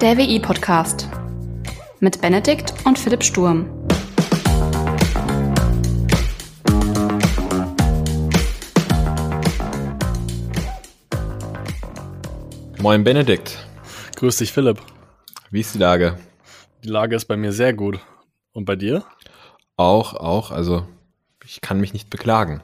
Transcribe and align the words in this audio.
Der 0.00 0.16
WI-Podcast 0.16 1.10
mit 1.98 2.22
Benedikt 2.22 2.72
und 2.86 2.98
Philipp 2.98 3.22
Sturm. 3.22 3.68
Moin 12.78 13.04
Benedikt. 13.04 13.58
Grüß 14.16 14.38
dich, 14.38 14.54
Philipp. 14.54 14.80
Wie 15.50 15.60
ist 15.60 15.74
die 15.74 15.78
Lage? 15.78 16.16
Die 16.82 16.88
Lage 16.88 17.14
ist 17.14 17.26
bei 17.26 17.36
mir 17.36 17.52
sehr 17.52 17.74
gut. 17.74 18.00
Und 18.52 18.64
bei 18.64 18.76
dir? 18.76 19.04
Auch, 19.76 20.14
auch. 20.14 20.50
Also 20.50 20.88
ich 21.44 21.60
kann 21.60 21.78
mich 21.78 21.92
nicht 21.92 22.08
beklagen. 22.08 22.62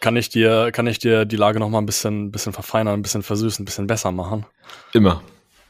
Kann 0.00 0.16
ich 0.16 0.30
dir, 0.30 0.72
kann 0.72 0.88
ich 0.88 0.98
dir 0.98 1.26
die 1.26 1.36
Lage 1.36 1.60
noch 1.60 1.68
mal 1.68 1.78
ein 1.78 1.86
bisschen, 1.86 2.32
bisschen 2.32 2.52
verfeinern, 2.52 2.94
ein 2.94 3.02
bisschen 3.02 3.22
versüßen, 3.22 3.62
ein 3.62 3.66
bisschen 3.66 3.86
besser 3.86 4.10
machen? 4.10 4.46
Immer. 4.92 5.22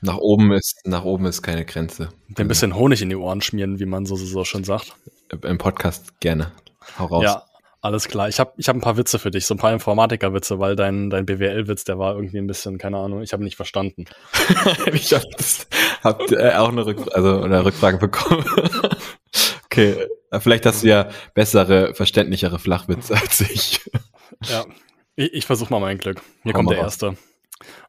Nach 0.03 0.17
oben 0.17 0.53
ist, 0.53 0.81
nach 0.85 1.05
oben 1.05 1.27
ist 1.27 1.43
keine 1.43 1.65
Grenze. 1.65 2.09
Ein 2.37 2.49
bisschen 2.49 2.75
Honig 2.75 3.03
in 3.03 3.11
die 3.11 3.17
Ohren 3.17 3.43
schmieren, 3.43 3.79
wie 3.81 3.87
man 3.87 4.07
so, 4.07 4.17
so 4.17 4.45
schon 4.45 4.65
sagt. 4.65 4.95
Im 5.43 5.59
Podcast 5.59 6.21
gerne. 6.21 6.53
Hau 6.99 7.07
raus. 7.07 7.25
Ja, 7.25 7.45
alles 7.83 8.09
klar. 8.09 8.29
Ich 8.29 8.41
habe 8.41 8.53
ich 8.57 8.69
hab 8.69 8.77
ein 8.77 8.81
paar 8.81 8.97
Witze 8.97 9.19
für 9.19 9.31
dich, 9.31 9.47
so 9.47 9.55
ein 9.55 9.59
paar 9.59 9.73
Informatiker-Witze, 9.73 10.59
weil 10.59 10.75
dein, 10.75 11.11
dein 11.11 11.27
BWL-Witz, 11.27 11.85
der 11.85 11.99
war 11.99 12.15
irgendwie 12.15 12.39
ein 12.39 12.47
bisschen, 12.47 12.79
keine 12.79 12.97
Ahnung, 12.97 13.23
ich 13.23 13.33
habe 13.33 13.45
nicht 13.45 13.57
verstanden. 13.57 14.07
ich 14.93 15.13
habe 15.13 15.27
hab, 16.03 16.33
äh, 16.33 16.55
auch 16.55 16.71
eine, 16.71 16.87
Rück 16.87 17.09
also, 17.13 17.43
eine 17.43 17.65
Rückfrage 17.65 17.99
bekommen. 17.99 18.45
okay, 19.67 20.09
vielleicht 20.39 20.65
hast 20.65 20.83
du 20.83 20.89
ja 20.89 21.11
bessere, 21.35 21.95
verständlichere 21.95 22.59
Flachwitze 22.59 23.17
als 23.17 23.41
ich. 23.41 23.81
ja, 24.45 24.65
ich, 25.17 25.35
ich 25.35 25.47
versuche 25.47 25.73
mal 25.73 25.81
mein 25.81 25.99
Glück. 25.99 26.23
Hier 26.43 26.53
Hau 26.53 26.59
kommt 26.59 26.71
der 26.71 26.79
raus. 26.79 26.87
erste. 26.87 27.17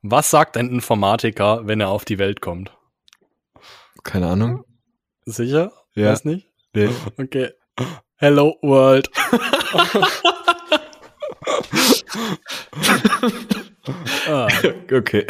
Was 0.02 0.30
sagt 0.30 0.58
ein 0.58 0.70
Informatiker, 0.70 1.68
wenn 1.68 1.80
er 1.82 1.90
auf 1.90 2.06
die 2.06 2.20
Welt 2.20 2.42
kommt? 2.42 2.72
Keine 4.04 4.28
Ahnung. 4.28 4.66
Sicher? 5.26 5.72
Ja. 5.94 6.12
Weiß 6.12 6.26
nicht? 6.26 6.48
Nee. 6.74 6.90
Okay. 7.18 7.52
Hello 8.16 8.58
World. 8.62 9.10
ah. 14.28 14.48
Okay. 14.92 15.26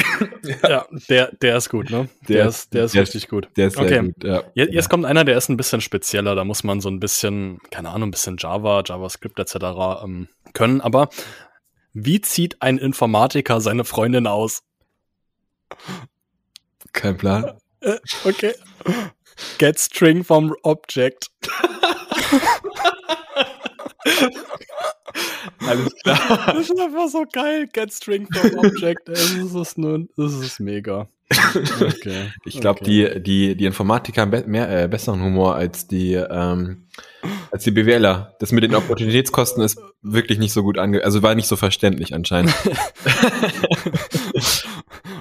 Ja, 0.63 0.85
der, 1.09 1.31
der 1.41 1.57
ist 1.57 1.69
gut, 1.69 1.89
ne? 1.89 2.09
Der, 2.27 2.37
der 2.37 2.47
ist, 2.47 2.73
der 2.73 2.85
ist 2.85 2.93
der 2.95 3.01
richtig 3.03 3.27
gut. 3.27 3.49
Der 3.55 3.67
ist 3.67 3.77
okay. 3.77 3.99
gut, 3.99 4.23
ja. 4.23 4.43
Jetzt, 4.53 4.73
jetzt 4.73 4.89
kommt 4.89 5.05
einer, 5.05 5.23
der 5.23 5.37
ist 5.37 5.49
ein 5.49 5.57
bisschen 5.57 5.81
spezieller. 5.81 6.35
Da 6.35 6.43
muss 6.43 6.63
man 6.63 6.81
so 6.81 6.89
ein 6.89 6.99
bisschen, 6.99 7.59
keine 7.69 7.89
Ahnung, 7.89 8.09
ein 8.09 8.11
bisschen 8.11 8.37
Java, 8.37 8.83
JavaScript 8.85 9.39
etc. 9.39 9.55
Ähm, 10.03 10.27
können. 10.53 10.81
Aber 10.81 11.09
wie 11.93 12.21
zieht 12.21 12.61
ein 12.61 12.77
Informatiker 12.77 13.61
seine 13.61 13.85
Freundin 13.85 14.27
aus? 14.27 14.63
Kein 16.93 17.17
Plan. 17.17 17.57
Äh, 17.81 17.97
okay. 18.25 18.53
Get 19.57 19.79
string 19.79 20.23
vom 20.23 20.55
Object. 20.63 21.31
Alles 25.59 25.95
klar. 25.95 26.53
Das 26.53 26.69
ist 26.69 26.79
einfach 26.79 27.09
so 27.09 27.25
geil. 27.31 27.67
Get 27.71 27.93
string 27.93 28.27
from 28.31 28.59
object. 28.59 29.07
Das 29.07 29.31
ist 29.31 29.77
nun, 29.77 30.09
das 30.17 30.33
ist 30.33 30.59
mega. 30.59 31.07
Okay. 31.79 32.31
Ich 32.45 32.59
glaube, 32.59 32.81
okay. 32.81 33.13
die, 33.15 33.23
die, 33.23 33.55
die 33.55 33.65
Informatiker 33.65 34.21
haben 34.21 34.31
be 34.31 34.43
mehr, 34.47 34.83
äh, 34.83 34.87
besseren 34.87 35.21
Humor 35.21 35.55
als 35.55 35.87
die, 35.87 36.13
ähm, 36.13 36.87
als 37.51 37.63
die 37.63 37.71
BWLer. 37.71 38.35
Das 38.39 38.51
mit 38.51 38.63
den 38.63 38.75
Opportunitätskosten 38.75 39.63
ist 39.63 39.79
wirklich 40.01 40.39
nicht 40.39 40.53
so 40.53 40.63
gut 40.63 40.77
ange, 40.77 41.03
also 41.03 41.23
war 41.23 41.35
nicht 41.35 41.47
so 41.47 41.55
verständlich 41.55 42.13
anscheinend. 42.13 42.53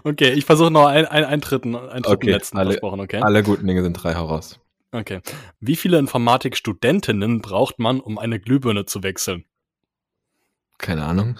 okay, 0.04 0.32
ich 0.32 0.44
versuche 0.44 0.70
noch 0.70 0.86
einen, 0.86 1.06
einen, 1.06 1.26
einen 1.26 1.40
dritten, 1.40 1.76
einen 1.76 2.02
dritten 2.02 2.06
okay, 2.06 2.30
letzten 2.30 2.58
alle, 2.58 2.70
versprochen, 2.70 3.00
okay? 3.00 3.20
Alle 3.20 3.42
guten 3.42 3.66
Dinge 3.66 3.82
sind 3.82 3.94
drei 3.94 4.14
heraus. 4.14 4.58
Okay. 4.92 5.20
Wie 5.60 5.76
viele 5.76 5.98
Informatikstudentinnen 5.98 7.40
braucht 7.40 7.78
man, 7.78 8.00
um 8.00 8.18
eine 8.18 8.40
Glühbirne 8.40 8.86
zu 8.86 9.02
wechseln? 9.02 9.44
Keine 10.78 11.04
Ahnung. 11.04 11.38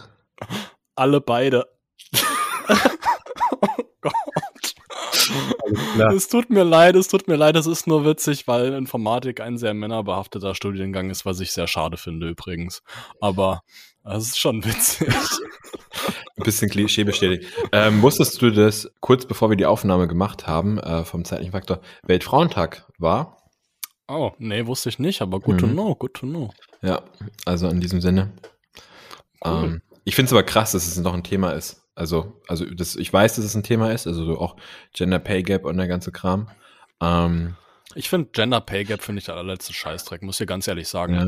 Alle 0.95 1.21
beide. 1.21 1.67
oh 2.69 3.85
Gott. 4.01 4.15
Es 6.15 6.29
tut 6.29 6.51
mir 6.51 6.65
leid, 6.65 6.97
es 6.97 7.09
tut 7.09 7.29
mir 7.29 7.37
leid, 7.37 7.57
es 7.57 7.67
ist 7.67 7.87
nur 7.87 8.05
witzig, 8.05 8.47
weil 8.47 8.73
Informatik 8.75 9.41
ein 9.41 9.59
sehr 9.59 9.75
männerbehafteter 9.75 10.55
Studiengang 10.55 11.11
ist, 11.11 11.25
was 11.25 11.41
ich 11.41 11.53
sehr 11.53 11.67
schade 11.67 11.97
finde 11.97 12.29
übrigens. 12.29 12.83
Aber 13.21 13.63
es 14.05 14.29
ist 14.29 14.39
schon 14.39 14.65
witzig. 14.65 15.09
Ein 15.09 16.45
bisschen 16.45 16.71
Klischee 16.71 17.05
bestätigt. 17.05 17.53
Ähm, 17.73 18.03
wusstest 18.03 18.41
du, 18.41 18.51
dass 18.51 18.91
kurz 19.01 19.27
bevor 19.27 19.51
wir 19.51 19.57
die 19.57 19.67
Aufnahme 19.67 20.09
gemacht 20.09 20.47
haben, 20.47 20.79
äh, 20.79 21.05
vom 21.05 21.25
zeitlichen 21.25 21.53
Faktor, 21.53 21.81
Weltfrauentag 22.03 22.87
war? 22.99 23.40
Oh, 24.11 24.33
nee, 24.39 24.67
wusste 24.67 24.89
ich 24.89 24.99
nicht, 24.99 25.23
aber 25.23 25.39
good 25.39 25.55
mhm. 25.55 25.59
to 25.59 25.67
know, 25.69 25.95
good 25.95 26.15
to 26.15 26.27
know. 26.27 26.51
Ja, 26.83 27.03
also 27.45 27.69
in 27.69 27.81
diesem 27.81 28.01
Sinne. 28.01 28.33
Cool. 29.45 29.65
Ähm, 29.65 29.83
ich 30.05 30.17
finde 30.17 30.27
es 30.27 30.33
aber 30.33 30.43
krass, 30.43 30.73
dass 30.73 30.87
es 30.87 30.99
noch 30.99 31.15
ein 31.15 31.23
Thema 31.23 31.53
ist. 31.53 31.87
Also, 31.95 32.41
also 32.49 32.65
das, 32.65 32.97
ich 32.97 33.13
weiß, 33.13 33.37
dass 33.37 33.45
es 33.45 33.55
ein 33.55 33.63
Thema 33.63 33.93
ist, 33.93 34.09
also 34.09 34.25
so 34.25 34.39
auch 34.41 34.57
Gender 34.95 35.21
Pay 35.21 35.45
Gap 35.45 35.65
und 35.65 35.77
der 35.77 35.87
ganze 35.87 36.11
Kram. 36.11 36.49
Ähm, 37.01 37.55
ich 37.95 38.09
finde 38.09 38.31
Gender 38.33 38.61
Pay 38.61 38.85
Gap 38.85 39.01
finde 39.01 39.21
ich 39.21 39.27
der 39.27 39.37
allerletzte 39.37 39.73
Scheißdreck, 39.73 40.23
muss 40.23 40.41
ich 40.41 40.47
ganz 40.49 40.67
ehrlich 40.67 40.89
sagen. 40.89 41.15
Ja. 41.15 41.27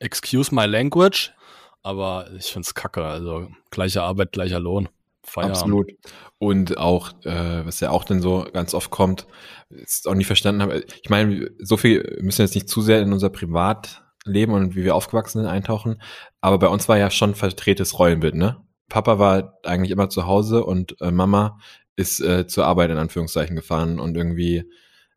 Excuse 0.00 0.52
my 0.52 0.66
language, 0.66 1.32
aber 1.84 2.28
ich 2.36 2.46
finde 2.46 2.66
es 2.66 2.74
kacke. 2.74 3.04
Also 3.04 3.48
gleiche 3.70 4.02
Arbeit, 4.02 4.32
gleicher 4.32 4.58
Lohn. 4.58 4.88
Feierabend. 5.24 5.56
Absolut. 5.56 5.92
Und 6.38 6.78
auch, 6.78 7.12
äh, 7.24 7.66
was 7.66 7.80
ja 7.80 7.90
auch 7.90 8.04
dann 8.04 8.20
so 8.20 8.46
ganz 8.52 8.74
oft 8.74 8.90
kommt, 8.90 9.26
ist 9.70 10.06
auch 10.06 10.14
nie 10.14 10.24
verstanden 10.24 10.62
habe. 10.62 10.84
Ich 11.02 11.10
meine, 11.10 11.50
so 11.58 11.76
viel 11.76 12.18
müssen 12.20 12.38
wir 12.38 12.44
jetzt 12.44 12.54
nicht 12.54 12.68
zu 12.68 12.82
sehr 12.82 13.00
in 13.00 13.12
unser 13.12 13.30
Privatleben 13.30 14.52
und 14.52 14.76
wie 14.76 14.84
wir 14.84 14.94
aufgewachsen 14.94 15.40
sind 15.40 15.48
eintauchen. 15.48 16.00
Aber 16.40 16.58
bei 16.58 16.68
uns 16.68 16.88
war 16.88 16.98
ja 16.98 17.10
schon 17.10 17.34
verdrehtes 17.34 17.98
Rollenbild, 17.98 18.34
ne? 18.34 18.60
Papa 18.88 19.18
war 19.18 19.58
eigentlich 19.64 19.90
immer 19.90 20.10
zu 20.10 20.26
Hause 20.26 20.64
und 20.64 21.00
äh, 21.00 21.10
Mama 21.10 21.58
ist 21.96 22.20
äh, 22.20 22.46
zur 22.46 22.66
Arbeit 22.66 22.90
in 22.90 22.98
Anführungszeichen 22.98 23.56
gefahren 23.56 23.98
und 23.98 24.16
irgendwie 24.16 24.64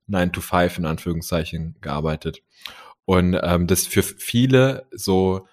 9 0.08 0.32
to 0.32 0.42
5 0.42 0.80
in 0.80 0.86
Anführungszeichen 0.86 1.76
gearbeitet. 1.82 2.42
Und 3.06 3.40
ähm, 3.42 3.68
das 3.68 3.86
für 3.86 4.04
viele 4.04 4.88
so 4.92 5.48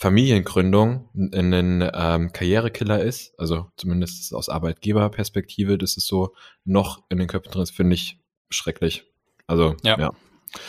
Familiengründung 0.00 1.08
ein 1.34 1.90
ähm, 1.92 2.32
Karrierekiller 2.32 3.02
ist, 3.02 3.34
also 3.36 3.66
zumindest 3.76 4.32
aus 4.32 4.48
Arbeitgeberperspektive, 4.48 5.76
das 5.76 5.96
ist 5.96 6.06
so 6.06 6.36
noch 6.64 7.02
in 7.08 7.18
den 7.18 7.26
Köpfen 7.26 7.50
drin 7.50 7.66
finde 7.66 7.94
ich 7.94 8.20
schrecklich. 8.48 9.06
Also, 9.48 9.74
ja. 9.82 9.98
Ja, 9.98 10.12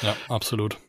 ja 0.01 0.16
absolut. 0.29 0.79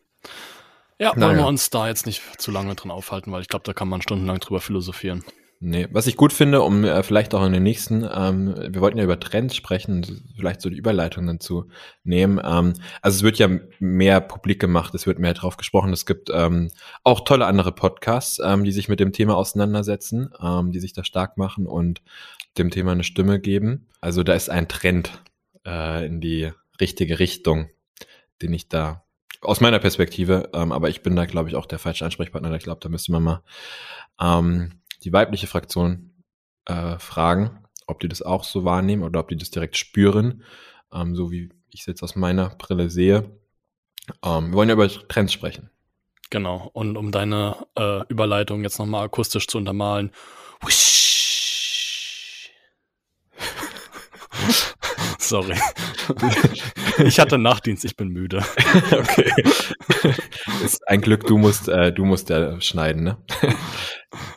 Ja, 0.99 1.11
wollen 1.11 1.21
naja. 1.21 1.39
wir 1.41 1.47
uns 1.49 1.69
da 1.69 1.87
jetzt 1.89 2.07
nicht 2.07 2.23
zu 2.41 2.51
lange 2.51 2.75
drin 2.77 2.91
aufhalten, 2.91 3.31
weil 3.31 3.43
ich 3.43 3.49
glaube, 3.49 3.65
da 3.67 3.75
kann 3.75 3.89
man 3.89 4.01
stundenlang 4.01 4.41
drüber 4.41 4.63
philosophieren. 4.63 5.23
Nee, 5.63 5.89
was 5.91 6.07
ich 6.07 6.17
gut 6.17 6.33
finde, 6.33 6.63
um 6.63 6.85
äh, 6.85 7.03
vielleicht 7.03 7.35
auch 7.35 7.45
in 7.45 7.53
den 7.53 7.63
nächsten, 7.63 8.03
ähm, 8.11 8.55
wir 8.57 8.81
wollten 8.81 8.97
ja 8.97 9.05
über 9.05 9.21
Trends 9.21 9.55
sprechen, 9.55 10.25
vielleicht 10.35 10.63
so 10.63 10.71
die 10.71 10.79
Überleitungen 10.79 11.39
zu 11.39 11.69
nehmen. 12.03 12.41
Ähm, 12.43 12.73
also 13.03 13.17
es 13.17 13.23
wird 13.23 13.37
ja 13.37 13.51
mehr 13.79 14.23
publik 14.23 14.59
gemacht, 14.59 14.95
es 14.95 15.07
wird 15.07 15.19
mehr 15.19 15.35
drauf 15.35 15.59
gesprochen. 15.59 15.93
Es 15.93 16.07
gibt 16.07 16.31
ähm, 16.33 16.71
auch 17.05 17.21
tolle 17.27 17.45
andere 17.45 17.73
Podcasts, 17.73 18.41
ähm, 18.43 18.65
die 18.65 18.73
sich 18.73 18.89
mit 18.89 19.01
dem 19.01 19.13
Thema 19.13 19.37
auseinandersetzen, 19.37 20.31
ähm, 20.43 20.73
die 20.73 20.81
sich 20.81 20.95
da 20.95 21.05
stark 21.05 21.37
machen 21.37 21.67
und 21.67 22.01
dem 22.57 22.71
Thema 22.71 22.93
eine 22.93 23.05
Stimme 23.05 23.39
geben. 23.39 23.87
Also 24.01 24.23
da 24.23 24.33
ist 24.33 24.49
ein 24.49 24.67
Trend 24.67 25.11
äh, 25.67 26.07
in 26.07 26.23
die 26.23 26.53
richtige 26.81 27.19
Richtung, 27.19 27.69
den 28.41 28.55
ich 28.55 28.71
da 28.71 29.05
aus 29.43 29.61
meiner 29.61 29.79
Perspektive, 29.79 30.49
ähm, 30.55 30.73
aber 30.73 30.89
ich 30.89 31.03
bin 31.03 31.17
da, 31.17 31.27
glaube 31.27 31.51
ich, 31.51 31.55
auch 31.55 31.67
der 31.67 31.79
falsche 31.79 32.07
Ansprechpartner. 32.07 32.55
Ich 32.55 32.63
glaube, 32.63 32.81
da 32.83 32.89
müsste 32.89 33.13
man 33.13 33.23
mal 33.23 33.43
ähm, 34.19 34.81
die 35.03 35.13
weibliche 35.13 35.47
Fraktion 35.47 36.11
äh, 36.67 36.99
fragen, 36.99 37.65
ob 37.87 38.01
die 38.01 38.09
das 38.09 38.23
auch 38.23 38.45
so 38.45 38.65
wahrnehmen 38.65 39.03
oder 39.03 39.21
ob 39.21 39.29
die 39.29 39.37
das 39.37 39.51
direkt 39.51 39.77
spüren, 39.77 40.43
ähm, 40.93 41.15
so 41.15 41.31
wie 41.31 41.51
ich 41.71 41.81
es 41.81 41.87
jetzt 41.87 42.03
aus 42.03 42.17
meiner 42.17 42.51
Brille 42.51 42.91
sehe. 42.91 43.31
Ähm, 44.23 44.51
wir 44.51 44.55
wollen 44.55 44.69
ja 44.69 44.75
über 44.75 44.89
Trends 44.89 45.33
sprechen. 45.33 45.71
Genau, 46.31 46.71
und 46.73 46.97
um 46.97 47.11
deine 47.11 47.67
äh, 47.77 48.07
Überleitung 48.09 48.63
jetzt 48.63 48.79
nochmal 48.79 49.05
akustisch 49.05 49.49
zu 49.49 49.59
untermalen. 49.59 50.13
Sorry. 55.19 55.57
Ich 57.05 57.19
hatte 57.19 57.39
Nachtdienst, 57.39 57.85
ich 57.85 57.97
bin 57.97 58.09
müde. 58.09 58.45
Okay. 58.93 59.33
Ist 60.65 60.87
ein 60.89 61.01
Glück, 61.01 61.27
du 61.27 61.39
musst, 61.39 61.69
äh, 61.69 61.93
du 61.93 62.05
musst 62.05 62.31
ja 62.31 62.61
schneiden, 62.61 63.05
ne? 63.05 63.19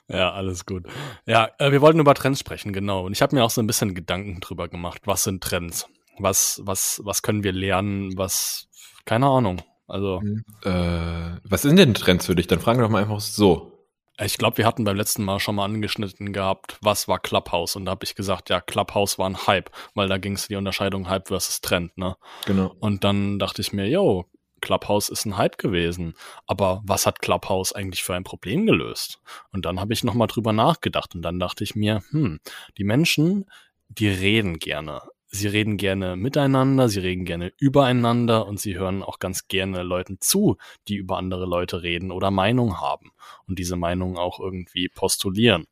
Ja, 0.08 0.32
alles 0.32 0.66
gut. 0.66 0.86
Ja, 1.26 1.50
äh, 1.58 1.72
wir 1.72 1.82
wollten 1.82 2.00
über 2.00 2.14
Trends 2.14 2.40
sprechen, 2.40 2.74
genau. 2.74 3.06
Und 3.06 3.14
ich 3.14 3.22
habe 3.22 3.36
mir 3.36 3.44
auch 3.44 3.50
so 3.50 3.62
ein 3.62 3.68
bisschen 3.68 3.96
Gedanken 3.96 4.40
drüber 4.40 4.68
gemacht. 4.68 5.02
Was 5.06 5.24
sind 5.24 5.44
Trends? 5.44 5.88
Was, 6.20 6.62
was, 6.64 7.02
was 7.04 7.22
können 7.22 7.44
wir 7.44 7.52
lernen? 7.52 8.18
Was, 8.18 8.68
keine 9.06 9.28
Ahnung. 9.28 9.62
Also. 9.88 10.22
Äh, 10.64 11.40
was 11.44 11.64
sind 11.64 11.78
denn 11.78 11.94
Trends 11.94 12.26
für 12.26 12.36
dich? 12.36 12.48
Dann 12.48 12.60
fragen 12.60 12.80
wir 12.80 12.84
doch 12.84 12.92
mal 12.92 13.02
einfach 13.02 13.20
so. 13.20 13.74
Ich 14.22 14.38
glaube, 14.38 14.58
wir 14.58 14.68
hatten 14.68 14.84
beim 14.84 14.96
letzten 14.96 15.24
Mal 15.24 15.40
schon 15.40 15.56
mal 15.56 15.66
angeschnitten 15.66 16.34
gehabt, 16.34 16.78
was 16.82 17.08
war 17.08 17.18
Clubhouse? 17.18 17.76
Und 17.76 17.86
da 17.86 17.92
habe 17.92 18.06
ich 18.06 18.14
gesagt, 18.14 18.52
ja, 18.52 18.62
Clubhouse 18.62 19.18
war 19.18 19.28
ein 19.28 19.48
Hype, 19.48 19.72
weil 19.96 20.08
da 20.08 20.20
ging 20.20 20.34
es 20.34 20.48
die 20.48 20.56
Unterscheidung 20.56 21.10
Hype 21.10 21.30
versus 21.30 21.62
Trend, 21.62 21.98
ne? 21.98 22.16
Genau. 22.46 22.76
Und 22.80 23.04
dann 23.04 23.40
dachte 23.40 23.62
ich 23.62 23.74
mir, 23.74 23.90
yo, 23.90 24.26
Clubhouse 24.64 25.10
ist 25.10 25.26
ein 25.26 25.38
Hype 25.38 25.58
gewesen. 25.58 26.16
Aber 26.48 26.82
was 26.86 27.06
hat 27.06 27.20
Clubhouse 27.20 27.74
eigentlich 27.74 28.04
für 28.04 28.16
ein 28.16 28.24
Problem 28.24 28.66
gelöst? 28.66 29.20
Und 29.52 29.66
dann 29.66 29.80
habe 29.80 29.94
ich 29.94 30.04
nochmal 30.04 30.28
drüber 30.28 30.54
nachgedacht 30.54 31.14
und 31.14 31.22
dann 31.22 31.38
dachte 31.40 31.64
ich 31.64 31.76
mir, 31.76 32.02
hm, 32.10 32.40
die 32.78 32.86
Menschen, 32.86 33.46
die 33.90 34.08
reden 34.08 34.60
gerne. 34.60 35.02
Sie 35.28 35.48
reden 35.48 35.78
gerne 35.78 36.16
miteinander, 36.16 36.90
sie 36.90 37.00
reden 37.00 37.26
gerne 37.26 37.52
übereinander 37.58 38.46
und 38.46 38.60
sie 38.60 38.78
hören 38.78 39.04
auch 39.04 39.20
ganz 39.20 39.48
gerne 39.48 39.84
Leuten 39.84 40.18
zu, 40.22 40.58
die 40.88 40.96
über 40.96 41.18
andere 41.18 41.46
Leute 41.46 41.82
reden 41.82 42.12
oder 42.12 42.32
Meinung 42.32 42.80
haben 42.80 43.12
und 43.48 43.58
diese 43.60 43.76
Meinung 43.76 44.18
auch 44.18 44.40
irgendwie 44.40 44.90
postulieren. 44.90 45.66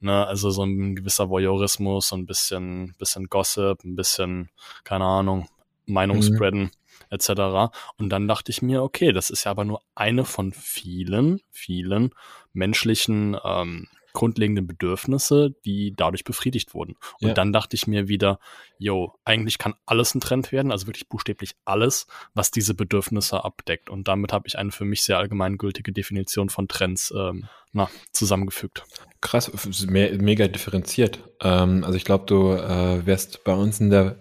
Ne, 0.00 0.26
also 0.26 0.50
so 0.50 0.64
ein 0.64 0.96
gewisser 0.96 1.28
Voyeurismus, 1.30 2.08
so 2.08 2.16
ein 2.16 2.26
bisschen, 2.26 2.94
bisschen 2.98 3.26
Gossip, 3.28 3.84
ein 3.84 3.94
bisschen, 3.94 4.50
keine 4.82 5.04
Ahnung, 5.04 5.46
Meinung 5.86 6.18
Mhm. 6.18 6.22
spreaden 6.22 6.70
etc. 7.12 7.72
Und 7.96 8.08
dann 8.08 8.26
dachte 8.26 8.50
ich 8.50 8.62
mir, 8.62 8.82
okay, 8.82 9.12
das 9.12 9.30
ist 9.30 9.44
ja 9.44 9.50
aber 9.50 9.64
nur 9.64 9.82
eine 9.94 10.24
von 10.24 10.52
vielen, 10.52 11.40
vielen 11.50 12.10
menschlichen 12.52 13.36
ähm, 13.44 13.88
grundlegenden 14.12 14.66
Bedürfnisse, 14.66 15.54
die 15.64 15.94
dadurch 15.96 16.24
befriedigt 16.24 16.74
wurden. 16.74 16.96
Und 17.20 17.28
Ja. 17.28 17.34
dann 17.34 17.52
dachte 17.52 17.76
ich 17.76 17.86
mir 17.86 18.08
wieder, 18.08 18.38
yo, 18.78 19.14
eigentlich 19.24 19.58
kann 19.58 19.74
alles 19.86 20.14
ein 20.14 20.20
Trend 20.20 20.52
werden, 20.52 20.72
also 20.72 20.86
wirklich 20.86 21.08
buchstäblich 21.08 21.52
alles, 21.64 22.06
was 22.34 22.50
diese 22.50 22.74
Bedürfnisse 22.74 23.44
abdeckt. 23.44 23.90
Und 23.90 24.08
damit 24.08 24.32
habe 24.32 24.48
ich 24.48 24.58
eine 24.58 24.72
für 24.72 24.84
mich 24.84 25.02
sehr 25.02 25.18
allgemeingültige 25.18 25.92
Definition 25.92 26.48
von 26.48 26.68
Trends 26.68 27.12
ähm, 27.16 27.48
na, 27.72 27.88
zusammengefügt. 28.12 28.84
Krass, 29.20 29.50
me 29.86 30.12
mega 30.20 30.48
differenziert. 30.48 31.20
Ähm, 31.40 31.84
also 31.84 31.96
ich 31.96 32.04
glaube, 32.04 32.26
du 32.26 32.52
äh, 32.52 33.06
wärst 33.06 33.44
bei 33.44 33.54
uns 33.54 33.80
in 33.80 33.90
der, 33.90 34.18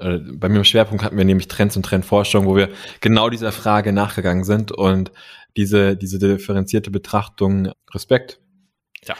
äh, 0.00 0.14
äh, 0.14 0.18
bei 0.34 0.48
mir 0.48 0.58
im 0.58 0.64
Schwerpunkt 0.64 1.04
hatten 1.04 1.16
wir 1.18 1.24
nämlich 1.24 1.48
Trends 1.48 1.76
und 1.76 1.84
Trendforschung, 1.84 2.46
wo 2.46 2.56
wir 2.56 2.70
genau 3.00 3.28
dieser 3.28 3.52
Frage 3.52 3.92
nachgegangen 3.92 4.44
sind 4.44 4.72
und 4.72 5.12
diese, 5.56 5.96
diese 5.96 6.18
differenzierte 6.18 6.90
Betrachtung, 6.90 7.72
Respekt. 7.92 8.40
Ja. 9.04 9.14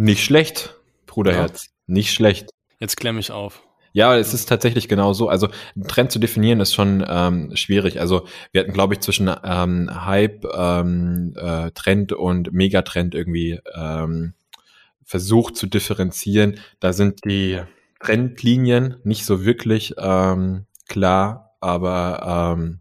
Nicht 0.00 0.22
schlecht, 0.22 0.76
Bruderherz. 1.06 1.70
Nicht 1.88 2.12
schlecht. 2.12 2.50
Jetzt 2.78 2.96
klär 2.98 3.12
mich 3.12 3.32
auf. 3.32 3.64
Ja, 3.92 4.16
es 4.16 4.32
ist 4.32 4.48
tatsächlich 4.48 4.86
genau 4.86 5.12
so. 5.12 5.28
Also 5.28 5.48
einen 5.74 5.88
Trend 5.88 6.12
zu 6.12 6.20
definieren 6.20 6.60
ist 6.60 6.72
schon 6.72 7.04
ähm, 7.04 7.56
schwierig. 7.56 7.98
Also 7.98 8.24
wir 8.52 8.60
hatten, 8.60 8.72
glaube 8.72 8.94
ich, 8.94 9.00
zwischen 9.00 9.28
ähm, 9.42 9.90
Hype, 9.92 10.44
ähm, 10.54 11.34
äh, 11.34 11.72
Trend 11.72 12.12
und 12.12 12.52
Megatrend 12.52 13.16
irgendwie 13.16 13.58
ähm, 13.74 14.34
versucht 15.02 15.56
zu 15.56 15.66
differenzieren. 15.66 16.60
Da 16.78 16.92
sind 16.92 17.24
die 17.24 17.60
Trendlinien 17.98 18.98
nicht 19.02 19.24
so 19.24 19.44
wirklich 19.44 19.96
ähm, 19.98 20.66
klar, 20.88 21.56
aber 21.58 22.54
ähm, 22.56 22.78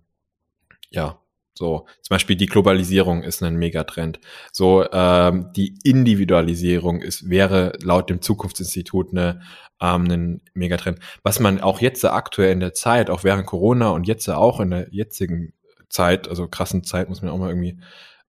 ja, 0.92 1.19
so 1.57 1.86
zum 2.01 2.15
Beispiel 2.15 2.36
die 2.36 2.45
Globalisierung 2.45 3.24
ist 3.24 3.42
ein 3.44 3.56
Megatrend. 3.56 4.19
So 4.51 4.86
ähm, 4.92 5.51
die 5.56 5.77
Individualisierung 5.83 7.01
ist 7.01 7.30
wäre 7.30 7.74
laut 7.81 8.09
dem 8.09 8.21
Zukunftsinstitut 8.21 9.12
eine 9.12 9.42
ähm, 9.81 10.06
ein 10.09 10.42
Megatrend. 10.54 11.00
Was 11.24 11.39
man 11.39 11.62
auch 11.62 11.81
jetzt 11.81 12.04
aktuell 12.06 12.51
in 12.51 12.59
der 12.59 12.74
Zeit, 12.74 13.09
auch 13.09 13.24
während 13.24 13.45
Corona 13.45 13.89
und 13.89 14.07
jetzt 14.07 14.30
auch 14.30 14.59
in 14.59 14.71
der 14.71 14.88
jetzigen 14.92 15.54
Zeit, 15.89 16.27
also 16.27 16.48
krassen 16.48 16.83
Zeit, 16.83 17.09
muss 17.09 17.21
man 17.21 17.31
auch 17.31 17.38
mal 17.38 17.50
irgendwie 17.50 17.80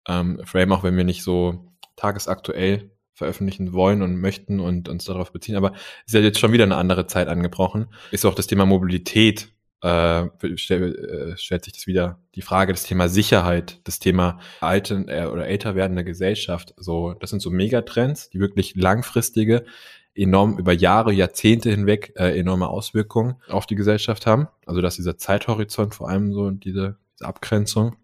ähm, 0.06 0.40
frame, 0.44 0.72
auch 0.72 0.82
wenn 0.82 0.96
wir 0.96 1.04
nicht 1.04 1.22
so 1.22 1.72
tagesaktuell 1.96 2.90
veröffentlichen 3.12 3.72
wollen 3.72 4.02
und 4.02 4.20
möchten 4.20 4.60
und 4.60 4.88
uns 4.88 5.04
darauf 5.04 5.32
beziehen. 5.32 5.56
Aber 5.56 5.72
ist 6.06 6.14
ja 6.14 6.20
jetzt 6.20 6.38
schon 6.38 6.52
wieder 6.52 6.64
eine 6.64 6.76
andere 6.76 7.06
Zeit 7.06 7.28
angebrochen. 7.28 7.88
Ist 8.12 8.24
auch 8.24 8.34
das 8.34 8.46
Thema 8.46 8.64
Mobilität, 8.64 9.52
äh, 9.82 10.26
stell, 10.56 11.32
äh, 11.34 11.36
stellt 11.36 11.64
sich 11.64 11.72
das 11.72 11.86
wieder 11.86 12.18
die 12.34 12.42
Frage, 12.42 12.72
das 12.72 12.82
Thema 12.82 13.08
Sicherheit, 13.08 13.80
das 13.84 13.98
Thema 13.98 14.40
alte 14.60 15.04
äh, 15.08 15.26
oder 15.26 15.46
älter 15.46 15.74
werdende 15.74 16.04
Gesellschaft. 16.04 16.74
So, 16.76 17.14
das 17.14 17.30
sind 17.30 17.40
so 17.40 17.50
Megatrends, 17.50 18.30
die 18.30 18.40
wirklich 18.40 18.74
langfristige 18.74 19.64
enorm 20.18 20.58
über 20.58 20.72
Jahre, 20.72 21.12
Jahrzehnte 21.12 21.70
hinweg 21.70 22.12
äh, 22.16 22.38
enorme 22.38 22.68
Auswirkungen 22.68 23.36
auf 23.48 23.66
die 23.66 23.76
Gesellschaft 23.76 24.26
haben. 24.26 24.48
Also 24.66 24.80
dass 24.80 24.96
dieser 24.96 25.16
Zeithorizont 25.16 25.94
vor 25.94 26.08
allem 26.08 26.32
so 26.32 26.50
diese, 26.50 26.98
diese 27.14 27.26
Abgrenzung. 27.26 27.96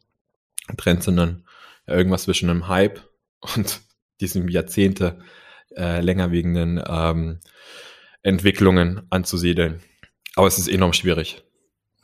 Trends 0.76 1.06
sind 1.06 1.17
dann 1.17 1.44
ja, 1.87 1.94
irgendwas 1.94 2.23
zwischen 2.23 2.49
einem 2.49 2.69
Hype 2.69 3.00
und 3.56 3.81
diesem 4.21 4.49
Jahrzehnte 4.49 5.19
äh, 5.76 6.00
länger 6.00 6.31
wegenden 6.31 6.82
ähm, 6.87 7.41
Entwicklungen 8.23 9.03
anzusiedeln. 9.11 9.81
Aber 10.37 10.47
es 10.47 10.59
ist 10.59 10.69
enorm 10.69 10.93
schwierig, 10.93 11.43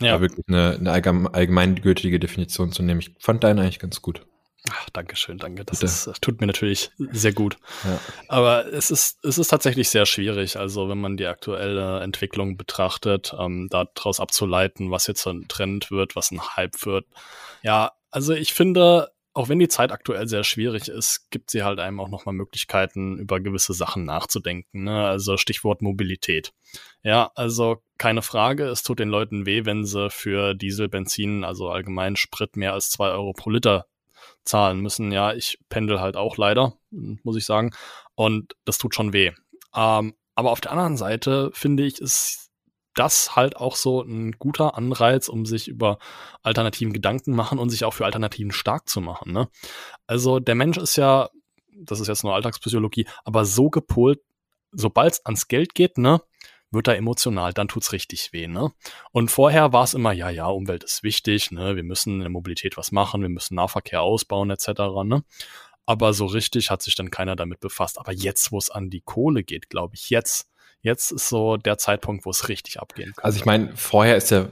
Ja, 0.01 0.13
da 0.13 0.21
wirklich 0.21 0.45
eine, 0.49 0.77
eine 0.79 0.93
allgeme- 0.93 1.33
allgemeingültige 1.33 2.19
Definition 2.19 2.73
zu 2.73 2.83
nehmen. 2.83 3.01
Ich 3.01 3.13
fand 3.19 3.45
deine 3.45 3.63
eigentlich 3.63 3.79
ganz 3.79 4.01
gut. 4.03 4.23
Ach, 4.71 4.91
danke 4.91 5.17
schön, 5.17 5.39
danke. 5.39 5.65
Das, 5.65 5.83
ist, 5.83 6.07
das 6.07 6.21
tut 6.21 6.41
mir 6.41 6.47
natürlich 6.47 6.91
sehr 6.99 7.33
gut. 7.33 7.57
Ja. 7.85 7.99
Aber 8.29 8.71
es 8.73 8.91
ist, 8.91 9.25
es 9.25 9.39
ist 9.39 9.49
tatsächlich 9.49 9.89
sehr 9.89 10.05
schwierig. 10.05 10.59
Also, 10.59 10.89
wenn 10.91 11.01
man 11.01 11.17
die 11.17 11.27
aktuelle 11.27 12.01
Entwicklung 12.01 12.59
betrachtet, 12.59 13.35
ähm, 13.39 13.69
daraus 13.71 14.21
abzuleiten, 14.21 14.91
was 14.91 15.07
jetzt 15.07 15.27
ein 15.27 15.49
Trend 15.49 15.91
wird, 15.91 16.15
was 16.15 16.31
ein 16.31 16.43
Hype 16.57 16.85
wird. 16.85 17.07
Ja, 17.63 17.93
also 18.11 18.35
ich 18.35 18.53
finde, 18.53 19.09
auch 19.33 19.49
wenn 19.49 19.59
die 19.59 19.69
Zeit 19.69 19.93
aktuell 19.93 20.27
sehr 20.27 20.43
schwierig 20.43 20.89
ist, 20.89 21.31
gibt 21.31 21.51
sie 21.51 21.63
halt 21.63 21.79
einem 21.79 22.01
auch 22.01 22.09
nochmal 22.09 22.35
Möglichkeiten, 22.35 23.19
über 23.19 23.41
gewisse 23.41 23.75
Sachen 23.75 24.05
nachzudenken. 24.05 24.85
Ne? 24.85 25.07
Also 25.07 25.37
Stichwort 25.37 25.83
Mobilität. 25.83 26.53
Ja, 27.03 27.31
also 27.35 27.83
keine 27.97 28.23
Frage, 28.23 28.65
es 28.65 28.83
tut 28.83 28.99
den 28.99 29.09
Leuten 29.09 29.47
weh, 29.47 29.65
wenn 29.65 29.85
sie 29.85 30.11
für 30.11 30.55
Diesel, 30.55 30.89
Benzin, 30.89 31.45
also 31.45 31.69
allgemein 31.69 32.17
Sprit 32.17 32.57
mehr 32.57 32.73
als 32.73 32.91
zwei 32.91 33.11
Euro 33.11 33.33
pro 33.33 33.51
Liter 33.51 33.87
zahlen 34.45 34.81
müssen. 34.81 35.13
Ja, 35.13 35.33
ich 35.33 35.59
pendel 35.69 36.01
halt 36.01 36.17
auch 36.17 36.37
leider, 36.37 36.75
muss 36.91 37.37
ich 37.37 37.45
sagen. 37.45 37.71
Und 38.15 38.55
das 38.65 38.79
tut 38.79 38.95
schon 38.95 39.13
weh. 39.13 39.33
Ähm, 39.75 40.15
aber 40.35 40.51
auf 40.51 40.61
der 40.61 40.73
anderen 40.73 40.97
Seite 40.97 41.51
finde 41.53 41.85
ich, 41.85 42.01
ist 42.01 42.50
das 42.95 43.37
halt 43.37 43.57
auch 43.57 43.77
so 43.77 44.03
ein 44.03 44.33
guter 44.33 44.77
Anreiz, 44.77 45.29
um 45.29 45.47
sich 45.47 45.69
über 45.69 45.99
Alternativen 46.43 46.93
Gedanken 46.93 47.35
machen 47.35 47.59
und 47.59 47.71
sich 47.71 47.85
auch 47.85 47.95
für 47.95 48.05
Alternativen 48.05 48.53
stark 48.53 48.89
zu 48.89 49.01
machen. 49.01 49.33
Ne? 49.33 49.49
Also 50.07 50.41
der 50.41 50.55
Mensch 50.55 50.77
ist 50.77 50.97
ja, 50.97 51.31
das 51.83 52.01
ist 52.01 52.09
jetzt 52.09 52.25
nur 52.25 52.35
Alltagspsychologie, 52.35 53.07
aber 53.25 53.45
so 53.45 53.71
gepolt, 53.71 54.21
sobald 54.73 55.15
es 55.15 55.27
ans 55.27 55.49
Geld 55.49 55.75
geht, 55.75 55.99
ne, 55.99 56.21
wird 56.71 56.89
er 56.89 56.97
emotional, 56.97 57.53
dann 57.53 57.69
tut's 57.69 57.93
richtig 57.93 58.33
weh, 58.33 58.47
ne? 58.47 58.73
Und 59.11 59.31
vorher 59.31 59.73
war 59.73 59.85
es 59.85 59.95
immer, 59.95 60.13
ja, 60.13 60.31
ja, 60.31 60.47
Umwelt 60.47 60.85
ist 60.85 61.03
wichtig, 61.03 61.51
ne? 61.51 61.75
Wir 61.75 61.83
müssen 61.83 62.15
in 62.15 62.21
der 62.21 62.31
Mobilität 62.31 62.77
was 62.77 62.93
machen, 62.93 63.23
wir 63.23 63.29
müssen 63.29 63.57
Nahverkehr 63.57 64.03
ausbauen, 64.03 64.51
etc., 64.51 64.69
ne? 65.05 65.25
Aber 65.87 66.13
so 66.13 66.27
richtig 66.27 66.71
hat 66.71 66.83
sich 66.83 66.95
dann 66.95 67.11
keiner 67.11 67.35
damit 67.35 67.59
befasst. 67.59 67.99
Aber 67.99 68.13
jetzt, 68.13 68.53
wo 68.53 68.59
es 68.59 68.71
an 68.71 68.91
die 68.91 69.01
Kohle 69.01 69.43
geht, 69.43 69.69
glaube 69.69 69.97
ich, 69.97 70.11
jetzt, 70.11 70.50
jetzt 70.83 71.13
ist 71.13 71.29
so 71.29 71.57
der 71.57 71.79
Zeitpunkt, 71.79 72.25
wo 72.25 72.31
es 72.31 72.49
richtig 72.49 72.81
abgehen 72.81 73.13
kann. 73.15 73.25
Also 73.25 73.37
ich 73.37 73.45
meine, 73.45 73.77
vorher 73.77 74.17
ist 74.17 74.31
ja, 74.31 74.49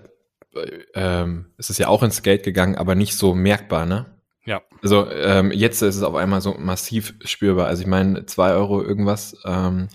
äh, 0.54 0.85
ähm, 0.94 1.52
ist 1.56 1.70
es 1.70 1.78
ja 1.78 1.88
auch 1.88 2.02
ins 2.02 2.23
Geld 2.23 2.42
gegangen, 2.42 2.76
aber 2.76 2.94
nicht 2.94 3.16
so 3.16 3.35
merkbar, 3.35 3.87
ne? 3.87 4.06
Ja. 4.44 4.62
Also 4.82 5.11
ähm, 5.11 5.52
jetzt 5.52 5.82
ist 5.82 5.97
es 5.97 6.02
auf 6.02 6.14
einmal 6.14 6.40
so 6.40 6.54
massiv 6.54 7.14
spürbar. 7.25 7.66
Also 7.66 7.82
ich 7.82 7.88
meine, 7.88 8.25
zwei 8.26 8.52
Euro 8.52 8.82
irgendwas 8.82 9.37
ähm, 9.44 9.88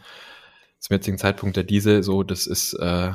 zum 0.80 0.94
jetzigen 0.94 1.18
Zeitpunkt 1.18 1.56
der 1.56 1.64
Diesel, 1.64 2.04
so, 2.04 2.22
das 2.22 2.46
ist 2.46 2.74
äh, 2.74 3.14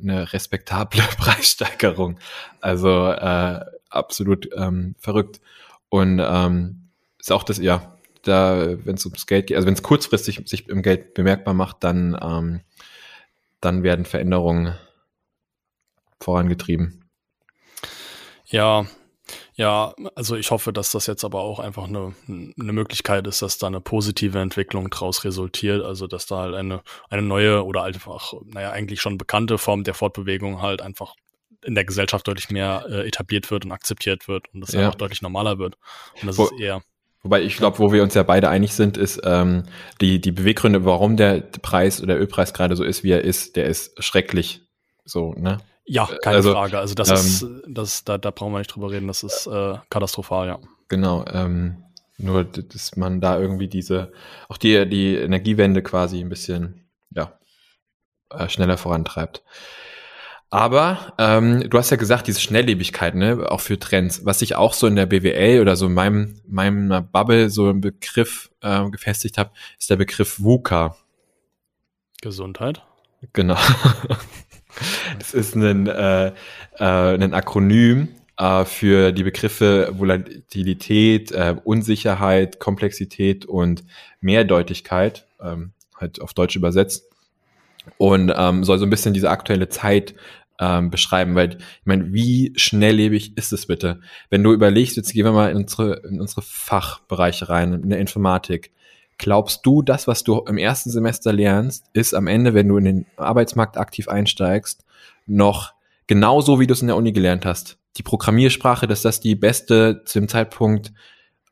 eine 0.00 0.32
respektable 0.32 1.00
Preissteigerung. 1.18 2.18
Also 2.60 3.08
äh, 3.08 3.60
absolut 3.88 4.48
ähm, 4.56 4.94
verrückt. 4.98 5.40
Und 5.88 6.20
ähm, 6.22 6.88
ist 7.18 7.32
auch 7.32 7.44
das, 7.44 7.58
ja, 7.58 7.98
da, 8.22 8.84
wenn 8.84 8.96
es 8.96 9.04
ums 9.06 9.26
Geld 9.26 9.48
geht, 9.48 9.56
also 9.56 9.66
wenn 9.66 9.74
es 9.74 9.82
kurzfristig 9.82 10.40
sich 10.46 10.68
im 10.68 10.82
Geld 10.82 11.14
bemerkbar 11.14 11.54
macht, 11.54 11.84
dann, 11.84 12.18
ähm, 12.20 12.60
dann 13.60 13.82
werden 13.82 14.04
Veränderungen 14.04 14.74
vorangetrieben. 16.20 17.04
Ja, 18.46 18.86
ja, 19.54 19.94
also 20.14 20.36
ich 20.36 20.50
hoffe, 20.50 20.72
dass 20.72 20.90
das 20.90 21.06
jetzt 21.06 21.24
aber 21.24 21.40
auch 21.40 21.58
einfach 21.58 21.84
eine, 21.86 22.14
eine 22.28 22.72
Möglichkeit 22.72 23.26
ist, 23.26 23.40
dass 23.40 23.58
da 23.58 23.68
eine 23.68 23.80
positive 23.80 24.38
Entwicklung 24.38 24.90
draus 24.90 25.24
resultiert. 25.24 25.84
Also 25.84 26.06
dass 26.06 26.26
da 26.26 26.38
halt 26.38 26.54
eine, 26.54 26.82
eine 27.08 27.22
neue 27.22 27.64
oder 27.64 27.82
einfach, 27.84 28.34
naja, 28.44 28.70
eigentlich 28.72 29.00
schon 29.00 29.18
bekannte 29.18 29.58
Form 29.58 29.84
der 29.84 29.94
Fortbewegung 29.94 30.60
halt 30.60 30.82
einfach 30.82 31.14
in 31.64 31.74
der 31.76 31.84
Gesellschaft 31.84 32.26
deutlich 32.26 32.50
mehr 32.50 32.84
äh, 32.88 33.06
etabliert 33.06 33.50
wird 33.50 33.64
und 33.64 33.72
akzeptiert 33.72 34.26
wird 34.26 34.52
und 34.52 34.60
das 34.60 34.72
Ja. 34.72 34.80
einfach 34.80 34.96
deutlich 34.96 35.22
normaler 35.22 35.58
wird. 35.58 35.78
Und 36.20 36.26
das 36.26 36.36
Wo- 36.36 36.44
ist 36.46 36.58
eher, 36.60 36.82
Wobei 37.22 37.42
ich 37.42 37.56
glaube, 37.56 37.78
wo 37.78 37.92
wir 37.92 38.02
uns 38.02 38.14
ja 38.14 38.24
beide 38.24 38.48
einig 38.48 38.74
sind, 38.74 38.96
ist 38.96 39.20
ähm, 39.24 39.62
die, 40.00 40.20
die 40.20 40.32
Beweggründe, 40.32 40.84
warum 40.84 41.16
der 41.16 41.40
Preis 41.40 42.02
oder 42.02 42.18
Ölpreis 42.18 42.52
gerade 42.52 42.74
so 42.74 42.82
ist, 42.82 43.04
wie 43.04 43.12
er 43.12 43.22
ist, 43.22 43.56
der 43.56 43.66
ist 43.66 44.02
schrecklich. 44.02 44.62
So, 45.04 45.32
ne? 45.34 45.58
ja, 45.84 46.08
keine 46.22 46.36
also, 46.36 46.52
Frage. 46.52 46.78
Also 46.78 46.94
das 46.94 47.08
ähm, 47.10 47.14
ist, 47.16 47.46
das, 47.68 48.04
da, 48.04 48.18
da 48.18 48.30
brauchen 48.30 48.52
wir 48.52 48.58
nicht 48.58 48.74
drüber 48.74 48.90
reden, 48.90 49.06
das 49.06 49.22
ist 49.22 49.46
äh, 49.46 49.74
katastrophal, 49.90 50.48
ja. 50.48 50.58
Genau. 50.88 51.24
Ähm, 51.26 51.84
Nur, 52.18 52.44
dass 52.44 52.96
man 52.96 53.20
da 53.20 53.38
irgendwie 53.38 53.68
diese, 53.68 54.12
auch 54.48 54.58
die, 54.58 54.88
die 54.88 55.16
Energiewende 55.16 55.82
quasi 55.82 56.20
ein 56.20 56.28
bisschen, 56.28 56.88
ja, 57.10 57.38
äh, 58.30 58.48
schneller 58.48 58.78
vorantreibt. 58.78 59.42
Aber 60.52 61.14
ähm, 61.16 61.70
du 61.70 61.78
hast 61.78 61.88
ja 61.88 61.96
gesagt, 61.96 62.26
diese 62.26 62.38
Schnelllebigkeit, 62.38 63.14
ne, 63.14 63.50
auch 63.50 63.60
für 63.60 63.78
Trends, 63.78 64.26
was 64.26 64.42
ich 64.42 64.54
auch 64.54 64.74
so 64.74 64.86
in 64.86 64.96
der 64.96 65.06
BWL 65.06 65.62
oder 65.62 65.76
so 65.76 65.86
in 65.86 65.94
meinem, 65.94 66.42
meinem 66.46 67.08
Bubble 67.10 67.48
so 67.48 67.70
ein 67.70 67.80
Begriff 67.80 68.50
äh, 68.60 68.90
gefestigt 68.90 69.38
habe, 69.38 69.50
ist 69.78 69.88
der 69.88 69.96
Begriff 69.96 70.40
VUCA. 70.40 70.94
Gesundheit. 72.20 72.82
Genau. 73.32 73.56
das 75.18 75.32
ist 75.32 75.54
ein, 75.54 75.86
äh, 75.86 76.26
äh, 76.26 76.34
ein 76.78 77.32
Akronym 77.32 78.08
äh, 78.36 78.66
für 78.66 79.12
die 79.12 79.22
Begriffe 79.22 79.94
Volatilität, 79.96 81.32
äh, 81.32 81.56
Unsicherheit, 81.64 82.60
Komplexität 82.60 83.46
und 83.46 83.84
Mehrdeutigkeit, 84.20 85.26
ähm, 85.40 85.72
halt 85.96 86.20
auf 86.20 86.34
Deutsch 86.34 86.56
übersetzt. 86.56 87.06
Und 87.96 88.32
ähm, 88.36 88.62
soll 88.62 88.78
so 88.78 88.86
ein 88.86 88.90
bisschen 88.90 89.12
diese 89.12 89.30
aktuelle 89.30 89.68
Zeit 89.68 90.14
ähm, 90.60 90.90
beschreiben, 90.90 91.34
weil 91.34 91.54
ich 91.54 91.86
meine, 91.86 92.12
wie 92.12 92.52
schnelllebig 92.56 93.36
ist 93.36 93.52
es 93.52 93.66
bitte? 93.66 94.00
Wenn 94.30 94.42
du 94.42 94.52
überlegst, 94.52 94.96
jetzt 94.96 95.12
gehen 95.12 95.24
wir 95.24 95.32
mal 95.32 95.50
in 95.50 95.58
unsere, 95.58 95.94
in 96.08 96.20
unsere 96.20 96.42
Fachbereiche 96.42 97.48
rein, 97.48 97.72
in 97.72 97.90
der 97.90 97.98
Informatik. 97.98 98.72
Glaubst 99.18 99.64
du, 99.64 99.82
das, 99.82 100.06
was 100.06 100.24
du 100.24 100.40
im 100.40 100.58
ersten 100.58 100.90
Semester 100.90 101.32
lernst, 101.32 101.86
ist 101.92 102.14
am 102.14 102.26
Ende, 102.26 102.54
wenn 102.54 102.68
du 102.68 102.76
in 102.76 102.84
den 102.84 103.06
Arbeitsmarkt 103.16 103.76
aktiv 103.76 104.08
einsteigst, 104.08 104.84
noch 105.26 105.74
genauso, 106.06 106.60
wie 106.60 106.66
du 106.66 106.74
es 106.74 106.80
in 106.80 106.88
der 106.88 106.96
Uni 106.96 107.12
gelernt 107.12 107.46
hast? 107.46 107.78
Die 107.96 108.02
Programmiersprache, 108.02 108.86
dass 108.86 109.02
das 109.02 109.20
die 109.20 109.34
beste, 109.34 110.02
zu 110.04 110.18
dem 110.18 110.28
Zeitpunkt 110.28 110.92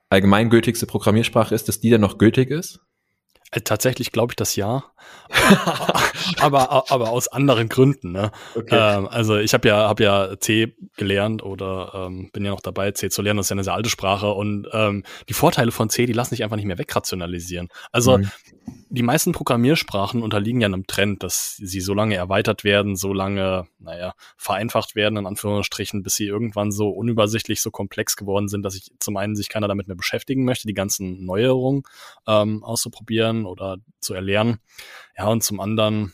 allgemeingültigste 0.09 0.87
Programmiersprache 0.87 1.55
ist, 1.55 1.69
dass 1.69 1.81
die 1.81 1.91
dann 1.91 2.01
noch 2.01 2.19
gültig 2.19 2.51
ist? 2.51 2.81
Äh, 3.51 3.61
tatsächlich 3.61 4.13
glaube 4.13 4.33
ich 4.33 4.37
das 4.37 4.57
ja, 4.57 4.85
aber 6.41 6.91
aber 6.91 7.11
aus 7.11 7.29
anderen 7.29 7.69
Gründen. 7.69 8.13
Ne? 8.13 8.31
Okay. 8.55 8.77
Ähm, 8.99 9.09
also 9.09 9.37
ich 9.37 9.55
habe 9.55 9.69
ja 9.69 9.89
habe 9.89 10.03
ja 10.03 10.39
C 10.39 10.75
gelernt 10.97 11.43
oder 11.43 11.93
ähm, 11.95 12.31
bin 12.33 12.45
ja 12.45 12.51
noch 12.51 12.61
dabei 12.61 12.91
C 12.93 13.11
zu 13.11 13.23
lernen. 13.23 13.39
Das 13.39 13.47
ist 13.47 13.51
ja 13.51 13.55
eine 13.55 13.65
sehr 13.65 13.75
alte 13.75 13.91
Sprache 13.91 14.33
und 14.33 14.69
ähm, 14.73 15.05
die 15.29 15.35
Vorteile 15.35 15.71
von 15.71 15.91
C, 15.91 16.07
die 16.07 16.13
lassen 16.13 16.31
sich 16.31 16.43
einfach 16.43 16.57
nicht 16.57 16.67
mehr 16.67 16.79
wegrationalisieren. 16.79 17.69
Also 17.93 18.19
mhm 18.19 18.31
die 18.89 19.03
meisten 19.03 19.33
Programmiersprachen 19.33 20.23
unterliegen 20.23 20.61
ja 20.61 20.67
einem 20.67 20.87
Trend, 20.87 21.23
dass 21.23 21.57
sie 21.57 21.81
so 21.81 21.95
lange 21.95 22.17
erweitert 22.17 22.65
werden, 22.65 22.97
so 22.97 23.13
lange, 23.13 23.69
naja, 23.79 24.15
vereinfacht 24.37 24.97
werden, 24.97 25.17
in 25.17 25.27
Anführungsstrichen, 25.27 26.03
bis 26.03 26.15
sie 26.15 26.27
irgendwann 26.27 26.73
so 26.73 26.91
unübersichtlich, 26.91 27.61
so 27.61 27.71
komplex 27.71 28.17
geworden 28.17 28.49
sind, 28.49 28.63
dass 28.63 28.75
sich 28.75 28.91
zum 28.99 29.17
einen 29.17 29.37
sich 29.37 29.49
keiner 29.49 29.69
damit 29.69 29.87
mehr 29.87 29.97
beschäftigen 29.97 30.45
möchte, 30.45 30.67
die 30.67 30.75
ganzen 30.75 31.25
Neuerungen 31.25 31.85
ähm, 32.27 32.65
auszuprobieren 32.65 33.47
oder 33.47 33.77
zu 34.01 34.15
erlernen. 34.15 34.59
Ja, 35.17 35.27
und 35.27 35.43
zum 35.43 35.61
anderen 35.61 36.13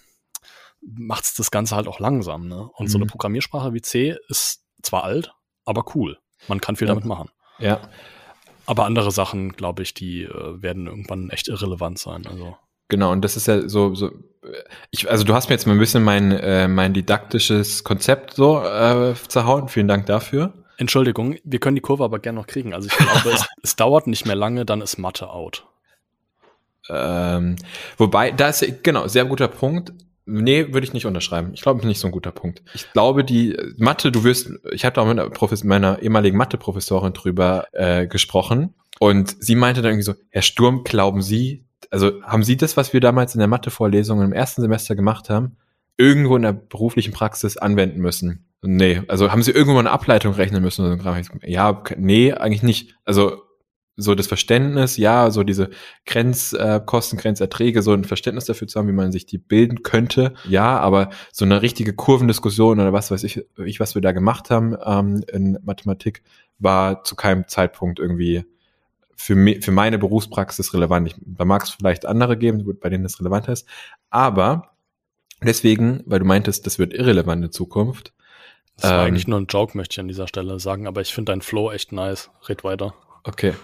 macht 0.81 1.25
es 1.25 1.35
das 1.35 1.51
Ganze 1.51 1.77
halt 1.77 1.89
auch 1.89 2.01
langsam. 2.01 2.49
Ne? 2.49 2.69
Und 2.75 2.87
mhm. 2.87 2.91
so 2.91 2.99
eine 2.99 3.05
mhm. 3.05 3.11
Programmiersprache 3.11 3.73
wie 3.73 3.83
C 3.83 4.17
ist 4.29 4.65
zwar 4.83 5.05
alt, 5.05 5.33
aber 5.65 5.85
cool. 5.95 6.19
Man 6.49 6.61
kann 6.61 6.77
viel 6.77 6.89
ja. 6.89 6.95
damit 6.95 7.07
machen. 7.07 7.31
Ja. 7.59 7.81
Aber 8.67 8.85
andere 8.85 9.11
Sachen, 9.11 9.53
glaube 9.53 9.83
ich, 9.83 9.95
die 9.95 10.23
äh, 10.23 10.63
werden 10.63 10.87
irgendwann 10.87 11.31
echt 11.31 11.49
irrelevant 11.49 11.99
sein. 11.99 12.27
Also. 12.27 12.57
Genau, 12.89 13.13
und 13.13 13.23
das 13.23 13.37
ist 13.37 13.47
ja 13.47 13.69
so, 13.69 13.95
so 13.95 14.11
ich, 14.91 15.11
also 15.11 15.25
du 15.25 15.35
hast 15.35 15.49
mir 15.49 15.55
jetzt 15.55 15.67
mal 15.67 15.73
ein 15.73 15.79
bisschen 15.79 16.05
mein, 16.05 16.33
äh, 16.33 16.69
mein 16.69 16.95
didaktisches 16.95 17.85
Konzept 17.85 18.35
so 18.35 18.63
äh, 18.63 19.15
zerhauen. 19.29 19.69
Vielen 19.69 19.89
Dank 19.89 20.07
dafür. 20.07 20.53
Entschuldigung, 20.77 21.37
wir 21.43 21.59
können 21.59 21.75
die 21.77 21.83
Kurve 21.83 22.05
aber 22.05 22.19
gerne 22.19 22.39
noch 22.39 22.47
kriegen. 22.47 22.75
Also 22.75 22.89
ich 22.89 22.97
glaube, 22.97 23.31
es, 23.35 23.47
es 23.63 23.77
dauert 23.77 24.07
nicht 24.07 24.27
mehr 24.27 24.37
lange, 24.37 24.65
dann 24.65 24.81
ist 24.81 24.99
Mathe 24.99 25.31
out. 25.31 25.67
Ähm, 26.91 27.57
wobei, 27.97 28.31
da 28.31 28.49
ist 28.49 28.65
genau, 28.83 29.07
sehr 29.09 29.25
guter 29.25 29.49
Punkt. 29.49 29.93
Nee, 30.29 30.73
würde 30.73 30.85
ich 30.85 30.93
nicht 30.93 31.07
unterschreiben. 31.07 31.53
Ich 31.55 31.63
glaube, 31.63 31.87
nicht 31.87 32.01
so 32.01 32.09
ein 32.09 32.13
guter 32.13 32.33
Punkt. 32.33 32.63
Ich 32.75 32.93
glaube, 32.93 33.23
die 33.23 33.57
Mathe, 33.77 34.11
du 34.11 34.25
wirst, 34.25 34.51
ich 34.73 34.85
hatte 34.85 35.01
auch 35.01 35.07
mit 35.07 35.21
einer 35.21 35.31
meiner 35.65 36.03
ehemaligen 36.03 36.37
Mathe-Professorin 36.37 37.13
drüber 37.13 37.67
äh, 37.73 38.09
gesprochen 38.09 38.75
und 38.99 39.37
sie 39.39 39.55
meinte 39.55 39.83
dann 39.83 39.93
irgendwie 39.93 40.05
so, 40.05 40.15
Herr 40.31 40.43
Sturm, 40.43 40.83
glauben 40.83 41.23
Sie, 41.23 41.65
also 41.91 42.23
haben 42.25 42.43
Sie 42.43 42.57
das, 42.57 42.77
was 42.77 42.93
wir 42.93 43.01
damals 43.01 43.35
in 43.35 43.39
der 43.39 43.49
Mathe-Vorlesung 43.49 44.21
im 44.21 44.33
ersten 44.33 44.63
Semester 44.63 44.97
gemacht 44.97 45.31
haben, 45.31 45.57
irgendwo 45.97 46.37
in 46.37 46.43
der 46.43 46.53
beruflichen 46.53 47.13
Praxis 47.13 47.57
anwenden 47.57 48.01
müssen? 48.01 48.47
Nee, 48.63 49.03
also 49.07 49.31
haben 49.31 49.43
Sie 49.43 49.53
irgendwo 49.53 49.79
eine 49.79 49.91
Ableitung 49.91 50.33
rechnen 50.33 50.63
müssen? 50.63 51.01
Ja, 51.45 51.83
nee, 51.97 52.33
eigentlich 52.33 52.65
nicht. 52.65 52.97
Also 53.05 53.43
so 53.97 54.15
das 54.15 54.27
Verständnis, 54.27 54.99
ja, 54.99 55.31
so 55.31 55.43
diese 55.43 55.71
Grenzkosten, 56.05 57.19
äh, 57.19 57.23
Grenzerträge, 57.23 57.83
so 57.83 57.93
ein 57.93 58.05
Verständnis 58.05 58.45
dafür 58.45 58.69
zu 58.69 58.79
haben, 58.79 58.89
wie 58.89 58.93
man 58.93 59.11
sich 59.11 59.25
die 59.27 59.39
bilden 59.39 59.83
könnte, 59.83 60.35
ja, 60.49 60.79
aber 60.79 61.11
so 61.33 61.45
eine 61.45 61.63
richtige 61.63 61.95
Kurvendiskussion 61.95 62.79
oder 62.79 62.93
was 62.93 63.11
weiß 63.11 63.25
ich, 63.25 63.45
ich 63.65 63.81
was 63.81 63.95
wir 63.95 64.03
da 64.03 64.13
gemacht 64.13 64.51
haben 64.51 64.77
ähm, 64.85 65.25
in 65.33 65.59
Mathematik, 65.65 66.23
war 66.59 67.05
zu 67.05 67.17
keinem 67.17 67.49
Zeitpunkt 67.49 67.99
irgendwie 67.99 68.45
für, 69.15 69.35
me 69.35 69.63
für 69.63 69.73
meine 69.73 69.99
Berufspraxis 69.99 70.75
relevant. 70.75 71.09
Ich, 71.09 71.15
da 71.19 71.47
mag 71.47 71.63
es 71.63 71.71
vielleicht 71.71 72.05
andere 72.05 72.37
geben, 72.37 72.79
bei 72.79 72.91
denen 72.91 73.03
das 73.03 73.19
relevanter 73.19 73.53
ist, 73.53 73.67
aber 74.11 74.73
deswegen, 75.43 76.03
weil 76.05 76.19
du 76.19 76.27
meintest, 76.27 76.67
das 76.67 76.79
wird 76.79 76.93
irrelevant 76.93 77.45
in 77.45 77.51
Zukunft. 77.51 78.13
Das 78.77 78.91
war 78.91 79.01
ähm, 79.01 79.07
eigentlich 79.07 79.27
nur 79.27 79.41
ein 79.41 79.47
Joke, 79.47 79.75
möchte 79.75 79.95
ich 79.95 80.01
an 80.01 80.09
dieser 80.09 80.29
Stelle 80.29 80.61
sagen, 80.61 80.87
aber 80.87 81.01
ich 81.01 81.15
finde 81.15 81.33
dein 81.33 81.41
Flow 81.41 81.73
echt 81.73 81.93
nice. 81.93 82.31
Red 82.47 82.63
weiter. 82.63 82.95
Okay. 83.27 83.55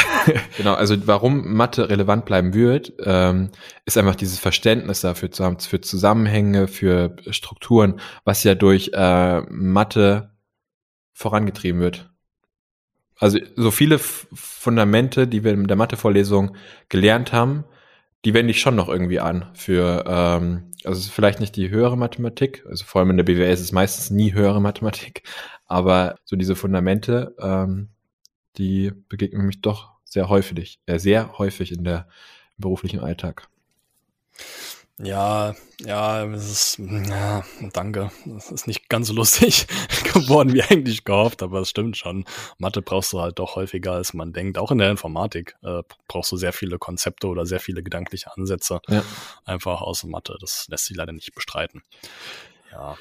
genau, 0.56 0.74
also 0.74 0.96
warum 1.06 1.52
Mathe 1.54 1.90
relevant 1.90 2.24
bleiben 2.24 2.54
wird, 2.54 2.94
ähm, 3.04 3.50
ist 3.84 3.98
einfach 3.98 4.14
dieses 4.14 4.38
Verständnis 4.38 5.02
dafür 5.02 5.30
zu 5.30 5.56
für 5.58 5.80
Zusammenhänge, 5.80 6.66
für 6.66 7.16
Strukturen, 7.30 8.00
was 8.24 8.42
ja 8.42 8.54
durch 8.54 8.90
äh, 8.94 9.42
Mathe 9.50 10.30
vorangetrieben 11.12 11.80
wird. 11.80 12.10
Also 13.18 13.38
so 13.54 13.70
viele 13.70 13.96
F 13.96 14.26
Fundamente, 14.32 15.28
die 15.28 15.44
wir 15.44 15.52
in 15.52 15.66
der 15.66 15.76
Mathe-Vorlesung 15.76 16.56
gelernt 16.88 17.32
haben, 17.32 17.64
die 18.24 18.34
wende 18.34 18.52
ich 18.52 18.60
schon 18.60 18.76
noch 18.76 18.88
irgendwie 18.88 19.20
an 19.20 19.50
für, 19.54 20.04
ähm, 20.06 20.72
also 20.84 21.10
vielleicht 21.10 21.40
nicht 21.40 21.54
die 21.56 21.70
höhere 21.70 21.98
Mathematik, 21.98 22.64
also 22.68 22.84
vor 22.84 23.00
allem 23.00 23.10
in 23.10 23.16
der 23.18 23.24
BWL 23.24 23.52
ist 23.52 23.60
es 23.60 23.72
meistens 23.72 24.10
nie 24.10 24.32
höhere 24.32 24.60
Mathematik, 24.60 25.22
aber 25.66 26.16
so 26.24 26.36
diese 26.36 26.56
Fundamente, 26.56 27.34
ähm, 27.40 27.90
die 28.58 28.92
begegnen 29.08 29.46
mich 29.46 29.60
doch 29.60 29.92
sehr 30.04 30.28
häufig, 30.28 30.80
äh, 30.86 30.98
sehr 30.98 31.38
häufig 31.38 31.72
in 31.72 31.84
der 31.84 32.08
im 32.58 32.62
beruflichen 32.62 33.00
Alltag. 33.00 33.48
Ja, 34.98 35.54
ja, 35.80 36.24
es 36.26 36.50
ist, 36.50 36.78
ja, 36.78 37.42
danke. 37.72 38.12
Es 38.36 38.50
ist 38.50 38.66
nicht 38.66 38.88
ganz 38.88 39.08
so 39.08 39.14
lustig 39.14 39.66
geworden, 40.12 40.52
wie 40.52 40.62
eigentlich 40.62 41.04
gehofft, 41.04 41.42
aber 41.42 41.60
es 41.60 41.70
stimmt 41.70 41.96
schon. 41.96 42.24
Mathe 42.58 42.82
brauchst 42.82 43.12
du 43.12 43.20
halt 43.20 43.38
doch 43.38 43.56
häufiger, 43.56 43.92
als 43.92 44.14
man 44.14 44.32
denkt. 44.32 44.58
Auch 44.58 44.70
in 44.70 44.78
der 44.78 44.90
Informatik 44.90 45.56
äh, 45.62 45.82
brauchst 46.06 46.30
du 46.30 46.36
sehr 46.36 46.52
viele 46.52 46.78
Konzepte 46.78 47.26
oder 47.26 47.46
sehr 47.46 47.58
viele 47.58 47.82
gedankliche 47.82 48.36
Ansätze. 48.36 48.80
Ja. 48.88 49.02
Einfach 49.44 49.80
aus 49.80 50.04
Mathe. 50.04 50.36
Das 50.40 50.68
lässt 50.68 50.86
sich 50.86 50.96
leider 50.96 51.12
nicht 51.12 51.34
bestreiten. 51.34 51.82
Ja. 52.70 52.96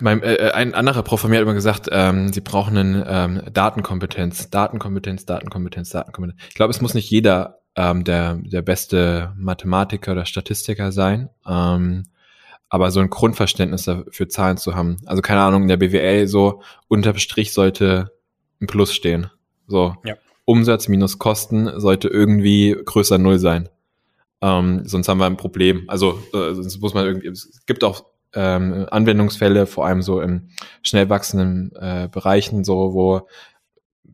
Mein, 0.00 0.22
äh, 0.22 0.34
äh, 0.34 0.50
ein 0.52 0.74
anderer 0.74 1.02
Prof 1.02 1.20
von 1.20 1.30
mir 1.30 1.36
hat 1.36 1.42
immer 1.42 1.54
gesagt, 1.54 1.88
ähm, 1.90 2.32
sie 2.32 2.40
brauchen 2.40 2.76
einen 2.76 3.04
ähm, 3.06 3.42
Datenkompetenz, 3.52 4.50
Datenkompetenz, 4.50 5.26
Datenkompetenz, 5.26 5.90
Datenkompetenz. 5.90 6.40
Ich 6.48 6.54
glaube, 6.54 6.70
es 6.70 6.80
muss 6.80 6.94
nicht 6.94 7.10
jeder 7.10 7.60
ähm, 7.76 8.04
der, 8.04 8.34
der 8.36 8.62
beste 8.62 9.32
Mathematiker 9.36 10.12
oder 10.12 10.26
Statistiker 10.26 10.92
sein, 10.92 11.30
ähm, 11.46 12.04
aber 12.68 12.90
so 12.90 13.00
ein 13.00 13.10
Grundverständnis 13.10 13.84
dafür 13.84 14.28
Zahlen 14.28 14.58
zu 14.58 14.74
haben. 14.74 14.98
Also 15.06 15.22
keine 15.22 15.40
Ahnung, 15.40 15.62
in 15.62 15.68
der 15.68 15.78
BWL 15.78 16.26
so 16.28 16.62
unterm 16.88 17.16
Strich 17.18 17.52
sollte 17.52 18.12
ein 18.60 18.66
Plus 18.66 18.92
stehen. 18.92 19.30
So 19.66 19.94
ja. 20.04 20.16
Umsatz 20.44 20.88
minus 20.88 21.18
Kosten 21.18 21.80
sollte 21.80 22.08
irgendwie 22.08 22.76
größer 22.84 23.18
Null 23.18 23.38
sein. 23.38 23.68
Ähm, 24.40 24.82
sonst 24.86 25.08
haben 25.08 25.18
wir 25.18 25.26
ein 25.26 25.36
Problem. 25.36 25.84
Also 25.88 26.22
äh, 26.32 26.54
sonst 26.54 26.80
muss 26.80 26.94
man 26.94 27.06
irgendwie, 27.06 27.28
es 27.28 27.64
gibt 27.66 27.84
auch 27.84 28.04
ähm, 28.38 28.86
Anwendungsfälle, 28.88 29.66
vor 29.66 29.84
allem 29.84 30.00
so 30.00 30.20
in 30.20 30.50
schnell 30.82 31.08
wachsenden 31.08 31.72
äh, 31.74 32.08
Bereichen, 32.10 32.62
so 32.62 32.94
wo 32.94 33.28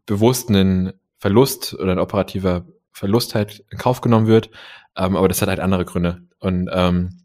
bewusst 0.06 0.48
ein 0.48 0.94
Verlust 1.18 1.74
oder 1.74 1.92
ein 1.92 1.98
operativer 1.98 2.64
Verlust 2.90 3.34
halt 3.34 3.64
in 3.70 3.76
Kauf 3.76 4.00
genommen 4.00 4.26
wird, 4.26 4.48
ähm, 4.96 5.14
aber 5.14 5.28
das 5.28 5.42
hat 5.42 5.50
halt 5.50 5.60
andere 5.60 5.84
Gründe. 5.84 6.22
Und 6.38 6.70
ähm, 6.72 7.20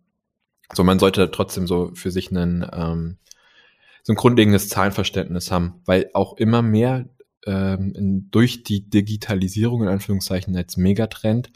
so 0.74 0.84
man 0.84 1.00
sollte 1.00 1.32
trotzdem 1.32 1.68
so 1.68 1.92
für 1.94 2.12
sich 2.12 2.32
einen 2.32 2.68
ähm, 2.70 3.18
so 4.04 4.12
ein 4.12 4.18
grundlegendes 4.18 4.68
Zahlenverständnis 4.68 5.52
haben, 5.52 5.82
weil 5.86 6.10
auch 6.14 6.36
immer 6.36 6.62
mehr 6.62 7.08
ähm, 7.46 8.28
durch 8.30 8.64
die 8.64 8.90
Digitalisierung 8.90 9.84
in 9.84 9.88
Anführungszeichen 9.88 10.56
als 10.58 10.76
Megatrend, 10.76 11.50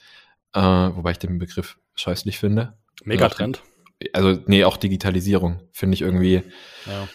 äh, 0.54 0.62
wobei 0.62 1.12
ich 1.12 1.20
den 1.20 1.38
Begriff 1.38 1.78
scheußlich 1.96 2.40
finde. 2.40 2.78
Megatrend? 3.04 3.62
Also 4.14 4.40
nee, 4.46 4.64
auch 4.64 4.78
Digitalisierung 4.78 5.62
finde 5.72 5.96
ich 5.96 6.02
irgendwie. 6.02 6.44
Ja. 6.86 7.08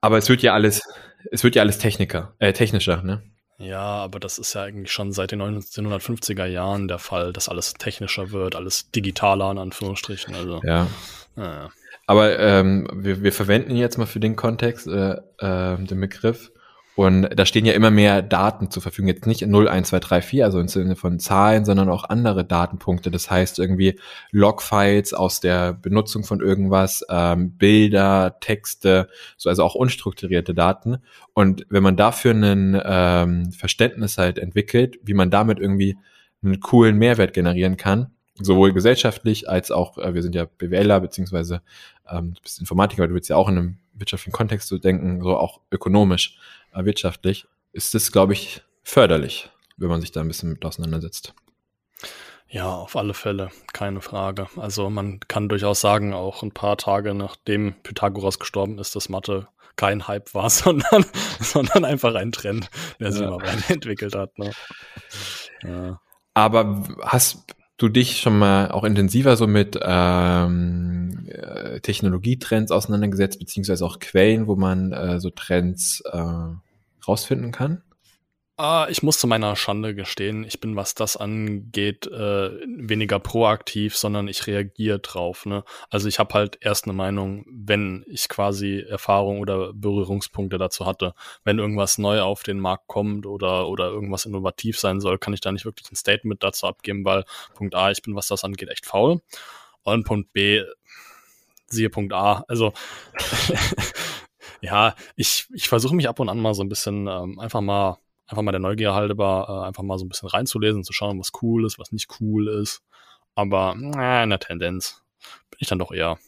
Aber 0.00 0.18
es 0.18 0.28
wird 0.28 0.42
ja 0.42 0.52
alles, 0.52 0.82
es 1.30 1.42
wird 1.42 1.54
ja 1.54 1.62
alles 1.62 1.78
Techniker, 1.78 2.34
äh, 2.38 2.52
technischer, 2.52 3.02
ne? 3.02 3.22
Ja, 3.58 3.80
aber 3.80 4.20
das 4.20 4.38
ist 4.38 4.54
ja 4.54 4.64
eigentlich 4.64 4.92
schon 4.92 5.12
seit 5.12 5.32
den 5.32 5.40
1950er 5.40 6.44
Jahren 6.44 6.88
der 6.88 6.98
Fall, 6.98 7.32
dass 7.32 7.48
alles 7.48 7.72
technischer 7.74 8.30
wird, 8.30 8.54
alles 8.54 8.90
digitaler 8.90 9.50
in 9.50 9.58
Anführungsstrichen. 9.58 10.34
Also, 10.34 10.60
ja. 10.62 10.86
Naja. 11.36 11.70
Aber 12.06 12.38
ähm, 12.38 12.88
wir, 12.92 13.22
wir 13.22 13.32
verwenden 13.32 13.74
jetzt 13.76 13.98
mal 13.98 14.06
für 14.06 14.20
den 14.20 14.36
Kontext 14.36 14.86
äh, 14.86 15.16
äh, 15.38 15.76
den 15.78 16.00
Begriff 16.00 16.52
und 16.96 17.28
da 17.36 17.44
stehen 17.44 17.66
ja 17.66 17.74
immer 17.74 17.90
mehr 17.90 18.22
Daten 18.22 18.70
zur 18.70 18.82
Verfügung. 18.82 19.08
Jetzt 19.08 19.26
nicht 19.26 19.46
0, 19.46 19.68
1, 19.68 19.88
2, 19.88 20.00
3, 20.00 20.22
4, 20.22 20.44
also 20.46 20.58
im 20.58 20.68
Sinne 20.68 20.96
von 20.96 21.18
Zahlen, 21.18 21.66
sondern 21.66 21.90
auch 21.90 22.04
andere 22.04 22.42
Datenpunkte. 22.42 23.10
Das 23.10 23.30
heißt 23.30 23.58
irgendwie 23.58 24.00
Logfiles 24.30 25.12
aus 25.12 25.40
der 25.40 25.74
Benutzung 25.74 26.24
von 26.24 26.40
irgendwas, 26.40 27.04
ähm, 27.10 27.52
Bilder, 27.58 28.38
Texte, 28.40 29.10
so 29.36 29.50
also 29.50 29.62
auch 29.62 29.74
unstrukturierte 29.74 30.54
Daten. 30.54 30.96
Und 31.34 31.66
wenn 31.68 31.82
man 31.82 31.98
dafür 31.98 32.32
ein 32.32 32.80
ähm, 32.82 33.52
Verständnis 33.52 34.16
halt 34.16 34.38
entwickelt, 34.38 34.98
wie 35.02 35.14
man 35.14 35.30
damit 35.30 35.60
irgendwie 35.60 35.98
einen 36.42 36.60
coolen 36.60 36.96
Mehrwert 36.96 37.34
generieren 37.34 37.76
kann, 37.76 38.12
sowohl 38.40 38.72
gesellschaftlich 38.72 39.50
als 39.50 39.70
auch, 39.70 39.98
äh, 39.98 40.14
wir 40.14 40.22
sind 40.22 40.34
ja 40.34 40.46
BWLer, 40.46 41.00
beziehungsweise 41.00 41.60
ähm, 42.10 42.32
du 42.32 42.40
bist 42.40 42.58
Informatiker, 42.58 43.06
du 43.06 43.12
willst 43.12 43.28
ja 43.28 43.36
auch 43.36 43.50
in 43.50 43.58
einem 43.58 43.78
wirtschaftlichen 43.92 44.32
Kontext 44.32 44.68
so 44.68 44.78
denken, 44.78 45.22
so 45.22 45.36
auch 45.36 45.60
ökonomisch 45.70 46.38
wirtschaftlich, 46.84 47.46
ist 47.72 47.94
es, 47.94 48.12
glaube 48.12 48.32
ich, 48.32 48.62
förderlich, 48.82 49.50
wenn 49.76 49.88
man 49.88 50.00
sich 50.00 50.12
da 50.12 50.20
ein 50.20 50.28
bisschen 50.28 50.50
mit 50.50 50.64
auseinandersetzt. 50.64 51.34
Ja, 52.48 52.70
auf 52.70 52.96
alle 52.96 53.14
Fälle, 53.14 53.50
keine 53.72 54.00
Frage. 54.00 54.46
Also 54.56 54.88
man 54.88 55.20
kann 55.26 55.48
durchaus 55.48 55.80
sagen, 55.80 56.14
auch 56.14 56.42
ein 56.42 56.52
paar 56.52 56.76
Tage 56.76 57.12
nachdem 57.12 57.74
Pythagoras 57.82 58.38
gestorben 58.38 58.78
ist, 58.78 58.94
dass 58.94 59.08
Mathe 59.08 59.48
kein 59.74 60.06
Hype 60.06 60.32
war, 60.34 60.48
sondern, 60.50 61.04
sondern 61.40 61.84
einfach 61.84 62.14
ein 62.14 62.32
Trend, 62.32 62.70
der 63.00 63.12
sich 63.12 63.22
ja. 63.22 63.28
immer 63.28 63.42
weiterentwickelt 63.42 64.14
hat. 64.14 64.38
Ne? 64.38 64.52
Ja. 65.62 66.00
Aber 66.34 66.84
hast 67.02 67.44
du 67.78 67.88
dich 67.88 68.20
schon 68.20 68.38
mal 68.38 68.70
auch 68.70 68.84
intensiver 68.84 69.36
so 69.36 69.46
mit 69.46 69.78
ähm, 69.82 71.28
äh, 71.28 71.80
Technologietrends 71.80 72.72
auseinandergesetzt, 72.72 73.38
beziehungsweise 73.38 73.84
auch 73.84 73.98
Quellen, 73.98 74.46
wo 74.46 74.56
man 74.56 74.92
äh, 74.92 75.20
so 75.20 75.30
Trends 75.30 76.02
äh, 76.10 76.54
rausfinden 77.06 77.52
kann? 77.52 77.82
Ah, 78.58 78.86
ich 78.88 79.02
muss 79.02 79.18
zu 79.18 79.26
meiner 79.26 79.54
Schande 79.54 79.94
gestehen, 79.94 80.42
ich 80.42 80.60
bin, 80.60 80.76
was 80.76 80.94
das 80.94 81.18
angeht, 81.18 82.06
äh, 82.06 82.50
weniger 82.66 83.18
proaktiv, 83.18 83.94
sondern 83.98 84.28
ich 84.28 84.46
reagiere 84.46 84.98
drauf. 84.98 85.44
Ne? 85.44 85.62
Also 85.90 86.08
ich 86.08 86.18
habe 86.18 86.32
halt 86.32 86.56
erst 86.62 86.84
eine 86.84 86.94
Meinung, 86.94 87.44
wenn 87.50 88.02
ich 88.08 88.30
quasi 88.30 88.78
Erfahrung 88.88 89.40
oder 89.40 89.74
Berührungspunkte 89.74 90.56
dazu 90.56 90.86
hatte. 90.86 91.12
Wenn 91.44 91.58
irgendwas 91.58 91.98
neu 91.98 92.22
auf 92.22 92.44
den 92.44 92.58
Markt 92.58 92.86
kommt 92.86 93.26
oder, 93.26 93.68
oder 93.68 93.88
irgendwas 93.88 94.24
innovativ 94.24 94.80
sein 94.80 95.00
soll, 95.00 95.18
kann 95.18 95.34
ich 95.34 95.42
da 95.42 95.52
nicht 95.52 95.66
wirklich 95.66 95.92
ein 95.92 95.96
Statement 95.96 96.42
dazu 96.42 96.66
abgeben, 96.66 97.04
weil 97.04 97.24
Punkt 97.54 97.74
A, 97.74 97.90
ich 97.90 98.00
bin, 98.00 98.14
was 98.14 98.28
das 98.28 98.42
angeht, 98.42 98.70
echt 98.70 98.86
faul. 98.86 99.20
Und 99.82 100.04
Punkt 100.04 100.32
B, 100.32 100.62
siehe 101.66 101.90
Punkt 101.90 102.14
A. 102.14 102.42
Also 102.48 102.72
ja, 104.60 104.94
ich, 105.16 105.46
ich 105.52 105.68
versuche 105.68 105.94
mich 105.94 106.08
ab 106.08 106.20
und 106.20 106.28
an 106.28 106.40
mal 106.40 106.54
so 106.54 106.62
ein 106.62 106.68
bisschen 106.68 107.06
ähm, 107.06 107.38
einfach 107.38 107.60
mal, 107.60 107.98
einfach 108.26 108.42
mal 108.42 108.52
der 108.52 108.60
Neugier 108.60 108.94
halber, 108.94 109.46
äh, 109.48 109.66
einfach 109.66 109.82
mal 109.82 109.98
so 109.98 110.04
ein 110.04 110.08
bisschen 110.08 110.28
reinzulesen, 110.28 110.84
zu 110.84 110.92
schauen, 110.92 111.18
was 111.18 111.30
cool 111.42 111.64
ist, 111.66 111.78
was 111.78 111.92
nicht 111.92 112.08
cool 112.20 112.48
ist. 112.48 112.82
Aber 113.34 113.74
äh, 113.76 114.22
in 114.24 114.30
der 114.30 114.38
Tendenz 114.38 115.02
bin 115.50 115.58
ich 115.60 115.68
dann 115.68 115.78
doch 115.78 115.92
eher, 115.92 116.18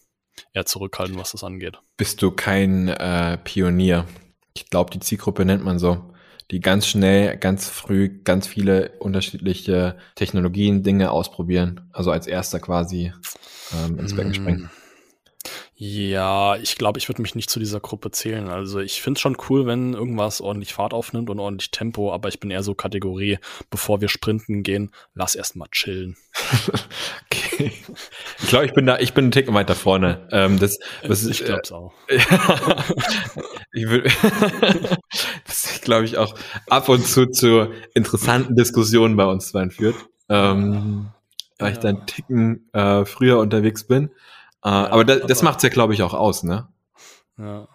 eher 0.52 0.66
zurückhaltend, 0.66 1.18
was 1.18 1.32
das 1.32 1.44
angeht. 1.44 1.78
Bist 1.96 2.22
du 2.22 2.30
kein 2.30 2.88
äh, 2.88 3.38
Pionier? 3.38 4.06
Ich 4.54 4.68
glaube, 4.68 4.90
die 4.90 5.00
Zielgruppe 5.00 5.44
nennt 5.44 5.64
man 5.64 5.78
so 5.78 6.12
die 6.50 6.60
ganz 6.60 6.86
schnell, 6.86 7.36
ganz 7.36 7.68
früh 7.68 8.22
ganz 8.24 8.46
viele 8.46 8.92
unterschiedliche 9.00 9.98
Technologien, 10.14 10.82
Dinge 10.82 11.10
ausprobieren. 11.10 11.88
Also 11.92 12.10
als 12.10 12.26
erster 12.26 12.58
quasi 12.58 13.12
ähm, 13.72 13.98
ins 13.98 14.16
Becken 14.16 14.34
springen. 14.34 14.70
Ja, 15.80 16.56
ich 16.56 16.74
glaube, 16.74 16.98
ich 16.98 17.08
würde 17.08 17.22
mich 17.22 17.36
nicht 17.36 17.48
zu 17.48 17.60
dieser 17.60 17.78
Gruppe 17.78 18.10
zählen. 18.10 18.48
Also 18.48 18.80
ich 18.80 19.00
finde 19.00 19.18
es 19.18 19.20
schon 19.20 19.36
cool, 19.48 19.64
wenn 19.64 19.94
irgendwas 19.94 20.40
ordentlich 20.40 20.74
Fahrt 20.74 20.92
aufnimmt 20.92 21.30
und 21.30 21.38
ordentlich 21.38 21.70
Tempo, 21.70 22.12
aber 22.12 22.28
ich 22.28 22.40
bin 22.40 22.50
eher 22.50 22.64
so 22.64 22.74
Kategorie, 22.74 23.38
bevor 23.70 24.00
wir 24.00 24.08
sprinten 24.08 24.64
gehen, 24.64 24.90
lass 25.14 25.36
erst 25.36 25.54
mal 25.54 25.68
chillen. 25.70 26.16
okay. 27.26 27.70
Ich 28.40 28.48
glaube, 28.48 28.66
ich 28.66 28.72
bin 28.72 28.86
da, 28.86 28.98
ich 28.98 29.14
bin 29.14 29.26
einen 29.26 29.30
Ticken 29.30 29.54
weiter 29.54 29.76
vorne. 29.76 30.26
Ähm, 30.32 30.58
das, 30.58 30.80
das 31.06 31.24
ich 31.24 31.44
glaube 31.44 31.60
es 31.62 31.70
äh, 31.70 31.74
auch. 31.74 31.94
ich 33.72 33.88
will, 33.88 34.02
das 35.46 35.80
glaube 35.82 36.06
ich 36.06 36.18
auch 36.18 36.34
ab 36.68 36.88
und 36.88 37.06
zu 37.06 37.26
zu 37.26 37.72
interessanten 37.94 38.56
Diskussionen 38.56 39.14
bei 39.14 39.26
uns 39.26 39.50
zwei 39.50 39.70
führt. 39.70 39.94
Ähm, 40.28 41.10
weil 41.60 41.72
ich 41.72 41.78
da 41.78 41.90
einen 41.90 42.04
Ticken 42.06 42.68
äh, 42.72 43.04
früher 43.04 43.38
unterwegs 43.38 43.84
bin. 43.84 44.10
Äh, 44.64 44.68
ja, 44.68 44.90
aber 44.90 45.04
das, 45.04 45.26
das 45.26 45.42
macht's 45.42 45.62
ja, 45.62 45.68
glaube 45.68 45.94
ich, 45.94 46.02
auch 46.02 46.14
aus, 46.14 46.42
ne? 46.42 46.68
Ja. 47.38 47.68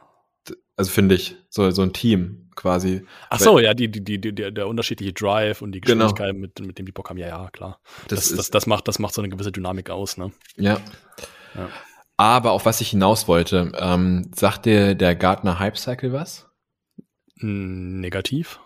Also 0.76 0.92
finde 0.92 1.16
ich, 1.16 1.38
so, 1.50 1.70
so 1.72 1.82
ein 1.84 1.94
Team 1.94 2.50
quasi. 2.56 3.06
Ach 3.30 3.40
so, 3.40 3.60
ja, 3.60 3.74
die, 3.74 3.90
die, 3.90 4.04
die, 4.04 4.20
die, 4.20 4.54
der 4.54 4.68
unterschiedliche 4.68 5.14
Drive 5.14 5.62
und 5.62 5.72
die. 5.72 5.82
Geschwindigkeit, 5.82 6.32
genau. 6.32 6.40
mit, 6.40 6.60
mit 6.60 6.80
dem 6.80 6.86
die 6.86 6.92
Bock 6.92 7.10
haben, 7.10 7.18
ja, 7.18 7.28
ja, 7.28 7.50
klar. 7.52 7.80
Das, 8.08 8.30
das, 8.30 8.38
das, 8.38 8.52
das, 8.52 8.68
macht, 8.68 8.88
das 8.88 9.00
macht 9.00 9.14
so 9.14 9.22
eine 9.22 9.30
gewisse 9.30 9.52
Dynamik 9.52 9.90
aus, 9.90 10.18
ne? 10.18 10.32
Ja. 10.58 10.80
ja. 11.56 11.70
Aber 12.18 12.52
auf 12.52 12.66
was 12.66 12.82
ich 12.82 12.90
hinaus 12.90 13.28
wollte, 13.28 13.72
ähm, 13.78 14.32
sagt 14.36 14.66
dir 14.66 14.96
der 14.96 15.16
Gartner 15.16 15.60
Hype 15.60 15.78
Cycle 15.78 16.14
was? 16.14 16.48
Negativ. 17.38 18.60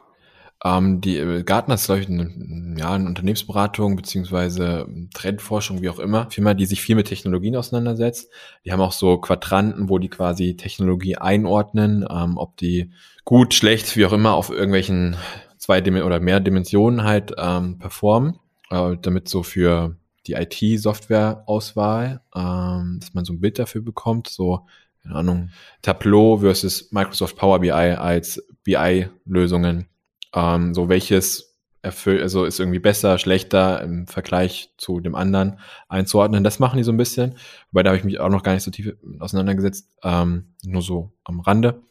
Ähm, 0.64 1.02
die 1.02 1.18
äh, 1.18 1.44
Gartner 1.44 1.76
ist, 1.76 1.86
glaube 1.86 2.02
ich, 2.02 2.10
eine, 2.10 2.76
ja, 2.78 2.94
eine 2.94 3.06
Unternehmensberatung 3.06 3.96
beziehungsweise 3.96 4.88
Trendforschung, 5.14 5.82
wie 5.82 5.90
auch 5.90 6.00
immer, 6.00 6.30
Firma, 6.32 6.54
die 6.54 6.66
sich 6.66 6.82
viel 6.82 6.96
mit 6.96 7.08
Technologien 7.08 7.56
auseinandersetzt. 7.56 8.32
Die 8.66 8.72
haben 8.72 8.82
auch 8.82 8.92
so 8.92 9.18
Quadranten, 9.18 9.90
wo 9.90 10.00
die 10.00 10.10
quasi 10.10 10.56
Technologie 10.56 11.18
einordnen, 11.18 12.06
ähm, 12.10 12.38
ob 12.38 12.58
die 12.58 12.92
gut, 13.24 13.54
schlecht, 13.54 13.96
wie 13.96 14.06
auch 14.06 14.14
immer, 14.14 14.34
auf 14.34 14.50
irgendwelchen 14.50 15.16
zwei 15.58 15.82
Dim 15.82 15.96
oder 15.98 16.20
mehr 16.20 16.40
Dimensionen 16.40 17.04
halt 17.04 17.34
ähm, 17.38 17.78
performen, 17.78 18.40
äh, 18.72 18.96
damit 19.02 19.30
so 19.30 19.44
für 19.44 19.96
die 20.26 20.34
IT-Software-Auswahl, 20.34 22.22
ähm, 22.36 22.98
dass 23.00 23.14
man 23.14 23.26
so 23.26 23.34
ein 23.34 23.40
Bild 23.40 23.60
dafür 23.60 23.82
bekommt, 23.82 24.28
so 24.28 24.66
keine 25.04 25.16
Ahnung, 25.16 25.50
Tableau 25.82 26.38
versus 26.38 26.92
Microsoft 26.92 27.38
Power 27.38 27.60
BI 27.60 27.72
als 27.72 28.46
BI-Lösungen 28.64 29.88
ähm, 30.34 30.74
so 30.74 30.90
welches 30.90 31.48
erfüllt, 31.82 32.22
also 32.22 32.46
ist 32.46 32.60
irgendwie 32.60 32.80
besser, 32.80 33.18
schlechter 33.18 33.82
im 33.82 34.08
Vergleich 34.08 34.74
zu 34.78 35.00
dem 35.00 35.16
anderen 35.16 35.60
einzuordnen. 35.90 36.44
Das 36.44 36.60
machen 36.60 36.78
die 36.78 36.84
so 36.84 36.92
ein 36.92 36.98
bisschen. 36.98 37.36
Wobei 37.72 37.84
da 37.84 37.90
habe 37.90 37.98
ich 37.98 38.04
mich 38.04 38.20
auch 38.20 38.30
noch 38.30 38.44
gar 38.44 38.54
nicht 38.54 38.64
so 38.64 38.72
tief 38.72 38.94
auseinandergesetzt, 39.20 39.90
ähm, 40.04 40.54
nur 40.64 40.82
so 40.82 41.14
am 41.24 41.40
Rande. 41.40 41.82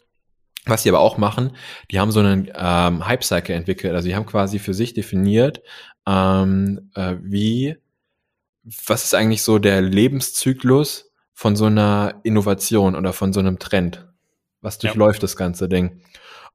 Was 0.67 0.83
sie 0.83 0.89
aber 0.89 0.99
auch 0.99 1.17
machen, 1.17 1.53
die 1.91 2.01
haben 2.01 2.11
so 2.11 2.21
einen 2.21 2.51
ähm, 2.55 3.07
Hype-Cycle 3.07 3.55
entwickelt. 3.55 3.95
Also 3.95 4.09
die 4.09 4.17
haben 4.17 4.27
quasi 4.27 4.59
für 4.59 4.75
sich 4.75 4.95
definiert, 4.95 5.63
ähm, 6.07 6.91
äh, 6.95 7.15
wie, 7.21 7.77
was 8.87 9.05
ist 9.05 9.15
eigentlich 9.15 9.45
so 9.45 9.61
der 9.61 9.81
Lebenszyklus 9.81 11.13
von 11.33 11.55
so 11.55 11.67
einer 11.67 12.21
Innovation 12.25 12.97
oder 12.97 13.13
von 13.13 13.33
so 13.33 13.39
einem 13.39 13.61
Trend? 13.61 14.09
Was 14.61 14.79
durchläuft 14.79 15.21
ja. 15.21 15.23
das 15.23 15.37
ganze 15.37 15.69
Ding? 15.69 16.01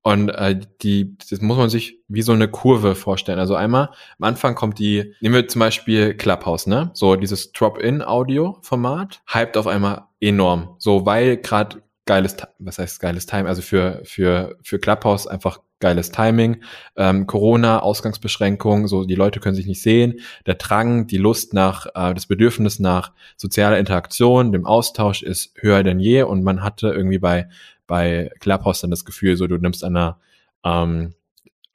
Und 0.04 0.30
äh, 0.30 0.60
die, 0.82 1.16
das 1.30 1.42
muss 1.42 1.58
man 1.58 1.70
sich 1.70 2.00
wie 2.08 2.24
so 2.24 2.32
eine 2.32 2.48
Kurve 2.48 2.96
vorstellen. 2.96 3.40
Also 3.40 3.56
einmal 3.56 3.90
am 4.20 4.24
Anfang 4.24 4.56
kommt 4.56 4.80
die, 4.80 5.14
nehmen 5.22 5.36
wir 5.36 5.48
zum 5.48 5.60
Beispiel 5.60 6.16
Clubhouse, 6.16 6.66
ne? 6.66 6.90
So 6.94 7.16
dieses 7.16 7.52
Drop-in-Audio-Format 7.52 9.22
hypt 9.32 9.58
auf 9.58 9.68
einmal 9.68 10.06
enorm. 10.20 10.76
So 10.80 11.06
weil 11.06 11.38
gerade 11.38 11.84
geiles, 12.06 12.36
was 12.58 12.80
heißt 12.80 13.00
geiles 13.00 13.28
Time? 13.28 13.48
Also 13.48 13.62
für 13.62 14.02
für 14.04 14.58
für 14.64 14.80
Clubhouse 14.80 15.28
einfach 15.28 15.60
geiles 15.82 16.12
Timing. 16.12 16.64
Ähm, 16.96 17.28
Corona, 17.28 17.80
Ausgangsbeschränkungen, 17.80 18.88
so 18.88 19.04
die 19.04 19.16
Leute 19.16 19.40
können 19.40 19.56
sich 19.56 19.68
nicht 19.68 19.82
sehen. 19.82 20.20
Der 20.46 20.56
Drang, 20.56 21.08
die 21.08 21.18
Lust 21.18 21.54
nach, 21.54 21.88
äh, 21.88 22.14
das 22.14 22.28
Bedürfnis 22.28 22.80
nach 22.80 23.12
sozialer 23.36 23.80
Interaktion, 23.80 24.52
dem 24.52 24.66
Austausch 24.66 25.24
ist 25.24 25.54
höher 25.60 25.84
denn 25.84 26.00
je 26.00 26.24
und 26.24 26.44
man 26.44 26.64
hatte 26.64 26.90
irgendwie 26.90 27.20
bei 27.20 27.50
bei 27.92 28.32
Clubhouse 28.40 28.80
dann 28.80 28.90
das 28.90 29.04
Gefühl, 29.04 29.36
so 29.36 29.48
du 29.48 29.58
nimmst 29.58 29.84
an 29.84 29.98
einer 29.98 30.18
ähm, 30.64 31.14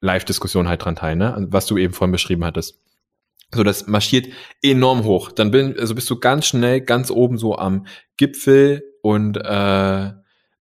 Live-Diskussion 0.01 0.67
halt 0.67 0.83
dran 0.83 0.97
teil, 0.97 1.15
ne? 1.15 1.47
Was 1.51 1.67
du 1.67 1.77
eben 1.77 1.93
vorhin 1.93 2.11
beschrieben 2.11 2.43
hattest. 2.43 2.81
So, 3.55 3.63
das 3.63 3.87
marschiert 3.87 4.29
enorm 4.63 5.05
hoch. 5.05 5.31
Dann 5.31 5.51
bin, 5.51 5.79
also 5.79 5.95
bist 5.95 6.09
du 6.09 6.19
ganz 6.19 6.47
schnell 6.47 6.81
ganz 6.81 7.11
oben 7.11 7.37
so 7.37 7.59
am 7.59 7.87
Gipfel 8.17 8.83
und 9.03 9.37
äh, 9.37 10.13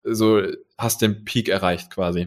so 0.02 0.42
hast 0.76 1.02
den 1.02 1.24
Peak 1.24 1.48
erreicht 1.48 1.92
quasi. 1.92 2.26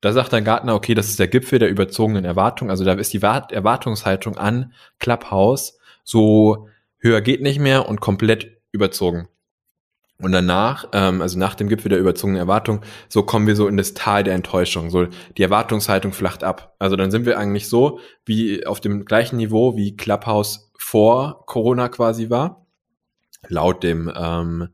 Da 0.00 0.12
sagt 0.12 0.32
dann 0.32 0.44
Gartner, 0.44 0.76
okay, 0.76 0.94
das 0.94 1.08
ist 1.08 1.18
der 1.18 1.26
Gipfel 1.26 1.58
der 1.58 1.70
überzogenen 1.70 2.24
Erwartung. 2.24 2.70
Also 2.70 2.84
da 2.84 2.92
ist 2.92 3.12
die 3.12 3.22
Erwartungshaltung 3.22 4.38
an 4.38 4.72
Clubhouse 5.00 5.76
so 6.04 6.68
höher 6.98 7.20
geht 7.20 7.42
nicht 7.42 7.58
mehr 7.58 7.88
und 7.88 8.00
komplett 8.00 8.58
überzogen. 8.70 9.26
Und 10.20 10.32
danach, 10.32 10.88
ähm, 10.92 11.20
also 11.20 11.38
nach 11.38 11.54
dem 11.54 11.68
Gipfel 11.68 11.88
der 11.88 11.98
überzogenen 11.98 12.38
Erwartung, 12.38 12.82
so 13.08 13.24
kommen 13.24 13.46
wir 13.46 13.56
so 13.56 13.66
in 13.66 13.76
das 13.76 13.94
Tal 13.94 14.22
der 14.22 14.34
Enttäuschung. 14.34 14.90
So 14.90 15.06
die 15.36 15.42
Erwartungshaltung 15.42 16.12
flacht 16.12 16.44
ab. 16.44 16.76
Also 16.78 16.94
dann 16.96 17.10
sind 17.10 17.26
wir 17.26 17.38
eigentlich 17.38 17.68
so 17.68 17.98
wie 18.24 18.64
auf 18.64 18.80
dem 18.80 19.04
gleichen 19.04 19.36
Niveau 19.36 19.76
wie 19.76 19.96
Clubhouse 19.96 20.70
vor 20.78 21.44
Corona 21.46 21.88
quasi 21.88 22.30
war. 22.30 22.66
Laut 23.48 23.82
dem 23.82 24.10
ähm, 24.14 24.68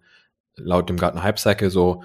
laut 0.56 0.88
dem 0.88 0.98
Garten 0.98 1.22
Hype 1.22 1.38
Cycle 1.38 1.70
so 1.70 2.02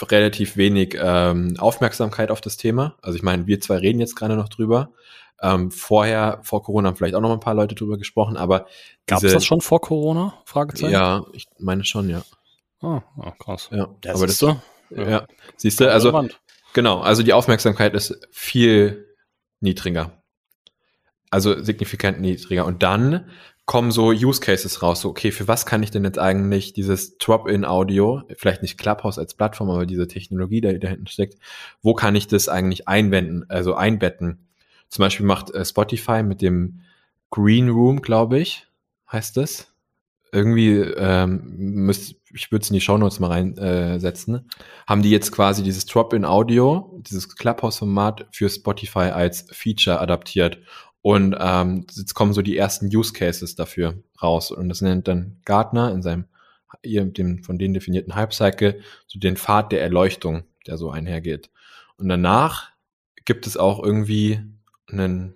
relativ 0.00 0.56
wenig 0.56 0.96
ähm, 1.00 1.54
Aufmerksamkeit 1.58 2.30
auf 2.30 2.40
das 2.40 2.56
Thema. 2.56 2.96
Also 3.02 3.16
ich 3.16 3.22
meine, 3.22 3.46
wir 3.46 3.60
zwei 3.60 3.76
reden 3.76 4.00
jetzt 4.00 4.16
gerade 4.16 4.36
noch 4.36 4.48
drüber. 4.48 4.92
Ähm, 5.40 5.70
vorher, 5.70 6.40
vor 6.42 6.62
Corona 6.62 6.88
haben 6.88 6.96
vielleicht 6.96 7.14
auch 7.14 7.20
noch 7.20 7.32
ein 7.32 7.40
paar 7.40 7.54
Leute 7.54 7.74
drüber 7.74 7.98
gesprochen, 7.98 8.36
aber 8.36 8.66
Gab 9.06 9.22
es 9.22 9.32
das 9.32 9.44
schon 9.44 9.60
vor 9.60 9.80
Corona? 9.80 10.34
Fragezeichen? 10.44 10.92
Ja, 10.92 11.24
ich 11.32 11.46
meine 11.58 11.84
schon, 11.84 12.08
ja. 12.08 12.22
Ah, 12.82 13.02
oh, 13.16 13.30
krass. 13.38 13.68
Ja, 13.70 13.88
ja 14.04 14.14
aber 14.14 14.26
das, 14.26 14.38
du? 14.38 14.60
Ja. 14.90 15.08
ja. 15.08 15.26
Siehst 15.56 15.80
du, 15.80 15.90
also 15.90 16.08
relevant. 16.08 16.40
genau, 16.72 17.00
also 17.00 17.22
die 17.22 17.32
Aufmerksamkeit 17.32 17.94
ist 17.94 18.20
viel 18.30 19.06
niedriger. 19.60 20.22
Also 21.30 21.62
signifikant 21.62 22.20
niedriger. 22.20 22.66
Und 22.66 22.82
dann 22.82 23.30
kommen 23.64 23.92
so 23.92 24.08
Use 24.08 24.40
Cases 24.40 24.82
raus. 24.82 25.00
So, 25.00 25.10
okay, 25.10 25.30
für 25.30 25.46
was 25.48 25.64
kann 25.64 25.82
ich 25.82 25.92
denn 25.92 26.04
jetzt 26.04 26.18
eigentlich 26.18 26.72
dieses 26.72 27.16
Drop-in-Audio, 27.18 28.22
vielleicht 28.36 28.62
nicht 28.62 28.76
Clubhouse 28.76 29.18
als 29.18 29.34
Plattform, 29.34 29.70
aber 29.70 29.86
diese 29.86 30.08
Technologie, 30.08 30.60
die 30.60 30.78
dahinter 30.80 31.10
steckt, 31.10 31.38
wo 31.80 31.94
kann 31.94 32.16
ich 32.16 32.26
das 32.26 32.48
eigentlich 32.48 32.88
einwenden, 32.88 33.44
also 33.48 33.74
einbetten? 33.74 34.48
Zum 34.88 35.04
Beispiel 35.04 35.24
macht 35.24 35.52
äh, 35.52 35.64
Spotify 35.64 36.22
mit 36.22 36.42
dem 36.42 36.82
Green 37.30 37.70
Room, 37.70 38.02
glaube 38.02 38.40
ich, 38.40 38.66
heißt 39.10 39.38
es 39.38 39.71
irgendwie, 40.32 40.78
ähm, 40.78 41.52
müsst, 41.56 42.16
ich 42.32 42.50
würde 42.50 42.62
es 42.62 42.70
in 42.70 42.74
die 42.74 42.80
Shownotes 42.80 43.20
mal 43.20 43.28
reinsetzen, 43.28 44.34
äh, 44.36 44.40
haben 44.86 45.02
die 45.02 45.10
jetzt 45.10 45.30
quasi 45.30 45.62
dieses 45.62 45.84
Drop-in-Audio, 45.86 47.00
dieses 47.06 47.36
Clubhouse-Format 47.36 48.26
für 48.32 48.48
Spotify 48.48 49.10
als 49.10 49.46
Feature 49.52 50.00
adaptiert. 50.00 50.58
Und 51.02 51.36
ähm, 51.38 51.86
jetzt 51.92 52.14
kommen 52.14 52.32
so 52.32 52.42
die 52.42 52.56
ersten 52.56 52.86
Use 52.86 53.12
Cases 53.12 53.54
dafür 53.54 54.02
raus. 54.22 54.50
Und 54.50 54.68
das 54.68 54.80
nennt 54.80 55.06
dann 55.06 55.38
Gartner 55.44 55.92
in 55.92 56.02
seinem 56.02 56.24
dem 56.82 57.44
von 57.44 57.58
denen 57.58 57.74
definierten 57.74 58.14
Hype-Cycle 58.14 58.80
so 59.06 59.18
den 59.18 59.36
Pfad 59.36 59.72
der 59.72 59.82
Erleuchtung, 59.82 60.44
der 60.66 60.78
so 60.78 60.90
einhergeht. 60.90 61.50
Und 61.98 62.08
danach 62.08 62.70
gibt 63.26 63.46
es 63.46 63.58
auch 63.58 63.82
irgendwie 63.82 64.40
eine 64.88 65.34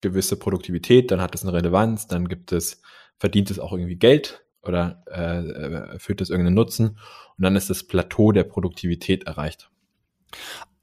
gewisse 0.00 0.36
Produktivität, 0.36 1.10
dann 1.10 1.20
hat 1.20 1.34
es 1.34 1.42
eine 1.42 1.52
Relevanz, 1.52 2.06
dann 2.06 2.28
gibt 2.28 2.52
es 2.52 2.80
verdient 3.18 3.50
es 3.50 3.58
auch 3.58 3.72
irgendwie 3.72 3.96
Geld 3.96 4.44
oder 4.62 5.02
äh, 5.06 5.92
erfüllt 5.92 6.20
es 6.20 6.30
irgendeinen 6.30 6.56
Nutzen 6.56 6.98
und 7.36 7.44
dann 7.44 7.56
ist 7.56 7.70
das 7.70 7.84
Plateau 7.84 8.32
der 8.32 8.44
Produktivität 8.44 9.24
erreicht. 9.24 9.70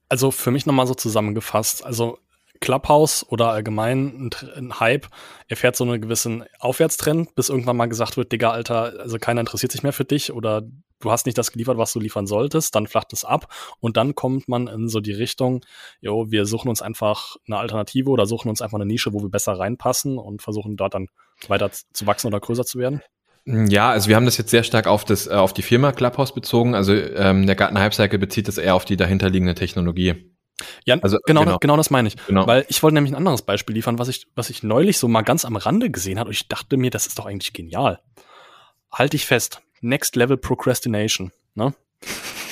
Also 0.10 0.32
für 0.32 0.52
mich 0.52 0.65
nochmal 0.65 0.88
so 0.88 0.93
zusammengefasst, 0.93 1.86
also 1.86 2.19
Clubhouse 2.62 3.26
oder 3.30 3.50
allgemein 3.50 4.30
ein, 4.30 4.30
ein, 4.56 4.80
Hype 4.80 5.08
erfährt 5.48 5.76
so 5.76 5.84
einen 5.84 6.02
gewissen 6.02 6.45
Aufwärtstrend, 6.60 7.36
bis 7.36 7.50
irgendwann 7.50 7.78
mal 7.78 7.88
gesagt 7.88 8.17
wird, 8.17 8.32
Digga, 8.32 8.52
Alter, 8.52 8.93
also 9.00 9.17
keiner 9.19 9.41
interessiert 9.41 9.71
sich 9.71 9.84
mehr 9.84 9.93
für 9.93 10.06
dich 10.06 10.32
oder 10.32 10.63
du 10.99 11.12
hast 11.12 11.25
nicht 11.25 11.38
das 11.38 11.51
geliefert, 11.51 11.77
was 11.77 11.93
du 11.93 11.99
liefern 11.99 12.27
solltest, 12.27 12.75
dann 12.75 12.88
flacht 12.88 13.13
es 13.13 13.25
ab 13.25 13.53
und 13.79 13.97
dann 13.97 14.15
kommt 14.15 14.47
man 14.47 14.67
in 14.67 14.89
so 14.89 14.99
die 14.99 15.13
Richtung, 15.13 15.62
jo, 16.01 16.31
wir 16.31 16.45
suchen 16.45 16.69
uns 16.69 16.81
einfach 16.81 17.36
eine 17.47 17.58
Alternative 17.58 18.10
oder 18.10 18.25
suchen 18.25 18.49
uns 18.49 18.62
einfach 18.62 18.77
eine 18.77 18.86
Nische, 18.86 19.13
wo 19.13 19.21
wir 19.21 19.29
besser 19.29 19.60
reinpassen 19.60 20.17
und 20.17 20.41
versuchen 20.41 20.77
dort 20.77 20.93
dann 20.93 21.08
weiter 21.47 21.71
zu 21.71 22.08
wachsen 22.08 22.27
oder 22.27 22.39
größer 22.39 22.65
zu 22.65 22.79
werden? 22.79 23.01
Ja, 23.45 23.91
also 23.91 24.10
wir 24.10 24.15
haben 24.15 24.25
das 24.25 24.38
jetzt 24.38 24.49
sehr 24.49 24.63
stark 24.63 24.88
auf 24.88 25.05
das 25.05 25.27
äh, 25.27 25.34
auf 25.34 25.53
die 25.53 25.62
Firma 25.62 25.91
Clubhouse 25.91 26.34
bezogen. 26.34 26.73
Also 26.73 26.93
ähm, 26.93 27.45
der 27.45 27.55
Garten 27.55 27.79
Hypecycle 27.79 28.17
bezieht 28.17 28.47
das 28.47 28.58
eher 28.58 28.73
auf 28.73 28.86
die 28.86 28.97
dahinterliegende 28.97 29.53
Technologie. 29.53 30.31
Ja, 30.86 30.97
also, 31.01 31.19
genau, 31.25 31.43
genau, 31.43 31.58
genau 31.60 31.77
das 31.77 31.89
meine 31.89 32.08
ich. 32.08 32.15
Genau. 32.27 32.47
Weil 32.47 32.65
ich 32.69 32.81
wollte 32.81 32.95
nämlich 32.95 33.12
ein 33.12 33.17
anderes 33.17 33.43
Beispiel 33.43 33.75
liefern, 33.75 33.99
was 33.99 34.08
ich, 34.08 34.27
was 34.36 34.49
ich 34.49 34.63
neulich 34.63 34.97
so 34.97 35.08
mal 35.08 35.21
ganz 35.21 35.45
am 35.45 35.58
Rande 35.58 35.91
gesehen 35.91 36.17
habe 36.17 36.29
und 36.29 36.34
ich 36.34 36.47
dachte 36.47 36.77
mir, 36.77 36.89
das 36.89 37.08
ist 37.08 37.19
doch 37.19 37.25
eigentlich 37.25 37.53
genial. 37.53 37.99
Halt 38.91 39.13
dich 39.13 39.25
fest. 39.25 39.62
Next 39.82 40.16
Level 40.16 40.38
Procrastination, 40.38 41.32
ne? 41.54 41.74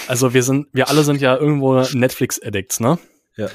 Also 0.07 0.33
wir 0.33 0.43
sind, 0.43 0.67
wir 0.73 0.89
alle 0.89 1.03
sind 1.03 1.21
ja 1.21 1.35
irgendwo 1.35 1.81
Netflix-Addicts, 1.81 2.79
ne? 2.79 2.99
Ja. 3.35 3.49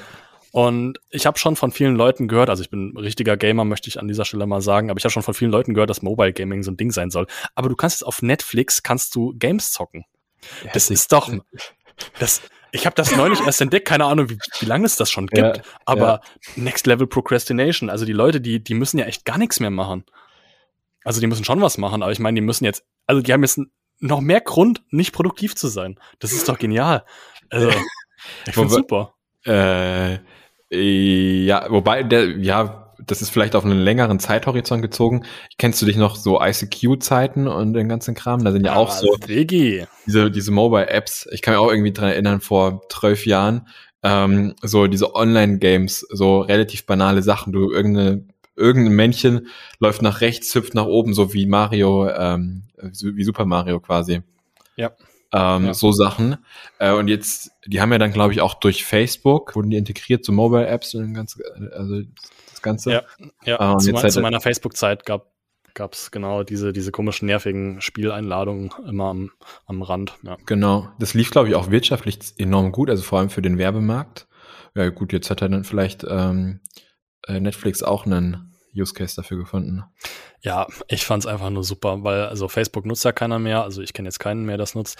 Und 0.50 0.98
ich 1.10 1.26
habe 1.26 1.38
schon 1.38 1.56
von 1.56 1.72
vielen 1.72 1.94
Leuten 1.94 2.26
gehört, 2.26 2.48
also 2.48 2.62
ich 2.62 2.70
bin 2.70 2.94
ein 2.94 2.96
richtiger 2.96 3.36
Gamer, 3.36 3.64
möchte 3.64 3.88
ich 3.88 4.00
an 4.00 4.08
dieser 4.08 4.24
Stelle 4.24 4.46
mal 4.46 4.62
sagen, 4.62 4.90
aber 4.90 4.98
ich 4.98 5.04
habe 5.04 5.12
schon 5.12 5.22
von 5.22 5.34
vielen 5.34 5.50
Leuten 5.50 5.74
gehört, 5.74 5.90
dass 5.90 6.02
Mobile 6.02 6.32
Gaming 6.32 6.62
so 6.62 6.70
ein 6.70 6.76
Ding 6.76 6.90
sein 6.90 7.10
soll. 7.10 7.26
Aber 7.54 7.68
du 7.68 7.76
kannst 7.76 8.00
jetzt 8.00 8.06
auf 8.06 8.22
Netflix 8.22 8.82
kannst 8.82 9.14
du 9.14 9.34
Games 9.38 9.72
zocken. 9.72 10.04
Ja, 10.64 10.70
das 10.72 10.88
ist 10.88 11.12
doch 11.12 11.30
das 12.18 12.42
ich 12.70 12.86
habe 12.86 12.94
das 12.94 13.16
neulich 13.16 13.40
erst 13.40 13.60
entdeckt, 13.60 13.88
keine 13.88 14.04
Ahnung, 14.04 14.28
wie, 14.28 14.38
wie 14.60 14.66
lange 14.66 14.84
es 14.84 14.96
das 14.96 15.10
schon 15.10 15.26
gibt, 15.26 15.56
ja, 15.56 15.62
aber 15.86 16.06
ja. 16.06 16.20
Next 16.56 16.86
Level 16.86 17.06
Procrastination, 17.06 17.88
also 17.88 18.04
die 18.04 18.12
Leute, 18.12 18.40
die 18.40 18.62
die 18.62 18.74
müssen 18.74 18.98
ja 18.98 19.06
echt 19.06 19.24
gar 19.24 19.38
nichts 19.38 19.58
mehr 19.60 19.70
machen. 19.70 20.04
Also 21.04 21.20
die 21.20 21.26
müssen 21.26 21.44
schon 21.44 21.60
was 21.60 21.78
machen, 21.78 22.02
aber 22.02 22.12
ich 22.12 22.18
meine, 22.18 22.34
die 22.34 22.44
müssen 22.44 22.64
jetzt 22.64 22.84
also 23.08 23.22
die 23.22 23.32
haben 23.32 23.42
jetzt 23.42 23.60
noch 23.98 24.20
mehr 24.20 24.40
Grund 24.40 24.82
nicht 24.90 25.12
produktiv 25.12 25.56
zu 25.56 25.66
sein. 25.66 25.98
Das 26.20 26.32
ist 26.32 26.48
doch 26.48 26.58
genial. 26.58 27.04
Also 27.50 27.70
ich 28.46 28.54
finde 28.54 28.70
super. 28.70 29.14
Äh, 29.44 30.18
ja, 30.70 31.66
wobei, 31.70 32.02
der, 32.04 32.38
ja, 32.38 32.94
das 33.04 33.22
ist 33.22 33.30
vielleicht 33.30 33.56
auf 33.56 33.64
einen 33.64 33.78
längeren 33.78 34.20
Zeithorizont 34.20 34.82
gezogen. 34.82 35.24
Kennst 35.56 35.80
du 35.80 35.86
dich 35.86 35.96
noch 35.96 36.16
so 36.16 36.40
ICQ-Zeiten 36.40 37.48
und 37.48 37.72
den 37.72 37.88
ganzen 37.88 38.14
Kram? 38.14 38.44
Da 38.44 38.52
sind 38.52 38.66
ja, 38.66 38.72
ja 38.72 38.78
auch 38.78 38.90
so 38.90 39.16
Digi. 39.16 39.86
diese, 40.06 40.30
diese 40.30 40.50
Mobile-Apps. 40.50 41.28
Ich 41.32 41.40
kann 41.40 41.54
mich 41.54 41.60
auch 41.60 41.70
irgendwie 41.70 41.92
dran 41.92 42.10
erinnern, 42.10 42.40
vor 42.40 42.82
zwölf 42.90 43.24
Jahren, 43.24 43.68
ähm, 44.02 44.54
so 44.62 44.86
diese 44.86 45.14
Online-Games, 45.14 46.06
so 46.10 46.40
relativ 46.40 46.86
banale 46.86 47.22
Sachen. 47.22 47.52
Du 47.52 47.70
irgendeine, 47.70 48.26
irgendein 48.58 48.94
Männchen 48.94 49.46
läuft 49.78 50.02
nach 50.02 50.20
rechts, 50.20 50.54
hüpft 50.54 50.74
nach 50.74 50.86
oben, 50.86 51.14
so 51.14 51.32
wie 51.32 51.46
Mario, 51.46 52.08
ähm, 52.08 52.64
wie 52.76 53.24
Super 53.24 53.44
Mario 53.46 53.80
quasi. 53.80 54.22
Ja. 54.76 54.92
Ähm, 55.32 55.66
ja. 55.66 55.74
So 55.74 55.92
Sachen. 55.92 56.38
Äh, 56.78 56.92
und 56.92 57.08
jetzt, 57.08 57.50
die 57.66 57.80
haben 57.80 57.92
ja 57.92 57.98
dann, 57.98 58.12
glaube 58.12 58.32
ich, 58.32 58.40
auch 58.40 58.54
durch 58.54 58.84
Facebook, 58.84 59.54
wurden 59.54 59.70
die 59.70 59.76
integriert 59.76 60.24
zu 60.24 60.32
Mobile-Apps 60.32 60.94
und 60.94 61.14
ganz, 61.14 61.38
also 61.72 62.02
das 62.50 62.62
Ganze. 62.62 62.92
Ja, 62.92 63.02
ja. 63.44 63.72
Ähm, 63.72 63.78
zu, 63.78 63.92
me 63.92 64.08
zu 64.08 64.20
meiner 64.20 64.40
Facebook-Zeit 64.40 65.04
gab 65.04 65.32
es 65.92 66.10
genau 66.10 66.42
diese, 66.42 66.72
diese 66.72 66.90
komischen, 66.90 67.26
nervigen 67.26 67.80
Spieleinladungen 67.80 68.70
immer 68.88 69.10
am, 69.10 69.30
am 69.66 69.82
Rand. 69.82 70.16
Ja. 70.22 70.36
Genau. 70.46 70.88
Das 70.98 71.14
lief, 71.14 71.30
glaube 71.30 71.48
ich, 71.48 71.54
auch 71.54 71.70
wirtschaftlich 71.70 72.18
enorm 72.38 72.72
gut, 72.72 72.90
also 72.90 73.02
vor 73.02 73.18
allem 73.18 73.30
für 73.30 73.42
den 73.42 73.58
Werbemarkt. 73.58 74.26
Ja, 74.74 74.88
gut, 74.88 75.12
jetzt 75.12 75.30
hat 75.30 75.42
er 75.42 75.48
dann 75.48 75.64
vielleicht 75.64 76.04
ähm, 76.08 76.60
äh, 76.66 76.87
Netflix 77.26 77.82
auch 77.82 78.06
einen 78.06 78.54
Use 78.74 78.94
Case 78.94 79.16
dafür 79.16 79.38
gefunden. 79.38 79.82
Ja, 80.40 80.66
ich 80.88 81.04
fand 81.04 81.24
es 81.24 81.26
einfach 81.26 81.50
nur 81.50 81.64
super, 81.64 82.04
weil 82.04 82.26
also 82.26 82.48
Facebook 82.48 82.86
nutzt 82.86 83.04
ja 83.04 83.12
keiner 83.12 83.38
mehr, 83.38 83.62
also 83.64 83.82
ich 83.82 83.92
kenne 83.92 84.08
jetzt 84.08 84.20
keinen 84.20 84.44
mehr, 84.44 84.56
das 84.56 84.74
nutzt. 84.74 84.98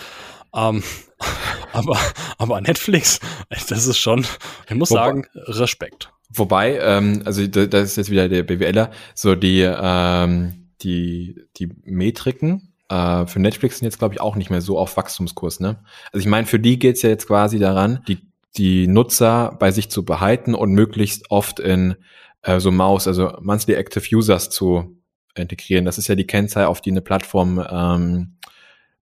Ähm, 0.55 0.83
aber, 1.73 1.99
aber 2.39 2.61
Netflix, 2.61 3.21
das 3.69 3.87
ist 3.87 3.99
schon, 3.99 4.27
ich 4.69 4.75
muss 4.75 4.91
wobei, 4.91 5.01
sagen, 5.01 5.27
Respekt. 5.35 6.13
Wobei, 6.31 6.79
ähm, 6.79 7.23
also 7.25 7.47
da 7.47 7.79
ist 7.79 7.97
jetzt 7.97 8.11
wieder 8.11 8.29
der 8.29 8.43
BWLer, 8.43 8.91
so 9.15 9.35
die, 9.35 9.61
ähm, 9.61 10.71
die, 10.83 11.41
die 11.57 11.69
Metriken 11.85 12.75
äh, 12.89 13.27
für 13.27 13.41
Netflix 13.41 13.79
sind 13.79 13.87
jetzt, 13.87 13.99
glaube 13.99 14.15
ich, 14.15 14.21
auch 14.21 14.37
nicht 14.37 14.51
mehr 14.51 14.61
so 14.61 14.79
auf 14.79 14.97
Wachstumskurs. 14.97 15.61
Ne? 15.61 15.79
Also 16.13 16.25
ich 16.25 16.29
meine, 16.29 16.47
für 16.47 16.59
die 16.59 16.79
geht's 16.79 17.03
ja 17.03 17.11
jetzt 17.11 17.27
quasi 17.27 17.59
daran, 17.59 18.03
die, 18.09 18.19
die 18.57 18.87
Nutzer 18.87 19.57
bei 19.59 19.71
sich 19.71 19.91
zu 19.91 20.05
behalten 20.05 20.55
und 20.55 20.73
möglichst 20.73 21.31
oft 21.31 21.61
in 21.61 21.97
äh, 22.43 22.61
so 22.61 22.71
Maus, 22.71 23.07
also 23.07 23.37
Monthly 23.41 23.75
Active 23.75 24.17
Users 24.17 24.51
zu 24.51 24.97
integrieren. 25.35 25.85
Das 25.85 25.99
ist 25.99 26.09
ja 26.09 26.15
die 26.15 26.27
Kennzahl, 26.27 26.67
auf 26.67 26.81
die 26.81 26.91
eine 26.91 27.01
Plattform 27.01 27.65
ähm, 27.71 28.37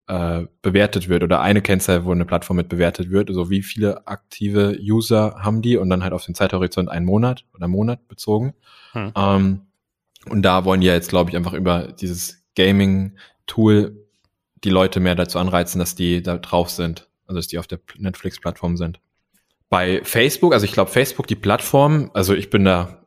äh, 0.06 0.46
bewertet 0.62 1.08
wird 1.08 1.22
oder 1.22 1.40
eine 1.40 1.62
Kennzahl, 1.62 2.04
wo 2.04 2.12
eine 2.12 2.24
Plattform 2.24 2.56
mit 2.56 2.68
bewertet 2.68 3.10
wird. 3.10 3.28
Also 3.28 3.50
wie 3.50 3.62
viele 3.62 4.06
aktive 4.06 4.76
User 4.80 5.36
haben 5.38 5.62
die 5.62 5.76
und 5.76 5.88
dann 5.90 6.02
halt 6.02 6.12
auf 6.12 6.24
den 6.24 6.34
Zeithorizont 6.34 6.88
einen 6.88 7.06
Monat 7.06 7.44
oder 7.54 7.68
Monat 7.68 8.06
bezogen. 8.08 8.54
Hm. 8.92 9.12
Ähm, 9.16 9.60
und 10.28 10.42
da 10.42 10.64
wollen 10.64 10.80
die 10.80 10.86
ja 10.86 10.94
jetzt, 10.94 11.10
glaube 11.10 11.30
ich, 11.30 11.36
einfach 11.36 11.52
über 11.52 11.92
dieses 11.92 12.44
Gaming-Tool 12.56 13.96
die 14.64 14.70
Leute 14.70 15.00
mehr 15.00 15.14
dazu 15.14 15.38
anreizen, 15.38 15.78
dass 15.78 15.94
die 15.94 16.22
da 16.22 16.38
drauf 16.38 16.70
sind, 16.70 17.08
also 17.26 17.38
dass 17.38 17.48
die 17.48 17.58
auf 17.58 17.66
der 17.66 17.80
Netflix-Plattform 17.98 18.76
sind. 18.76 19.00
Bei 19.74 20.00
Facebook, 20.04 20.52
also 20.52 20.64
ich 20.64 20.72
glaube, 20.72 20.90
Facebook, 20.90 21.26
die 21.26 21.34
Plattform, 21.34 22.10
also 22.14 22.34
ich 22.34 22.50
bin 22.50 22.64
da 22.64 23.04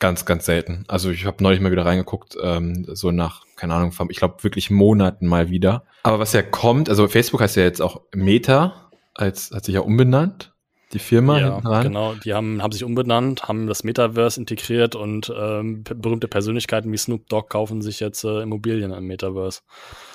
Ganz, 0.00 0.26
ganz 0.26 0.44
selten. 0.44 0.84
Also 0.88 1.10
ich 1.10 1.24
habe 1.24 1.42
neulich 1.42 1.60
mal 1.60 1.70
wieder 1.70 1.86
reingeguckt, 1.86 2.36
ähm, 2.42 2.84
so 2.92 3.10
nach, 3.10 3.42
keine 3.56 3.74
Ahnung, 3.74 3.92
ich 4.10 4.18
glaube 4.18 4.42
wirklich 4.42 4.70
Monaten 4.70 5.26
mal 5.26 5.48
wieder. 5.50 5.84
Aber 6.02 6.18
was 6.18 6.32
ja 6.32 6.42
kommt, 6.42 6.90
also 6.90 7.06
Facebook 7.08 7.40
heißt 7.40 7.56
ja 7.56 7.62
jetzt 7.62 7.80
auch 7.80 8.02
Meta, 8.14 8.90
als 9.14 9.50
hat 9.52 9.64
sich 9.64 9.74
ja 9.76 9.80
umbenannt. 9.80 10.52
Die 10.92 10.98
Firma 10.98 11.40
ja, 11.40 11.60
dran? 11.60 11.84
genau. 11.84 12.14
Die 12.22 12.34
haben, 12.34 12.62
haben 12.62 12.72
sich 12.72 12.84
umbenannt, 12.84 13.44
haben 13.44 13.66
das 13.66 13.82
Metaverse 13.82 14.38
integriert 14.38 14.94
und 14.94 15.32
ähm, 15.36 15.84
berühmte 15.84 16.28
Persönlichkeiten 16.28 16.92
wie 16.92 16.98
Snoop 16.98 17.28
Dogg 17.28 17.48
kaufen 17.48 17.80
sich 17.80 17.98
jetzt 18.00 18.24
äh, 18.24 18.42
Immobilien 18.42 18.92
im 18.92 19.06
Metaverse. 19.06 19.62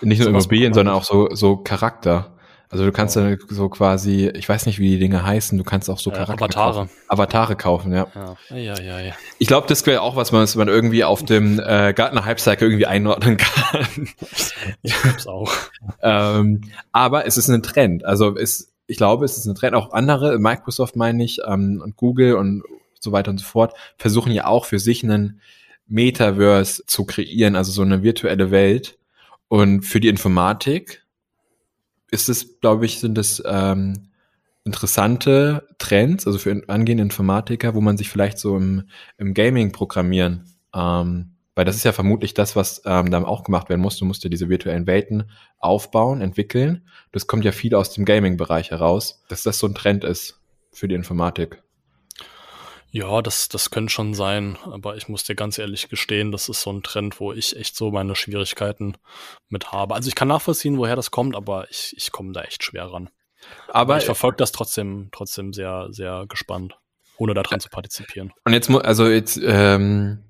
Nicht 0.01 0.19
nur 0.19 0.27
Sowas 0.27 0.43
Immobilien, 0.43 0.73
sondern 0.73 0.93
auch 0.93 1.03
so, 1.03 1.33
so 1.33 1.57
Charakter. 1.57 2.37
Also 2.71 2.85
du 2.85 2.91
kannst 2.91 3.15
dann 3.15 3.39
so 3.49 3.67
quasi, 3.67 4.27
ich 4.35 4.47
weiß 4.47 4.67
nicht, 4.67 4.77
wie 4.77 4.89
die 4.91 4.99
Dinge 4.99 5.25
heißen, 5.25 5.57
du 5.57 5.63
kannst 5.63 5.89
auch 5.89 5.97
so 5.97 6.11
Äh, 6.11 6.13
Charakter 6.13 6.45
Avatare. 6.45 6.73
kaufen. 6.81 6.89
Avatare 7.07 7.55
kaufen, 7.55 7.91
ja. 7.93 8.07
Ja, 8.49 8.57
ja, 8.57 8.79
ja, 8.79 8.99
ja. 8.99 9.13
Ich 9.39 9.47
glaube, 9.47 9.65
das 9.67 9.83
wäre 9.87 10.01
auch 10.01 10.15
was, 10.15 10.31
was 10.31 10.55
man 10.55 10.67
irgendwie 10.67 11.03
auf 11.03 11.25
dem 11.25 11.59
äh, 11.59 11.93
Gartner 11.93 12.25
Hype-Cycle 12.25 12.67
irgendwie 12.67 12.85
einordnen 12.85 13.37
kann. 13.37 13.87
Ich 14.83 14.93
glaub's 14.93 15.25
auch. 15.27 15.51
ähm, 16.03 16.61
aber 16.91 17.25
es 17.25 17.37
ist 17.37 17.49
ein 17.49 17.63
Trend. 17.63 18.05
Also 18.05 18.35
es, 18.37 18.71
ich 18.87 18.97
glaube, 18.97 19.25
es 19.25 19.35
ist 19.37 19.45
ein 19.47 19.55
Trend. 19.55 19.75
Auch 19.75 19.91
andere, 19.93 20.37
Microsoft 20.37 20.95
meine 20.95 21.23
ich, 21.23 21.39
ähm, 21.47 21.81
und 21.83 21.95
Google 21.97 22.35
und 22.35 22.63
so 22.99 23.11
weiter 23.11 23.31
und 23.31 23.39
so 23.39 23.45
fort, 23.45 23.73
versuchen 23.97 24.31
ja 24.31 24.45
auch 24.45 24.65
für 24.65 24.77
sich 24.79 25.03
einen 25.03 25.41
Metaverse 25.87 26.83
zu 26.85 27.05
kreieren, 27.05 27.55
also 27.55 27.71
so 27.71 27.81
eine 27.81 28.03
virtuelle 28.03 28.51
Welt. 28.51 28.97
Und 29.47 29.81
für 29.81 29.99
die 29.99 30.07
Informatik 30.09 31.03
ist 32.11 32.29
es, 32.29 32.59
glaube 32.59 32.85
ich, 32.85 32.99
sind 32.99 33.17
es 33.17 33.41
ähm, 33.45 34.09
interessante 34.65 35.67
Trends, 35.77 36.27
also 36.27 36.37
für 36.37 36.61
angehende 36.67 37.03
Informatiker, 37.03 37.75
wo 37.75 37.81
man 37.81 37.97
sich 37.97 38.09
vielleicht 38.09 38.37
so 38.37 38.57
im, 38.57 38.83
im 39.17 39.33
Gaming-Programmieren, 39.33 40.45
ähm, 40.75 41.35
weil 41.55 41.65
das 41.65 41.75
ist 41.75 41.83
ja 41.83 41.91
vermutlich 41.91 42.33
das, 42.33 42.55
was 42.55 42.81
ähm, 42.85 43.11
da 43.11 43.23
auch 43.23 43.43
gemacht 43.43 43.69
werden 43.69 43.81
muss. 43.81 43.97
Du 43.97 44.05
musst 44.05 44.23
ja 44.23 44.29
diese 44.29 44.49
virtuellen 44.49 44.87
Welten 44.87 45.29
aufbauen, 45.57 46.21
entwickeln. 46.21 46.87
Das 47.11 47.27
kommt 47.27 47.45
ja 47.45 47.51
viel 47.51 47.75
aus 47.75 47.91
dem 47.93 48.05
Gaming-Bereich 48.05 48.71
heraus, 48.71 49.23
dass 49.27 49.43
das 49.43 49.59
so 49.59 49.67
ein 49.67 49.75
Trend 49.75 50.03
ist 50.03 50.39
für 50.71 50.87
die 50.87 50.95
Informatik. 50.95 51.61
Ja, 52.91 53.21
das, 53.21 53.49
das 53.49 53.69
könnte 53.69 53.93
schon 53.93 54.13
sein, 54.15 54.57
aber 54.63 54.95
ich 54.97 55.07
muss 55.07 55.23
dir 55.23 55.35
ganz 55.35 55.57
ehrlich 55.59 55.89
gestehen, 55.89 56.31
das 56.31 56.49
ist 56.49 56.61
so 56.61 56.71
ein 56.71 56.81
Trend, 56.81 57.19
wo 57.19 57.31
ich 57.31 57.55
echt 57.55 57.75
so 57.75 57.91
meine 57.91 58.15
Schwierigkeiten 58.15 58.95
mit 59.47 59.71
habe. 59.71 59.93
Also 59.95 60.07
ich 60.07 60.15
kann 60.15 60.27
nachvollziehen, 60.27 60.77
woher 60.77 60.95
das 60.95 61.11
kommt, 61.11 61.35
aber 61.35 61.69
ich, 61.69 61.93
ich 61.97 62.11
komme 62.11 62.31
da 62.33 62.41
echt 62.41 62.63
schwer 62.63 62.85
ran. 62.91 63.09
Aber 63.67 63.75
Aber 63.77 63.97
ich 63.99 64.05
verfolge 64.05 64.37
das 64.37 64.51
trotzdem, 64.51 65.09
trotzdem 65.11 65.53
sehr, 65.53 65.87
sehr 65.91 66.25
gespannt, 66.27 66.77
ohne 67.17 67.33
daran 67.35 67.59
zu 67.59 67.69
partizipieren. 67.69 68.31
und 68.45 68.53
jetzt 68.53 68.69
mu- 68.69 68.79
also 68.79 69.07
jetzt 69.07 69.39
ähm, 69.43 70.23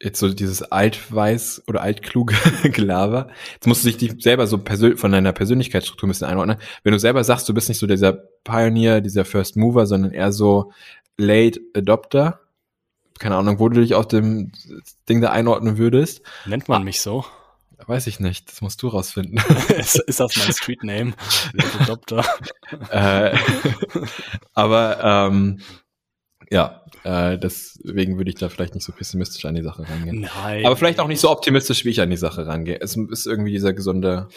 jetzt 0.00 0.18
so 0.18 0.28
dieses 0.32 0.62
altweiß 0.62 1.62
oder 1.68 1.80
altkluge 1.80 2.34
Gelaber. 2.64 3.28
Jetzt 3.54 3.66
musst 3.68 3.84
du 3.84 3.88
dich 3.88 3.96
die 3.96 4.20
selber 4.20 4.46
so 4.48 4.60
von 4.96 5.12
deiner 5.12 5.32
Persönlichkeitsstruktur 5.32 6.08
ein 6.08 6.10
bisschen 6.10 6.26
einordnen. 6.26 6.58
Wenn 6.82 6.92
du 6.92 6.98
selber 6.98 7.22
sagst, 7.24 7.48
du 7.48 7.54
bist 7.54 7.68
nicht 7.68 7.78
so 7.78 7.86
dieser 7.86 8.12
Pioneer, 8.12 9.00
dieser 9.00 9.24
First 9.24 9.56
Mover, 9.56 9.86
sondern 9.86 10.10
eher 10.12 10.32
so 10.32 10.72
Late 11.16 11.60
Adopter. 11.74 12.40
Keine 13.18 13.36
Ahnung, 13.36 13.58
wo 13.58 13.68
du 13.68 13.80
dich 13.80 13.94
auf 13.94 14.08
dem 14.08 14.52
Ding 15.08 15.20
da 15.20 15.30
einordnen 15.30 15.78
würdest. 15.78 16.22
Nennt 16.46 16.68
man 16.68 16.82
mich 16.82 17.00
so? 17.00 17.24
Weiß 17.86 18.06
ich 18.06 18.20
nicht. 18.20 18.48
Das 18.50 18.60
musst 18.60 18.82
du 18.82 18.88
rausfinden. 18.88 19.38
ist, 19.68 19.98
ist 19.98 20.20
das 20.20 20.36
mein 20.36 20.52
Street 20.52 20.84
Name? 20.84 21.14
Little 21.52 21.86
Doctor. 21.86 22.24
äh, 22.90 23.36
aber 24.54 25.28
ähm, 25.30 25.60
ja, 26.50 26.82
äh, 27.04 27.38
deswegen 27.38 28.16
würde 28.18 28.30
ich 28.30 28.36
da 28.36 28.48
vielleicht 28.48 28.74
nicht 28.74 28.84
so 28.84 28.92
pessimistisch 28.92 29.44
an 29.44 29.54
die 29.54 29.62
Sache 29.62 29.88
rangehen. 29.88 30.20
Nein. 30.20 30.64
Aber 30.66 30.76
vielleicht 30.76 31.00
auch 31.00 31.08
nicht 31.08 31.20
so 31.20 31.30
optimistisch, 31.30 31.84
wie 31.84 31.90
ich 31.90 32.00
an 32.00 32.10
die 32.10 32.16
Sache 32.16 32.46
rangehe. 32.46 32.80
Es 32.80 32.96
ist 32.96 33.26
irgendwie 33.26 33.52
dieser 33.52 33.72
gesunde. 33.72 34.28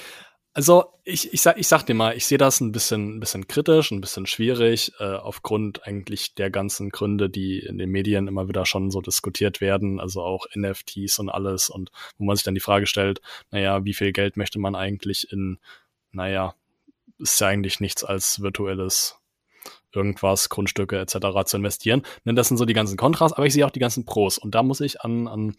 Also 0.58 0.86
ich, 1.04 1.34
ich, 1.34 1.42
sag, 1.42 1.58
ich 1.58 1.68
sag 1.68 1.84
dir 1.84 1.96
mal, 1.96 2.16
ich 2.16 2.26
sehe 2.26 2.38
das 2.38 2.62
ein 2.62 2.72
bisschen, 2.72 3.18
ein 3.18 3.20
bisschen 3.20 3.46
kritisch, 3.46 3.92
ein 3.92 4.00
bisschen 4.00 4.26
schwierig, 4.26 4.94
äh, 5.00 5.04
aufgrund 5.04 5.86
eigentlich 5.86 6.34
der 6.34 6.50
ganzen 6.50 6.92
Gründe, 6.92 7.30
die 7.30 7.60
in 7.60 7.78
den 7.78 7.90
Medien 7.90 8.30
immer 8.30 8.48
wieder 8.48 8.66
schon 8.66 8.90
so 8.90 9.02
diskutiert 9.02 9.60
werden, 9.60 10.00
also 10.00 10.24
auch 10.24 10.46
NFTs 10.56 11.20
und 11.20 11.28
alles 11.28 11.70
und 11.70 11.92
wo 12.18 12.24
man 12.24 12.38
sich 12.38 12.46
dann 12.46 12.56
die 12.56 12.62
Frage 12.62 12.88
stellt, 12.88 13.20
naja, 13.52 13.84
wie 13.84 13.94
viel 13.94 14.14
Geld 14.14 14.38
möchte 14.38 14.58
man 14.58 14.76
eigentlich 14.76 15.30
in, 15.30 15.60
naja, 16.14 16.56
ist 17.20 17.42
ja 17.42 17.48
eigentlich 17.48 17.82
nichts 17.82 18.06
als 18.06 18.42
virtuelles 18.42 19.18
irgendwas, 19.94 20.48
Grundstücke 20.48 20.98
etc. 21.00 21.18
zu 21.48 21.58
investieren. 21.58 22.04
Denn 22.26 22.38
das 22.38 22.48
sind 22.48 22.56
so 22.56 22.66
die 22.66 22.74
ganzen 22.74 22.96
Kontras, 22.96 23.34
aber 23.34 23.46
ich 23.46 23.52
sehe 23.52 23.66
auch 23.66 23.72
die 23.72 23.80
ganzen 23.80 24.06
Pros. 24.06 24.38
Und 24.38 24.56
da 24.56 24.64
muss 24.64 24.80
ich 24.80 25.02
an, 25.02 25.28
an 25.28 25.58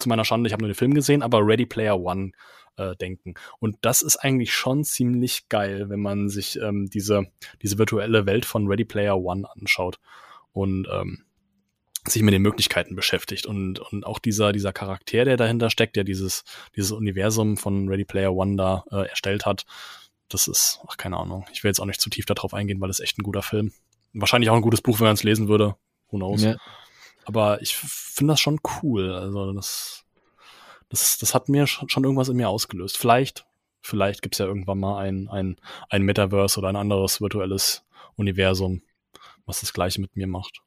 zu 0.00 0.08
meiner 0.08 0.24
Schande, 0.24 0.48
ich 0.48 0.52
habe 0.52 0.62
nur 0.62 0.72
den 0.72 0.76
Film 0.76 0.94
gesehen, 0.94 1.22
aber 1.22 1.38
Ready 1.46 1.66
Player 1.66 2.00
One 2.00 2.32
äh, 2.76 2.96
denken. 2.96 3.34
Und 3.58 3.76
das 3.82 4.02
ist 4.02 4.16
eigentlich 4.16 4.54
schon 4.54 4.84
ziemlich 4.84 5.48
geil, 5.48 5.88
wenn 5.88 6.00
man 6.00 6.28
sich 6.28 6.58
ähm, 6.60 6.88
diese, 6.90 7.26
diese 7.62 7.78
virtuelle 7.78 8.26
Welt 8.26 8.44
von 8.44 8.66
Ready 8.66 8.84
Player 8.84 9.18
One 9.18 9.48
anschaut 9.50 9.98
und 10.52 10.86
ähm, 10.90 11.24
sich 12.06 12.22
mit 12.22 12.34
den 12.34 12.42
Möglichkeiten 12.42 12.96
beschäftigt. 12.96 13.46
Und, 13.46 13.78
und 13.78 14.04
auch 14.04 14.18
dieser, 14.18 14.52
dieser 14.52 14.72
Charakter, 14.72 15.24
der 15.24 15.36
dahinter 15.36 15.70
steckt, 15.70 15.96
der 15.96 16.04
dieses, 16.04 16.44
dieses 16.76 16.92
Universum 16.92 17.56
von 17.56 17.88
Ready 17.88 18.04
Player 18.04 18.34
One 18.34 18.56
da 18.56 18.84
äh, 18.90 19.08
erstellt 19.08 19.46
hat, 19.46 19.64
das 20.28 20.48
ist, 20.48 20.80
ach, 20.86 20.96
keine 20.96 21.16
Ahnung. 21.16 21.46
Ich 21.52 21.62
will 21.62 21.70
jetzt 21.70 21.80
auch 21.80 21.86
nicht 21.86 22.00
zu 22.00 22.10
tief 22.10 22.26
darauf 22.26 22.54
eingehen, 22.54 22.80
weil 22.80 22.90
es 22.90 23.00
echt 23.00 23.18
ein 23.18 23.22
guter 23.22 23.42
Film. 23.42 23.72
Wahrscheinlich 24.12 24.50
auch 24.50 24.56
ein 24.56 24.62
gutes 24.62 24.80
Buch, 24.80 25.00
wenn 25.00 25.06
man 25.06 25.14
es 25.14 25.22
lesen 25.22 25.48
würde. 25.48 25.76
Who 26.08 26.16
knows? 26.18 26.42
Ja. 26.42 26.56
Aber 27.24 27.62
ich 27.62 27.76
finde 27.76 28.32
das 28.32 28.40
schon 28.40 28.60
cool. 28.82 29.12
Also 29.12 29.52
das, 29.52 30.03
das, 31.00 31.18
das 31.18 31.34
hat 31.34 31.48
mir 31.48 31.66
schon 31.66 31.88
irgendwas 32.04 32.28
in 32.28 32.36
mir 32.36 32.48
ausgelöst. 32.48 32.96
Vielleicht, 32.98 33.46
vielleicht 33.80 34.22
gibt's 34.22 34.38
ja 34.38 34.46
irgendwann 34.46 34.78
mal 34.78 34.98
ein, 35.02 35.28
ein, 35.28 35.56
ein 35.90 36.02
Metaverse 36.02 36.58
oder 36.58 36.68
ein 36.68 36.76
anderes 36.76 37.20
virtuelles 37.20 37.84
Universum, 38.16 38.82
was 39.46 39.60
das 39.60 39.72
gleiche 39.72 40.00
mit 40.00 40.16
mir 40.16 40.26
macht. 40.26 40.60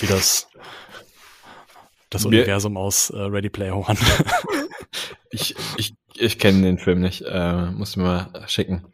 Wie 0.00 0.06
das, 0.06 0.48
das 2.10 2.22
Wir- 2.24 2.28
Universum 2.40 2.76
aus 2.76 3.10
äh, 3.10 3.18
Ready 3.20 3.50
Player 3.50 3.76
One. 3.76 3.98
Ich, 5.30 5.56
ich, 5.76 5.94
ich 6.14 6.38
kenne 6.38 6.62
den 6.62 6.78
Film 6.78 7.00
nicht. 7.00 7.22
Äh, 7.22 7.66
muss 7.72 7.96
mir 7.96 8.04
mal 8.04 8.44
schicken. 8.46 8.84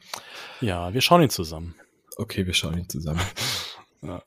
ja, 0.63 0.95
wir 0.95 1.03
schauen 1.03 1.21
ihn 1.21 1.29
zusammen. 1.29 1.75
Okay, 2.17 2.47
wir 2.47 2.55
schauen 2.55 2.79
ihn 2.79 2.89
zusammen. 2.89 3.21
Ja. 4.03 4.23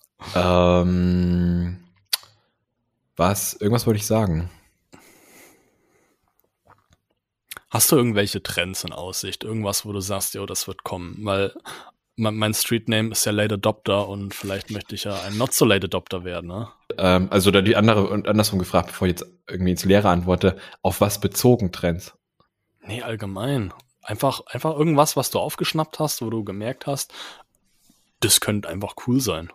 Ähm, 0.81 1.83
was? 3.15 3.53
Irgendwas 3.55 3.87
wollte 3.87 3.97
ich 3.97 4.05
sagen. 4.05 4.51
Hast 7.69 7.91
du 7.91 7.95
irgendwelche 7.95 8.43
Trends 8.43 8.83
in 8.83 8.93
Aussicht? 8.93 9.43
Irgendwas, 9.43 9.85
wo 9.85 9.91
du 9.91 9.99
sagst, 9.99 10.35
jo, 10.35 10.45
das 10.45 10.67
wird 10.67 10.83
kommen? 10.83 11.17
Weil 11.21 11.53
mein, 12.15 12.35
mein 12.35 12.53
Street 12.53 12.89
Name 12.89 13.11
ist 13.11 13.25
ja 13.25 13.31
Late 13.31 13.55
Adopter 13.55 14.07
und 14.07 14.33
vielleicht 14.33 14.69
möchte 14.69 14.95
ich 14.95 15.05
ja 15.05 15.19
ein 15.23 15.37
Not 15.37 15.53
so 15.53 15.65
Late 15.65 15.85
Adopter 15.85 16.23
werden, 16.23 16.47
ne? 16.47 16.69
Ähm, 16.97 17.27
also 17.31 17.51
da 17.51 17.61
die 17.61 17.75
andere 17.75 18.07
und 18.07 18.27
andersrum 18.27 18.59
gefragt, 18.59 18.87
bevor 18.87 19.07
ich 19.07 19.13
jetzt 19.13 19.25
irgendwie 19.47 19.71
ins 19.71 19.85
Leere 19.85 20.09
antworte, 20.09 20.57
auf 20.81 21.01
was 21.01 21.19
bezogen 21.19 21.71
Trends? 21.71 22.13
Nee, 22.81 23.01
allgemein. 23.01 23.73
Einfach, 24.01 24.41
einfach 24.47 24.77
irgendwas, 24.77 25.15
was 25.15 25.31
du 25.31 25.39
aufgeschnappt 25.39 25.99
hast, 25.99 26.21
wo 26.21 26.29
du 26.29 26.43
gemerkt 26.43 26.87
hast, 26.87 27.13
das 28.19 28.39
könnte 28.41 28.69
einfach 28.69 28.95
cool 29.07 29.19
sein. 29.19 29.51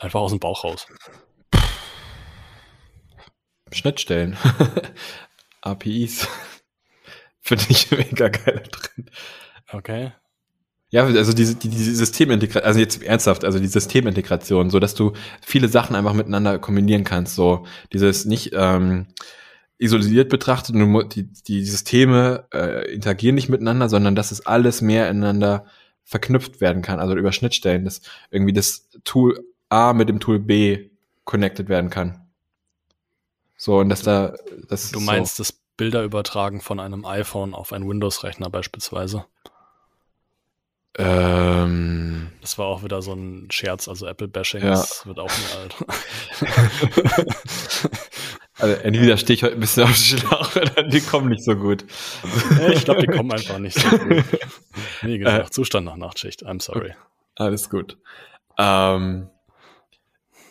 Einfach 0.00 0.20
aus 0.20 0.30
dem 0.30 0.40
Bauch 0.40 0.64
raus. 0.64 0.86
Schnittstellen. 3.70 4.36
APIs. 5.60 6.26
Finde 7.40 7.64
ich 7.68 7.90
mega 7.90 8.28
geil 8.28 8.62
drin. 8.70 9.06
Okay. 9.72 10.12
Ja, 10.92 11.04
also 11.04 11.32
diese, 11.32 11.54
die, 11.54 11.68
die 11.68 11.78
Systemintegration, 11.78 12.66
also 12.66 12.80
jetzt 12.80 13.02
ernsthaft, 13.02 13.44
also 13.44 13.60
die 13.60 13.68
Systemintegration, 13.68 14.70
so 14.70 14.80
dass 14.80 14.94
du 14.94 15.12
viele 15.40 15.68
Sachen 15.68 15.94
einfach 15.94 16.14
miteinander 16.14 16.58
kombinieren 16.58 17.04
kannst, 17.04 17.36
so 17.36 17.64
dieses 17.92 18.24
nicht 18.24 18.50
ähm, 18.54 19.06
isoliert 19.78 20.28
betrachtet, 20.28 20.74
nur 20.74 21.08
die, 21.08 21.32
die 21.46 21.64
Systeme 21.64 22.46
äh, 22.52 22.92
interagieren 22.92 23.36
nicht 23.36 23.48
miteinander, 23.48 23.88
sondern 23.88 24.16
dass 24.16 24.32
es 24.32 24.44
alles 24.44 24.82
mehr 24.82 25.08
ineinander 25.08 25.64
verknüpft 26.02 26.60
werden 26.60 26.82
kann, 26.82 26.98
also 26.98 27.14
über 27.14 27.30
Schnittstellen, 27.30 27.84
dass 27.84 28.00
irgendwie 28.32 28.52
das 28.52 28.88
Tool 29.04 29.38
A 29.68 29.92
mit 29.92 30.08
dem 30.08 30.18
Tool 30.18 30.40
B 30.40 30.90
connected 31.24 31.68
werden 31.68 31.88
kann. 31.88 32.26
So, 33.56 33.78
und 33.78 33.90
dass 33.90 34.02
da, 34.02 34.34
das 34.68 34.90
Du 34.90 34.98
meinst 35.00 35.38
das 35.38 35.59
Bilder 35.80 36.02
übertragen 36.04 36.60
von 36.60 36.78
einem 36.78 37.06
iPhone 37.06 37.54
auf 37.54 37.72
einen 37.72 37.88
Windows-Rechner 37.88 38.50
beispielsweise. 38.50 39.24
ähm, 40.98 42.30
Das 42.42 42.58
war 42.58 42.66
auch 42.66 42.82
wieder 42.84 43.00
so 43.00 43.14
ein 43.14 43.48
Scherz, 43.50 43.88
also 43.88 44.06
Apple-Bashing, 44.06 44.60
Ja. 44.62 44.70
das 44.72 45.06
wird 45.06 45.18
auch 45.18 45.30
nie 45.30 45.56
alt. 45.58 45.76
also 48.58 48.74
entweder 48.82 49.16
stehe 49.16 49.34
ich 49.36 49.42
heute 49.42 49.54
ein 49.54 49.60
bisschen 49.60 49.84
auf 49.84 49.94
dem 49.94 50.18
Schlauch 50.18 50.54
oder 50.56 50.82
die 50.82 51.00
kommen 51.00 51.30
nicht 51.30 51.44
so 51.44 51.56
gut. 51.56 51.86
ich 52.74 52.84
glaube, 52.84 53.00
die 53.00 53.06
kommen 53.06 53.32
einfach 53.32 53.58
nicht 53.58 53.78
so 53.80 53.88
gut. 53.96 54.22
Wie 55.00 55.18
gesagt, 55.18 55.54
Zustand 55.54 55.86
nach 55.86 55.96
Nachtschicht. 55.96 56.44
I'm 56.46 56.60
sorry. 56.60 56.92
Alles 57.36 57.70
gut. 57.70 57.96
Ähm, 58.58 59.30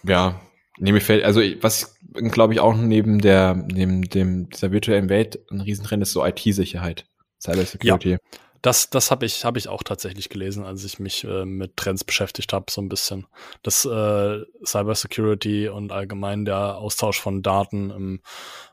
ja, 0.02 0.42
nee, 0.80 0.92
mir 0.92 1.02
fällt, 1.02 1.24
also 1.24 1.42
was 1.62 1.99
glaube 2.14 2.54
ich 2.54 2.60
auch 2.60 2.76
neben 2.76 3.20
der, 3.20 3.56
neben 3.56 4.04
dem, 4.04 4.50
dieser 4.50 4.72
virtuellen 4.72 5.10
Welt 5.10 5.40
ein 5.52 5.62
Riesentrend 5.62 6.04
ist 6.04 6.12
so 6.12 6.26
IT-Sicherheit, 6.26 7.06
Cybersecurity. 7.42 8.18
Das, 8.62 8.90
das 8.90 9.10
habe 9.10 9.26
ich, 9.26 9.46
hab 9.46 9.56
ich 9.56 9.70
auch 9.70 9.84
tatsächlich 9.84 10.28
gelesen, 10.28 10.66
als 10.66 10.84
ich 10.84 11.00
mich 11.00 11.24
äh, 11.24 11.46
mit 11.46 11.78
Trends 11.78 12.04
beschäftigt 12.04 12.52
habe, 12.52 12.66
so 12.70 12.82
ein 12.82 12.90
bisschen. 12.90 13.26
Dass 13.64 13.86
äh, 13.86 14.40
Cybersecurity 14.66 15.70
und 15.70 15.94
allgemein 15.94 16.44
der 16.44 16.78
Austausch 16.78 17.22
von 17.22 17.42
Daten 17.42 17.90
im, 17.90 18.22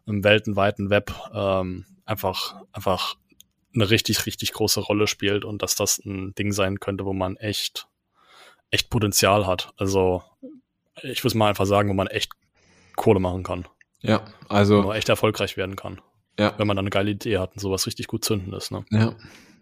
im 0.06 0.24
weltenweiten 0.24 0.90
Web 0.90 1.14
ähm, 1.32 1.86
einfach, 2.04 2.60
einfach 2.72 3.14
eine 3.74 3.88
richtig, 3.88 4.26
richtig 4.26 4.52
große 4.52 4.80
Rolle 4.80 5.06
spielt 5.06 5.44
und 5.44 5.62
dass 5.62 5.76
das 5.76 5.98
ein 5.98 6.34
Ding 6.34 6.50
sein 6.50 6.80
könnte, 6.80 7.04
wo 7.04 7.12
man 7.12 7.36
echt, 7.36 7.86
echt 8.70 8.90
Potenzial 8.90 9.46
hat. 9.46 9.70
Also 9.76 10.24
ich 11.02 11.22
würde 11.22 11.38
mal 11.38 11.48
einfach 11.48 11.66
sagen, 11.66 11.88
wo 11.88 11.94
man 11.94 12.08
echt 12.08 12.32
Kohle 12.96 13.20
machen 13.20 13.42
kann. 13.42 13.66
Ja, 14.00 14.24
also. 14.48 14.82
Wo 14.82 14.88
man 14.88 14.96
echt 14.96 15.08
erfolgreich 15.08 15.56
werden 15.56 15.76
kann. 15.76 16.00
Ja. 16.38 16.54
Wenn 16.58 16.66
man 16.66 16.76
dann 16.76 16.84
eine 16.84 16.90
geile 16.90 17.10
Idee 17.10 17.38
hat 17.38 17.52
und 17.54 17.60
sowas 17.60 17.86
richtig 17.86 18.08
gut 18.08 18.24
zünden 18.24 18.52
ist. 18.52 18.70
Ne? 18.70 18.84
Ja. 18.90 19.14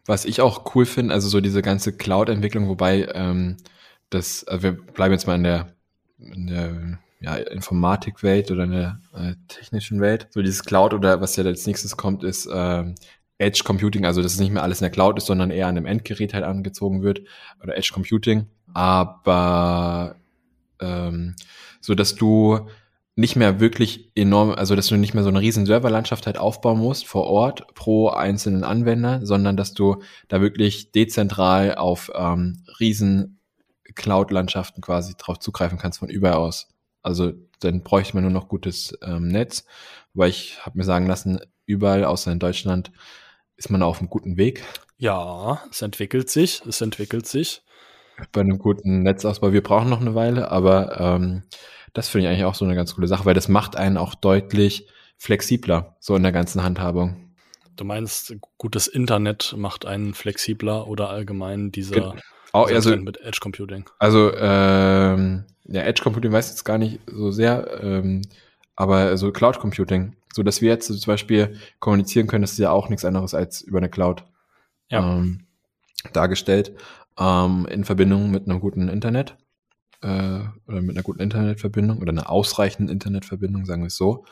Was 0.07 0.25
ich 0.25 0.41
auch 0.41 0.75
cool 0.75 0.87
finde, 0.87 1.15
also 1.15 1.29
so 1.29 1.41
diese 1.41 1.63
ganze 1.63 1.97
Cloud-Entwicklung, 1.97 2.69
wobei 2.69 3.09
ähm, 3.15 3.57
das, 4.11 4.45
also 4.45 4.63
wir 4.65 4.73
bleiben 4.73 5.13
jetzt 5.13 5.27
mal 5.27 5.37
in 5.37 5.45
der, 5.45 5.75
in 6.19 6.47
der 6.47 6.99
ja, 7.21 7.37
Informatikwelt 7.37 8.51
oder 8.51 8.65
in 8.65 8.73
der 8.73 9.01
äh, 9.15 9.35
technischen 9.49 10.01
Welt. 10.01 10.29
So 10.31 10.43
dieses 10.43 10.65
Cloud 10.65 10.93
oder 10.93 11.21
was 11.21 11.37
ja 11.37 11.45
als 11.45 11.67
nächstes 11.67 11.97
kommt, 11.97 12.23
ist 12.23 12.47
äh, 12.47 12.85
Edge 13.39 13.63
Computing, 13.65 14.05
also 14.05 14.21
dass 14.21 14.35
es 14.35 14.41
nicht 14.41 14.53
mehr 14.53 14.63
alles 14.63 14.81
in 14.81 14.85
der 14.85 14.91
Cloud 14.91 15.17
ist, 15.17 15.27
sondern 15.27 15.51
eher 15.51 15.69
an 15.69 15.77
einem 15.77 15.87
Endgerät 15.87 16.35
halt 16.35 16.45
angezogen 16.45 17.03
wird 17.03 17.23
oder 17.63 17.77
Edge 17.77 17.91
Computing. 17.95 18.47
Aber 18.75 20.17
ähm, 20.81 21.35
so 21.81 21.95
dass 21.95 22.15
du 22.15 22.69
nicht 23.17 23.37
mehr 23.37 23.61
wirklich 23.61 24.11
enorm, 24.17 24.51
also 24.51 24.75
dass 24.75 24.89
du 24.89 24.97
nicht 24.97 25.15
mehr 25.15 25.23
so 25.23 25.29
eine 25.29 25.41
riesen 25.41 25.67
Serverlandschaft 25.67 26.27
halt 26.27 26.37
aufbauen 26.37 26.79
musst 26.79 27.07
vor 27.07 27.25
Ort 27.25 27.73
pro 27.75 28.09
einzelnen 28.09 28.65
Anwender, 28.65 29.25
sondern 29.25 29.57
dass 29.57 29.73
du 29.73 30.03
da 30.29 30.41
wirklich 30.41 30.91
dezentral 30.91 31.77
auf 31.77 32.11
ähm, 32.15 32.65
riesen 32.81 33.39
Cloud-Landschaften 33.95 34.81
quasi 34.81 35.15
drauf 35.17 35.39
zugreifen 35.39 35.79
kannst 35.79 36.01
von 36.01 36.09
überall 36.09 36.39
aus. 36.39 36.69
Also 37.03 37.33
dann 37.61 37.83
bräuchte 37.83 38.15
man 38.15 38.25
nur 38.25 38.33
noch 38.33 38.49
gutes 38.49 38.99
ähm, 39.03 39.29
Netz, 39.29 39.65
weil 40.13 40.31
ich 40.31 40.59
habe 40.65 40.79
mir 40.79 40.85
sagen 40.85 41.07
lassen, 41.07 41.39
überall 41.67 42.05
außer 42.05 42.33
in 42.33 42.41
Deutschland 42.41 42.91
ist 43.57 43.71
man 43.71 43.83
auf 43.83 44.01
einem 44.01 44.11
guten 44.11 44.37
Weg. 44.37 44.65
Ja, 44.97 45.63
es 45.71 45.83
entwickelt 45.83 46.31
sich, 46.31 46.63
es 46.67 46.81
entwickelt 46.81 47.27
sich. 47.27 47.63
Bei 48.33 48.41
einem 48.41 48.59
guten 48.59 49.03
Netzausbau, 49.03 49.53
wir 49.53 49.63
brauchen 49.63 49.91
noch 49.91 50.01
eine 50.01 50.15
Weile, 50.15 50.51
aber 50.51 51.01
ähm, 51.01 51.43
das 51.95 52.09
finde 52.09 52.27
ich 52.27 52.33
eigentlich 52.33 52.45
auch 52.45 52.55
so 52.55 52.65
eine 52.65 52.75
ganz 52.75 52.95
coole 52.95 53.09
Sache, 53.09 53.25
weil 53.25 53.35
das 53.35 53.49
macht 53.49 53.77
einen 53.77 53.97
auch 53.97 54.15
deutlich 54.15 54.87
flexibler, 55.17 55.97
so 56.01 56.15
in 56.17 56.23
der 56.23 56.33
ganzen 56.33 56.63
Handhabung. 56.63 57.33
Du 57.77 57.85
meinst, 57.85 58.35
gutes 58.59 58.87
Internet 58.87 59.55
macht 59.57 59.87
einen 59.87 60.13
flexibler 60.13 60.87
oder 60.87 61.09
allgemein 61.09 61.73
dieser, 61.73 61.95
Ge 61.95 62.21
auch, 62.53 62.67
dieser 62.67 62.77
also, 62.77 62.97
mit 62.97 63.21
Edge 63.21 63.39
Computing? 63.41 63.89
Also, 63.99 64.33
ähm, 64.37 65.45
ja, 65.65 65.83
Edge 65.83 66.03
Computing 66.03 66.31
weiß 66.31 66.47
ich 66.47 66.53
jetzt 66.53 66.65
gar 66.65 66.79
nicht 66.79 67.01
so 67.07 67.31
sehr, 67.31 67.83
ähm, 67.83 68.23
aber 68.77 69.17
so 69.17 69.33
Cloud 69.33 69.59
Computing, 69.59 70.17
so 70.33 70.43
dass 70.43 70.61
wir 70.61 70.71
jetzt 70.71 70.87
zum 70.87 71.11
Beispiel 71.11 71.57
kommunizieren 71.79 72.27
können, 72.27 72.43
das 72.43 72.53
ist 72.53 72.59
ja 72.59 72.71
auch 72.71 72.89
nichts 72.89 73.05
anderes 73.05 73.35
als 73.35 73.63
über 73.63 73.79
eine 73.79 73.89
Cloud 73.89 74.25
Ja. 74.91 75.19
ähm, 75.19 75.47
dargestellt, 76.13 76.75
ähm, 77.19 77.67
in 77.71 77.85
Verbindung 77.85 78.31
mit 78.31 78.49
einem 78.49 78.61
guten 78.61 78.89
Internet 78.89 79.37
äh, 80.05 80.41
oder 80.69 80.83
mit 80.83 80.97
einer 80.97 81.03
guten 81.03 81.21
Internetverbindung 81.21 81.99
oder 81.99 82.13
einer 82.13 82.31
ausreichenden 82.31 82.93
Internetverbindung, 82.93 83.65
sagen 83.65 83.83
wir 83.83 83.87
es 83.87 83.97
so. 83.97 84.27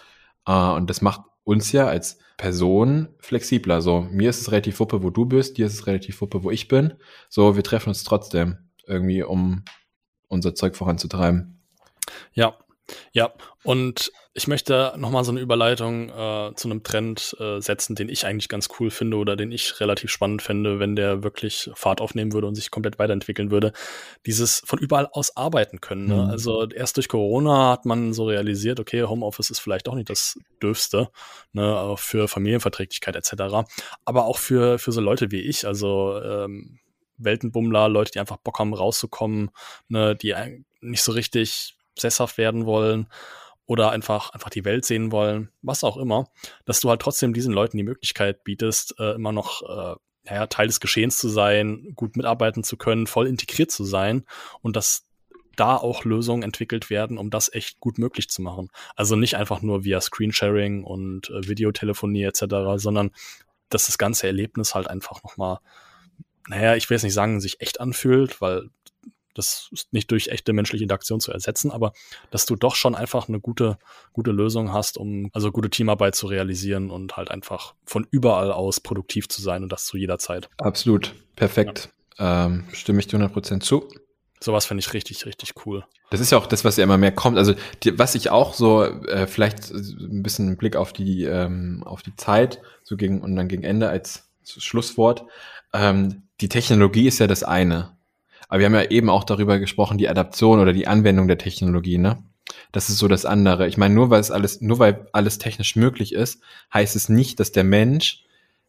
Äh, 0.46 0.52
und 0.52 0.90
das 0.90 1.00
macht 1.00 1.22
uns 1.44 1.72
ja 1.72 1.86
als 1.86 2.18
Person 2.36 3.08
flexibler. 3.18 3.80
So, 3.80 4.02
mir 4.02 4.30
ist 4.30 4.42
es 4.42 4.52
relativ 4.52 4.78
wuppe, 4.80 5.02
wo 5.02 5.10
du 5.10 5.24
bist, 5.24 5.56
dir 5.56 5.66
ist 5.66 5.74
es 5.74 5.86
relativ 5.86 6.20
wuppe, 6.20 6.44
wo 6.44 6.50
ich 6.50 6.68
bin. 6.68 6.94
So, 7.28 7.56
wir 7.56 7.64
treffen 7.64 7.88
uns 7.88 8.04
trotzdem 8.04 8.58
irgendwie, 8.86 9.22
um 9.22 9.64
unser 10.28 10.54
Zeug 10.54 10.76
voranzutreiben. 10.76 11.58
Ja, 12.34 12.54
ja. 13.12 13.32
Und 13.64 14.12
ich 14.34 14.48
möchte 14.48 14.94
nochmal 14.96 15.24
so 15.24 15.30
eine 15.30 15.40
Überleitung 15.40 16.08
äh, 16.08 16.54
zu 16.54 16.68
einem 16.68 16.82
Trend 16.82 17.36
äh, 17.38 17.60
setzen, 17.60 17.94
den 17.94 18.08
ich 18.08 18.24
eigentlich 18.24 18.48
ganz 18.48 18.68
cool 18.80 18.90
finde 18.90 19.18
oder 19.18 19.36
den 19.36 19.52
ich 19.52 19.78
relativ 19.78 20.10
spannend 20.10 20.40
fände, 20.40 20.78
wenn 20.78 20.96
der 20.96 21.22
wirklich 21.22 21.70
Fahrt 21.74 22.00
aufnehmen 22.00 22.32
würde 22.32 22.46
und 22.46 22.54
sich 22.54 22.70
komplett 22.70 22.98
weiterentwickeln 22.98 23.50
würde. 23.50 23.72
Dieses 24.24 24.62
von 24.64 24.78
überall 24.78 25.06
aus 25.12 25.36
arbeiten 25.36 25.82
können. 25.82 26.06
Ne? 26.06 26.14
Mhm. 26.14 26.30
Also 26.30 26.66
erst 26.66 26.96
durch 26.96 27.08
Corona 27.08 27.72
hat 27.72 27.84
man 27.84 28.14
so 28.14 28.24
realisiert, 28.24 28.80
okay, 28.80 29.02
Homeoffice 29.02 29.50
ist 29.50 29.58
vielleicht 29.58 29.86
auch 29.86 29.94
nicht 29.94 30.08
das 30.08 30.38
Dürfste, 30.62 31.10
ne, 31.52 31.76
auch 31.76 31.98
für 31.98 32.26
Familienverträglichkeit 32.26 33.16
etc. 33.16 33.68
Aber 34.06 34.24
auch 34.24 34.38
für, 34.38 34.78
für 34.78 34.92
so 34.92 35.02
Leute 35.02 35.30
wie 35.30 35.40
ich, 35.40 35.66
also 35.66 36.18
ähm, 36.22 36.78
Weltenbummler, 37.18 37.90
Leute, 37.90 38.12
die 38.12 38.20
einfach 38.20 38.38
Bock 38.38 38.58
haben, 38.58 38.72
rauszukommen, 38.72 39.50
ne, 39.88 40.16
die 40.16 40.34
nicht 40.80 41.02
so 41.02 41.12
richtig 41.12 41.76
sesshaft 41.98 42.38
werden 42.38 42.64
wollen 42.64 43.08
oder 43.66 43.90
einfach, 43.90 44.30
einfach 44.30 44.50
die 44.50 44.64
Welt 44.64 44.84
sehen 44.84 45.12
wollen, 45.12 45.50
was 45.62 45.84
auch 45.84 45.96
immer, 45.96 46.28
dass 46.64 46.80
du 46.80 46.90
halt 46.90 47.00
trotzdem 47.00 47.32
diesen 47.32 47.52
Leuten 47.52 47.76
die 47.76 47.84
Möglichkeit 47.84 48.44
bietest, 48.44 48.94
äh, 48.98 49.12
immer 49.14 49.32
noch 49.32 49.62
äh, 49.62 49.96
naja, 50.24 50.46
Teil 50.46 50.66
des 50.66 50.80
Geschehens 50.80 51.18
zu 51.18 51.28
sein, 51.28 51.92
gut 51.94 52.16
mitarbeiten 52.16 52.62
zu 52.64 52.76
können, 52.76 53.06
voll 53.06 53.26
integriert 53.26 53.70
zu 53.70 53.84
sein 53.84 54.24
und 54.60 54.76
dass 54.76 55.06
da 55.56 55.76
auch 55.76 56.04
Lösungen 56.04 56.42
entwickelt 56.42 56.90
werden, 56.90 57.18
um 57.18 57.30
das 57.30 57.52
echt 57.52 57.78
gut 57.80 57.98
möglich 57.98 58.28
zu 58.28 58.40
machen. 58.42 58.68
Also 58.96 59.16
nicht 59.16 59.36
einfach 59.36 59.60
nur 59.62 59.84
via 59.84 60.00
Screensharing 60.00 60.84
und 60.84 61.30
äh, 61.30 61.46
Videotelefonie 61.46 62.24
etc., 62.24 62.44
sondern 62.76 63.10
dass 63.68 63.86
das 63.86 63.98
ganze 63.98 64.26
Erlebnis 64.26 64.74
halt 64.74 64.88
einfach 64.88 65.22
nochmal, 65.22 65.58
naja, 66.48 66.74
ich 66.74 66.88
will 66.88 66.96
jetzt 66.96 67.04
nicht 67.04 67.14
sagen, 67.14 67.40
sich 67.40 67.60
echt 67.60 67.80
anfühlt, 67.80 68.40
weil 68.40 68.70
das 69.34 69.68
ist 69.72 69.92
nicht 69.92 70.10
durch 70.10 70.28
echte 70.28 70.52
menschliche 70.52 70.84
Interaktion 70.84 71.20
zu 71.20 71.32
ersetzen, 71.32 71.70
aber 71.70 71.92
dass 72.30 72.46
du 72.46 72.56
doch 72.56 72.74
schon 72.74 72.94
einfach 72.94 73.28
eine 73.28 73.40
gute, 73.40 73.78
gute 74.12 74.30
Lösung 74.30 74.72
hast, 74.72 74.98
um 74.98 75.30
also 75.32 75.50
gute 75.52 75.70
Teamarbeit 75.70 76.14
zu 76.14 76.26
realisieren 76.26 76.90
und 76.90 77.16
halt 77.16 77.30
einfach 77.30 77.74
von 77.84 78.06
überall 78.10 78.52
aus 78.52 78.80
produktiv 78.80 79.28
zu 79.28 79.42
sein 79.42 79.62
und 79.62 79.72
das 79.72 79.86
zu 79.86 79.96
jeder 79.96 80.18
Zeit. 80.18 80.48
Absolut. 80.58 81.14
Perfekt. 81.36 81.90
Ähm, 82.18 82.64
stimme 82.72 83.00
ich 83.00 83.06
dir 83.06 83.18
100% 83.18 83.60
zu. 83.60 83.88
Sowas 84.40 84.66
finde 84.66 84.80
ich 84.80 84.92
richtig, 84.92 85.24
richtig 85.24 85.54
cool. 85.64 85.84
Das 86.10 86.20
ist 86.20 86.32
ja 86.32 86.38
auch 86.38 86.46
das, 86.46 86.64
was 86.64 86.76
ja 86.76 86.84
immer 86.84 86.98
mehr 86.98 87.12
kommt. 87.12 87.38
Also 87.38 87.54
die, 87.84 87.98
was 87.98 88.14
ich 88.14 88.30
auch 88.30 88.54
so 88.54 88.84
äh, 88.84 89.26
vielleicht 89.26 89.70
ein 89.70 90.22
bisschen 90.22 90.48
einen 90.48 90.56
Blick 90.56 90.74
auf 90.76 90.92
die 90.92 91.24
ähm, 91.24 91.82
auf 91.86 92.02
die 92.02 92.14
Zeit 92.16 92.60
so 92.82 92.96
gegen 92.96 93.20
und 93.22 93.36
dann 93.36 93.48
gegen 93.48 93.62
Ende 93.62 93.88
als 93.88 94.28
Schlusswort. 94.44 95.24
Ähm, 95.72 96.24
die 96.40 96.48
Technologie 96.48 97.06
ist 97.06 97.20
ja 97.20 97.28
das 97.28 97.44
eine, 97.44 97.96
aber 98.52 98.58
wir 98.58 98.66
haben 98.66 98.74
ja 98.74 98.90
eben 98.90 99.08
auch 99.08 99.24
darüber 99.24 99.58
gesprochen, 99.58 99.96
die 99.96 100.10
Adaption 100.10 100.60
oder 100.60 100.74
die 100.74 100.86
Anwendung 100.86 101.26
der 101.26 101.38
Technologie. 101.38 101.96
Ne, 101.96 102.22
das 102.70 102.90
ist 102.90 102.98
so 102.98 103.08
das 103.08 103.24
andere. 103.24 103.66
Ich 103.66 103.78
meine, 103.78 103.94
nur 103.94 104.10
weil 104.10 104.20
es 104.20 104.30
alles, 104.30 104.60
nur 104.60 104.78
weil 104.78 105.06
alles 105.14 105.38
technisch 105.38 105.74
möglich 105.74 106.12
ist, 106.12 106.42
heißt 106.74 106.94
es 106.94 107.08
nicht, 107.08 107.40
dass 107.40 107.52
der 107.52 107.64
Mensch 107.64 108.26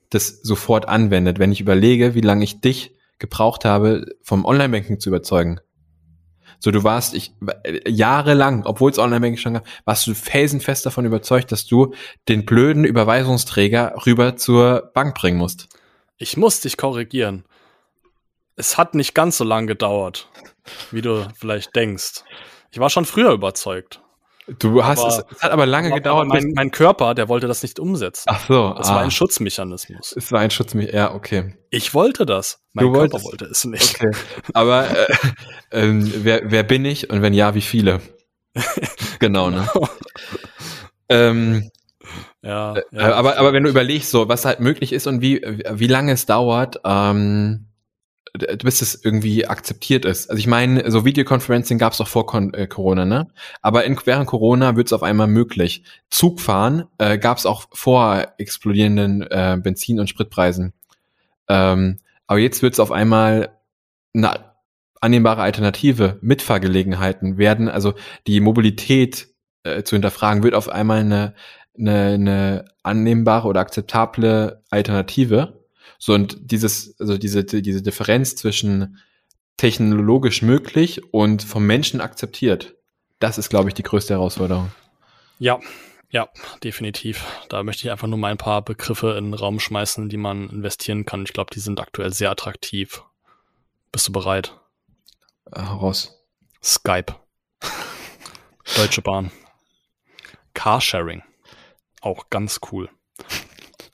das 0.09 0.39
sofort 0.41 0.87
anwendet. 0.87 1.37
Wenn 1.37 1.51
ich 1.51 1.59
überlege, 1.59 2.15
wie 2.15 2.21
lange 2.21 2.45
ich 2.45 2.61
dich 2.61 2.95
gebraucht 3.19 3.65
habe, 3.65 4.05
vom 4.21 4.45
Online-Banking 4.45 5.01
zu 5.01 5.09
überzeugen. 5.09 5.59
So, 6.59 6.71
du 6.71 6.85
warst 6.85 7.13
ich 7.13 7.33
jahrelang, 7.85 8.65
obwohl 8.65 8.89
es 8.89 8.99
Online-Banking 8.99 9.37
schon 9.37 9.53
gab, 9.55 9.65
warst 9.83 10.07
du 10.07 10.13
felsenfest 10.13 10.85
davon 10.85 11.03
überzeugt, 11.03 11.51
dass 11.51 11.65
du 11.65 11.93
den 12.29 12.45
blöden 12.45 12.85
Überweisungsträger 12.85 13.95
rüber 14.05 14.37
zur 14.37 14.91
Bank 14.93 15.13
bringen 15.13 15.39
musst. 15.39 15.67
Ich 16.17 16.37
muss 16.37 16.61
dich 16.61 16.77
korrigieren. 16.77 17.43
Es 18.55 18.77
hat 18.77 18.93
nicht 18.95 19.13
ganz 19.15 19.37
so 19.37 19.43
lange 19.43 19.67
gedauert, 19.67 20.29
wie 20.91 21.01
du 21.01 21.27
vielleicht 21.35 21.75
denkst. 21.75 22.23
Ich 22.71 22.79
war 22.79 22.89
schon 22.89 23.05
früher 23.05 23.31
überzeugt. 23.31 23.99
Du 24.59 24.83
hast 24.83 24.99
Aber- 24.99 25.07
es, 25.07 25.23
es 25.37 25.41
hat 25.41 25.51
aber 25.51 25.65
lange 25.65 25.87
Aber 25.87 25.95
gedauert. 25.97 26.27
mein, 26.27 26.51
mein 26.53 26.69
Körper, 26.69 27.13
der 27.15 27.29
wollte 27.29 27.47
das 27.47 27.63
nicht 27.63 27.79
umsetzen. 27.79 28.25
Ach 28.27 28.45
so, 28.47 28.53
war 28.55 28.85
ah, 28.89 28.99
ein 28.99 29.09
Schutzmechanismus. 29.11 30.13
es 30.17 30.31
war 30.33 30.41
ein 30.41 30.51
Schutz. 30.51 30.73
Ja, 30.73 31.13
okay. 31.15 31.55
Ich 31.69 31.93
wollte 31.93 32.25
das. 32.25 32.59
Mein 32.73 32.85
Du 32.87 32.91
Körper 32.91 33.13
wolltest- 33.13 33.25
wollte 33.25 33.45
es 33.45 33.63
nicht. 33.63 33.95
Okay. 34.01 34.11
Aber 34.53 34.89
äh, 34.89 35.07
ähm, 35.71 36.11
wer, 36.23 36.41
wer 36.51 36.63
bin 36.63 36.83
ich 36.83 37.09
und 37.09 37.21
wenn 37.21 37.33
ja, 37.33 37.55
wie 37.55 37.61
viele? 37.61 38.01
genau, 39.19 39.49
ne? 39.49 39.65
ähm, 41.09 41.69
Ja, 42.41 42.75
Äh, 42.75 42.81
ja. 42.91 43.13
aber, 43.15 43.37
aber 43.37 43.53
wenn 43.53 43.63
du 43.63 43.69
überlegst, 43.69 44.11
so, 44.11 44.27
was 44.27 44.43
halt 44.45 44.59
möglich 44.59 44.91
ist 44.91 45.07
und 45.07 45.21
wie, 45.21 45.41
wie 45.71 45.87
lange 45.87 46.11
es 46.11 46.25
dauert, 46.25 46.81
ähm, 46.83 47.67
bis 48.33 48.81
es 48.81 49.03
irgendwie 49.03 49.47
akzeptiert 49.47 50.05
ist. 50.05 50.29
Also 50.29 50.39
ich 50.39 50.47
meine, 50.47 50.89
so 50.89 51.05
Videoconferencing 51.05 51.77
gab 51.77 51.93
es 51.93 52.01
auch 52.01 52.07
vor 52.07 52.25
Kon 52.25 52.53
äh, 52.53 52.67
Corona, 52.67 53.05
ne? 53.05 53.27
Aber 53.61 53.83
in, 53.83 53.99
während 54.05 54.27
Corona 54.27 54.75
wird 54.75 54.87
es 54.87 54.93
auf 54.93 55.03
einmal 55.03 55.27
möglich. 55.27 55.83
Zugfahren 56.09 56.85
äh, 56.97 57.19
gab 57.19 57.37
es 57.37 57.45
auch 57.45 57.65
vor 57.71 58.33
explodierenden 58.39 59.21
äh, 59.21 59.57
Benzin- 59.61 59.99
und 59.99 60.09
Spritpreisen. 60.09 60.73
Ähm, 61.47 61.99
aber 62.25 62.39
jetzt 62.39 62.63
wird 62.63 62.73
es 62.73 62.79
auf 62.79 62.91
einmal 62.91 63.59
eine 64.15 64.53
annehmbare 64.99 65.41
Alternative. 65.43 66.17
Mitfahrgelegenheiten 66.21 67.37
werden, 67.37 67.69
also 67.69 67.93
die 68.25 68.39
Mobilität 68.39 69.27
äh, 69.63 69.83
zu 69.83 69.95
hinterfragen, 69.95 70.41
wird 70.41 70.55
auf 70.55 70.69
einmal 70.69 70.99
eine 70.99 71.35
eine, 71.77 72.13
eine 72.13 72.65
annehmbare 72.83 73.47
oder 73.47 73.61
akzeptable 73.61 74.63
Alternative. 74.69 75.62
So 76.05 76.13
und 76.13 76.35
dieses, 76.51 76.99
also 76.99 77.17
diese, 77.17 77.45
diese 77.45 77.81
Differenz 77.81 78.35
zwischen 78.35 78.97
technologisch 79.55 80.41
möglich 80.41 81.01
und 81.13 81.43
vom 81.43 81.65
Menschen 81.65 82.01
akzeptiert, 82.01 82.75
das 83.19 83.37
ist, 83.37 83.47
glaube 83.47 83.69
ich, 83.69 83.73
die 83.73 83.83
größte 83.83 84.15
Herausforderung. 84.15 84.69
Ja, 85.39 85.61
ja, 86.09 86.27
definitiv. 86.61 87.25
Da 87.47 87.63
möchte 87.63 87.87
ich 87.87 87.91
einfach 87.91 88.09
nur 88.09 88.17
mal 88.17 88.31
ein 88.31 88.37
paar 88.37 88.61
Begriffe 88.65 89.15
in 89.17 89.27
den 89.27 89.33
Raum 89.33 89.61
schmeißen, 89.61 90.09
die 90.09 90.17
man 90.17 90.49
investieren 90.49 91.05
kann. 91.05 91.23
Ich 91.23 91.31
glaube, 91.31 91.53
die 91.53 91.61
sind 91.61 91.79
aktuell 91.79 92.11
sehr 92.11 92.31
attraktiv. 92.31 93.01
Bist 93.93 94.09
du 94.09 94.11
bereit? 94.11 94.59
Heraus. 95.53 96.21
Skype. 96.61 97.15
Deutsche 98.75 99.01
Bahn. 99.01 99.31
Carsharing. 100.53 101.23
Auch 102.01 102.29
ganz 102.29 102.59
cool. 102.73 102.89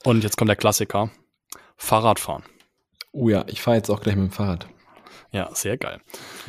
Und 0.02 0.24
jetzt 0.24 0.36
kommt 0.36 0.48
der 0.48 0.56
Klassiker. 0.56 1.12
Fahrradfahren. 1.80 2.44
Oh 3.12 3.28
ja, 3.28 3.44
ich 3.48 3.62
fahre 3.62 3.78
jetzt 3.78 3.90
auch 3.90 4.00
gleich 4.00 4.14
mit 4.14 4.30
dem 4.30 4.32
Fahrrad. 4.32 4.68
Ja, 5.32 5.52
sehr 5.54 5.78
geil. 5.78 6.00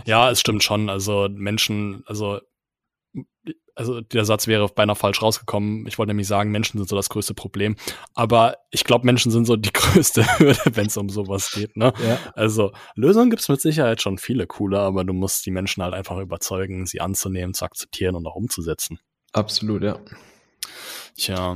Ja, 0.05 0.29
es 0.29 0.39
stimmt 0.39 0.63
schon. 0.63 0.89
Also 0.89 1.29
Menschen, 1.31 2.03
also 2.05 2.39
also 3.73 4.01
der 4.01 4.25
Satz 4.25 4.47
wäre 4.47 4.67
beinahe 4.67 4.95
falsch 4.95 5.21
rausgekommen. 5.21 5.87
Ich 5.87 5.97
wollte 5.97 6.09
nämlich 6.09 6.27
sagen, 6.27 6.51
Menschen 6.51 6.77
sind 6.77 6.89
so 6.89 6.95
das 6.97 7.09
größte 7.09 7.33
Problem. 7.33 7.77
Aber 8.13 8.57
ich 8.69 8.83
glaube, 8.83 9.05
Menschen 9.05 9.31
sind 9.31 9.45
so 9.45 9.55
die 9.55 9.71
größte 9.73 10.39
Hürde, 10.39 10.59
wenn 10.73 10.87
es 10.87 10.97
um 10.97 11.09
sowas 11.09 11.51
geht. 11.51 11.77
Ne? 11.77 11.93
Ja. 12.05 12.19
Also 12.35 12.73
Lösungen 12.95 13.29
gibt 13.29 13.41
es 13.41 13.49
mit 13.49 13.61
Sicherheit 13.61 14.01
schon 14.01 14.17
viele 14.17 14.45
coole, 14.45 14.79
aber 14.79 15.05
du 15.05 15.13
musst 15.13 15.45
die 15.45 15.51
Menschen 15.51 15.81
halt 15.81 15.93
einfach 15.93 16.17
überzeugen, 16.17 16.85
sie 16.85 16.99
anzunehmen, 16.99 17.53
zu 17.53 17.63
akzeptieren 17.63 18.15
und 18.15 18.27
auch 18.27 18.35
umzusetzen. 18.35 18.99
Absolut, 19.31 19.81
ja. 19.81 19.97
Tja. 21.17 21.55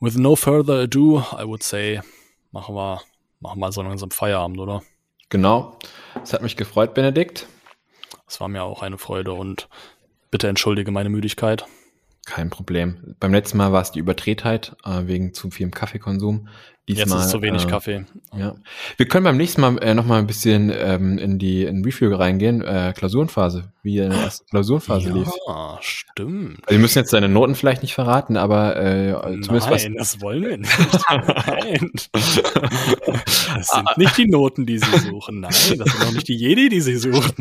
With 0.00 0.16
no 0.16 0.34
further 0.34 0.80
ado, 0.80 1.24
I 1.32 1.44
would 1.44 1.62
say, 1.62 2.00
machen 2.52 2.74
wir, 2.74 3.00
machen 3.40 3.60
wir 3.60 3.72
so 3.72 3.82
langsam 3.82 4.10
Feierabend, 4.10 4.58
oder? 4.58 4.82
Genau. 5.28 5.78
Es 6.22 6.32
hat 6.32 6.42
mich 6.42 6.56
gefreut, 6.56 6.94
Benedikt. 6.94 7.46
Es 8.28 8.40
war 8.40 8.48
mir 8.48 8.62
auch 8.62 8.82
eine 8.82 8.98
Freude 8.98 9.32
und 9.32 9.68
bitte 10.30 10.48
entschuldige 10.48 10.90
meine 10.90 11.08
Müdigkeit. 11.08 11.64
Kein 12.26 12.50
Problem. 12.50 13.14
Beim 13.20 13.32
letzten 13.32 13.56
Mal 13.56 13.72
war 13.72 13.82
es 13.82 13.92
die 13.92 14.00
Überdrehtheit 14.00 14.76
äh, 14.84 15.06
wegen 15.06 15.32
zu 15.32 15.50
viel 15.50 15.70
Kaffeekonsum. 15.70 16.48
Diesmal, 16.88 17.18
Jetzt 17.18 17.26
ist 17.26 17.30
zu 17.30 17.42
wenig 17.42 17.64
äh, 17.64 17.68
Kaffee. 17.68 18.04
Ja. 18.36 18.56
Wir 18.96 19.06
können 19.06 19.22
beim 19.24 19.36
nächsten 19.36 19.60
Mal 19.60 19.78
äh, 19.78 19.94
noch 19.94 20.06
mal 20.06 20.18
ein 20.18 20.26
bisschen 20.26 20.72
ähm, 20.76 21.18
in 21.18 21.38
die 21.38 21.62
in 21.62 21.84
Review 21.84 22.14
reingehen. 22.14 22.62
Äh, 22.62 22.94
Klausurenphase, 22.96 23.72
wie 23.82 23.98
in 23.98 24.10
der 24.10 24.20
ersten 24.20 24.46
Klausurenphase 24.50 25.08
ja, 25.08 25.14
lief. 25.14 25.28
Ja, 25.46 25.78
stimmt. 25.80 26.58
Also 26.62 26.70
wir 26.70 26.78
müssen 26.78 26.98
jetzt 26.98 27.12
deine 27.12 27.28
Noten 27.28 27.54
vielleicht 27.54 27.82
nicht 27.82 27.94
verraten, 27.94 28.36
aber 28.36 28.76
äh, 28.76 29.12
zumindest 29.42 29.70
Nein, 29.70 29.94
was. 29.96 30.12
das 30.12 30.20
wollen 30.20 30.44
wir 30.44 30.58
nicht. 30.58 30.78
Nein. 31.08 31.90
Das 33.56 33.68
sind 33.68 33.96
nicht 33.96 34.18
die 34.18 34.26
Noten, 34.26 34.66
die 34.66 34.78
sie 34.78 34.98
suchen. 34.98 35.40
Nein, 35.40 35.50
das 35.50 35.68
sind 35.68 35.82
auch 35.82 36.12
nicht 36.12 36.28
die 36.28 36.36
Jedi, 36.36 36.68
die 36.68 36.82
sie 36.82 36.96
suchen. 36.96 37.32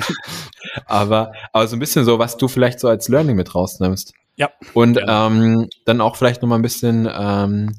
Aber, 0.86 1.34
aber 1.52 1.68
so 1.68 1.76
ein 1.76 1.80
bisschen 1.80 2.06
so, 2.06 2.20
was 2.20 2.38
du 2.38 2.48
vielleicht 2.48 2.80
so 2.80 2.88
als 2.88 3.10
Learning 3.10 3.36
mit 3.36 3.54
rausnimmst. 3.54 4.14
Ja. 4.36 4.50
Und 4.74 5.00
ähm, 5.08 5.70
dann 5.86 6.02
auch 6.02 6.16
vielleicht 6.16 6.42
noch 6.42 6.50
mal 6.50 6.56
ein 6.56 6.62
bisschen 6.62 7.10
ähm, 7.12 7.76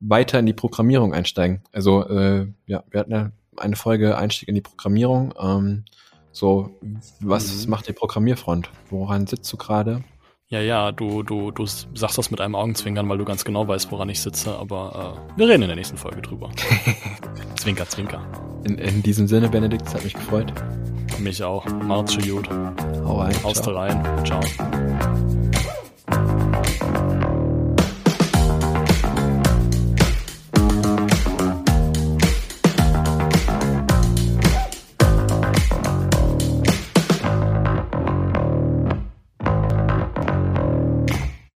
weiter 0.00 0.38
in 0.38 0.46
die 0.46 0.52
Programmierung 0.52 1.14
einsteigen. 1.14 1.62
Also 1.72 2.06
äh, 2.08 2.46
ja, 2.66 2.84
wir 2.90 3.00
hatten 3.00 3.12
ja 3.12 3.30
eine 3.56 3.76
Folge 3.76 4.18
Einstieg 4.18 4.48
in 4.48 4.54
die 4.54 4.60
Programmierung. 4.60 5.34
Ähm, 5.40 5.84
so, 6.32 6.78
was 7.20 7.64
mhm. 7.64 7.70
macht 7.70 7.88
die 7.88 7.92
Programmierfront? 7.92 8.68
Woran 8.90 9.26
sitzt 9.26 9.52
du 9.52 9.56
gerade? 9.56 10.02
Ja, 10.48 10.60
ja, 10.60 10.92
du, 10.92 11.22
du, 11.22 11.50
du 11.50 11.64
sagst 11.66 12.18
das 12.18 12.30
mit 12.30 12.40
einem 12.40 12.54
Augenzwinkern, 12.54 13.08
weil 13.08 13.18
du 13.18 13.24
ganz 13.24 13.44
genau 13.44 13.66
weißt, 13.66 13.90
woran 13.90 14.08
ich 14.10 14.20
sitze, 14.20 14.54
aber 14.54 15.24
äh, 15.34 15.38
wir 15.38 15.48
reden 15.48 15.62
in 15.62 15.68
der 15.68 15.76
nächsten 15.76 15.96
Folge 15.96 16.20
drüber. 16.20 16.50
zwinker, 17.56 17.88
zwinker. 17.88 18.22
In, 18.64 18.78
in 18.78 19.02
diesem 19.02 19.26
Sinne, 19.26 19.48
Benedikt, 19.48 19.86
es 19.86 19.94
hat 19.94 20.04
mich 20.04 20.14
gefreut. 20.14 20.52
Mich 21.18 21.42
auch. 21.42 21.64
Macht's 21.66 22.16
gut. 22.18 22.48
Hau 23.04 23.20
rein. 23.20 23.34
Haust 23.42 23.66
rein. 23.66 24.24
Ciao. 24.24 24.40
Bye. 26.06 26.43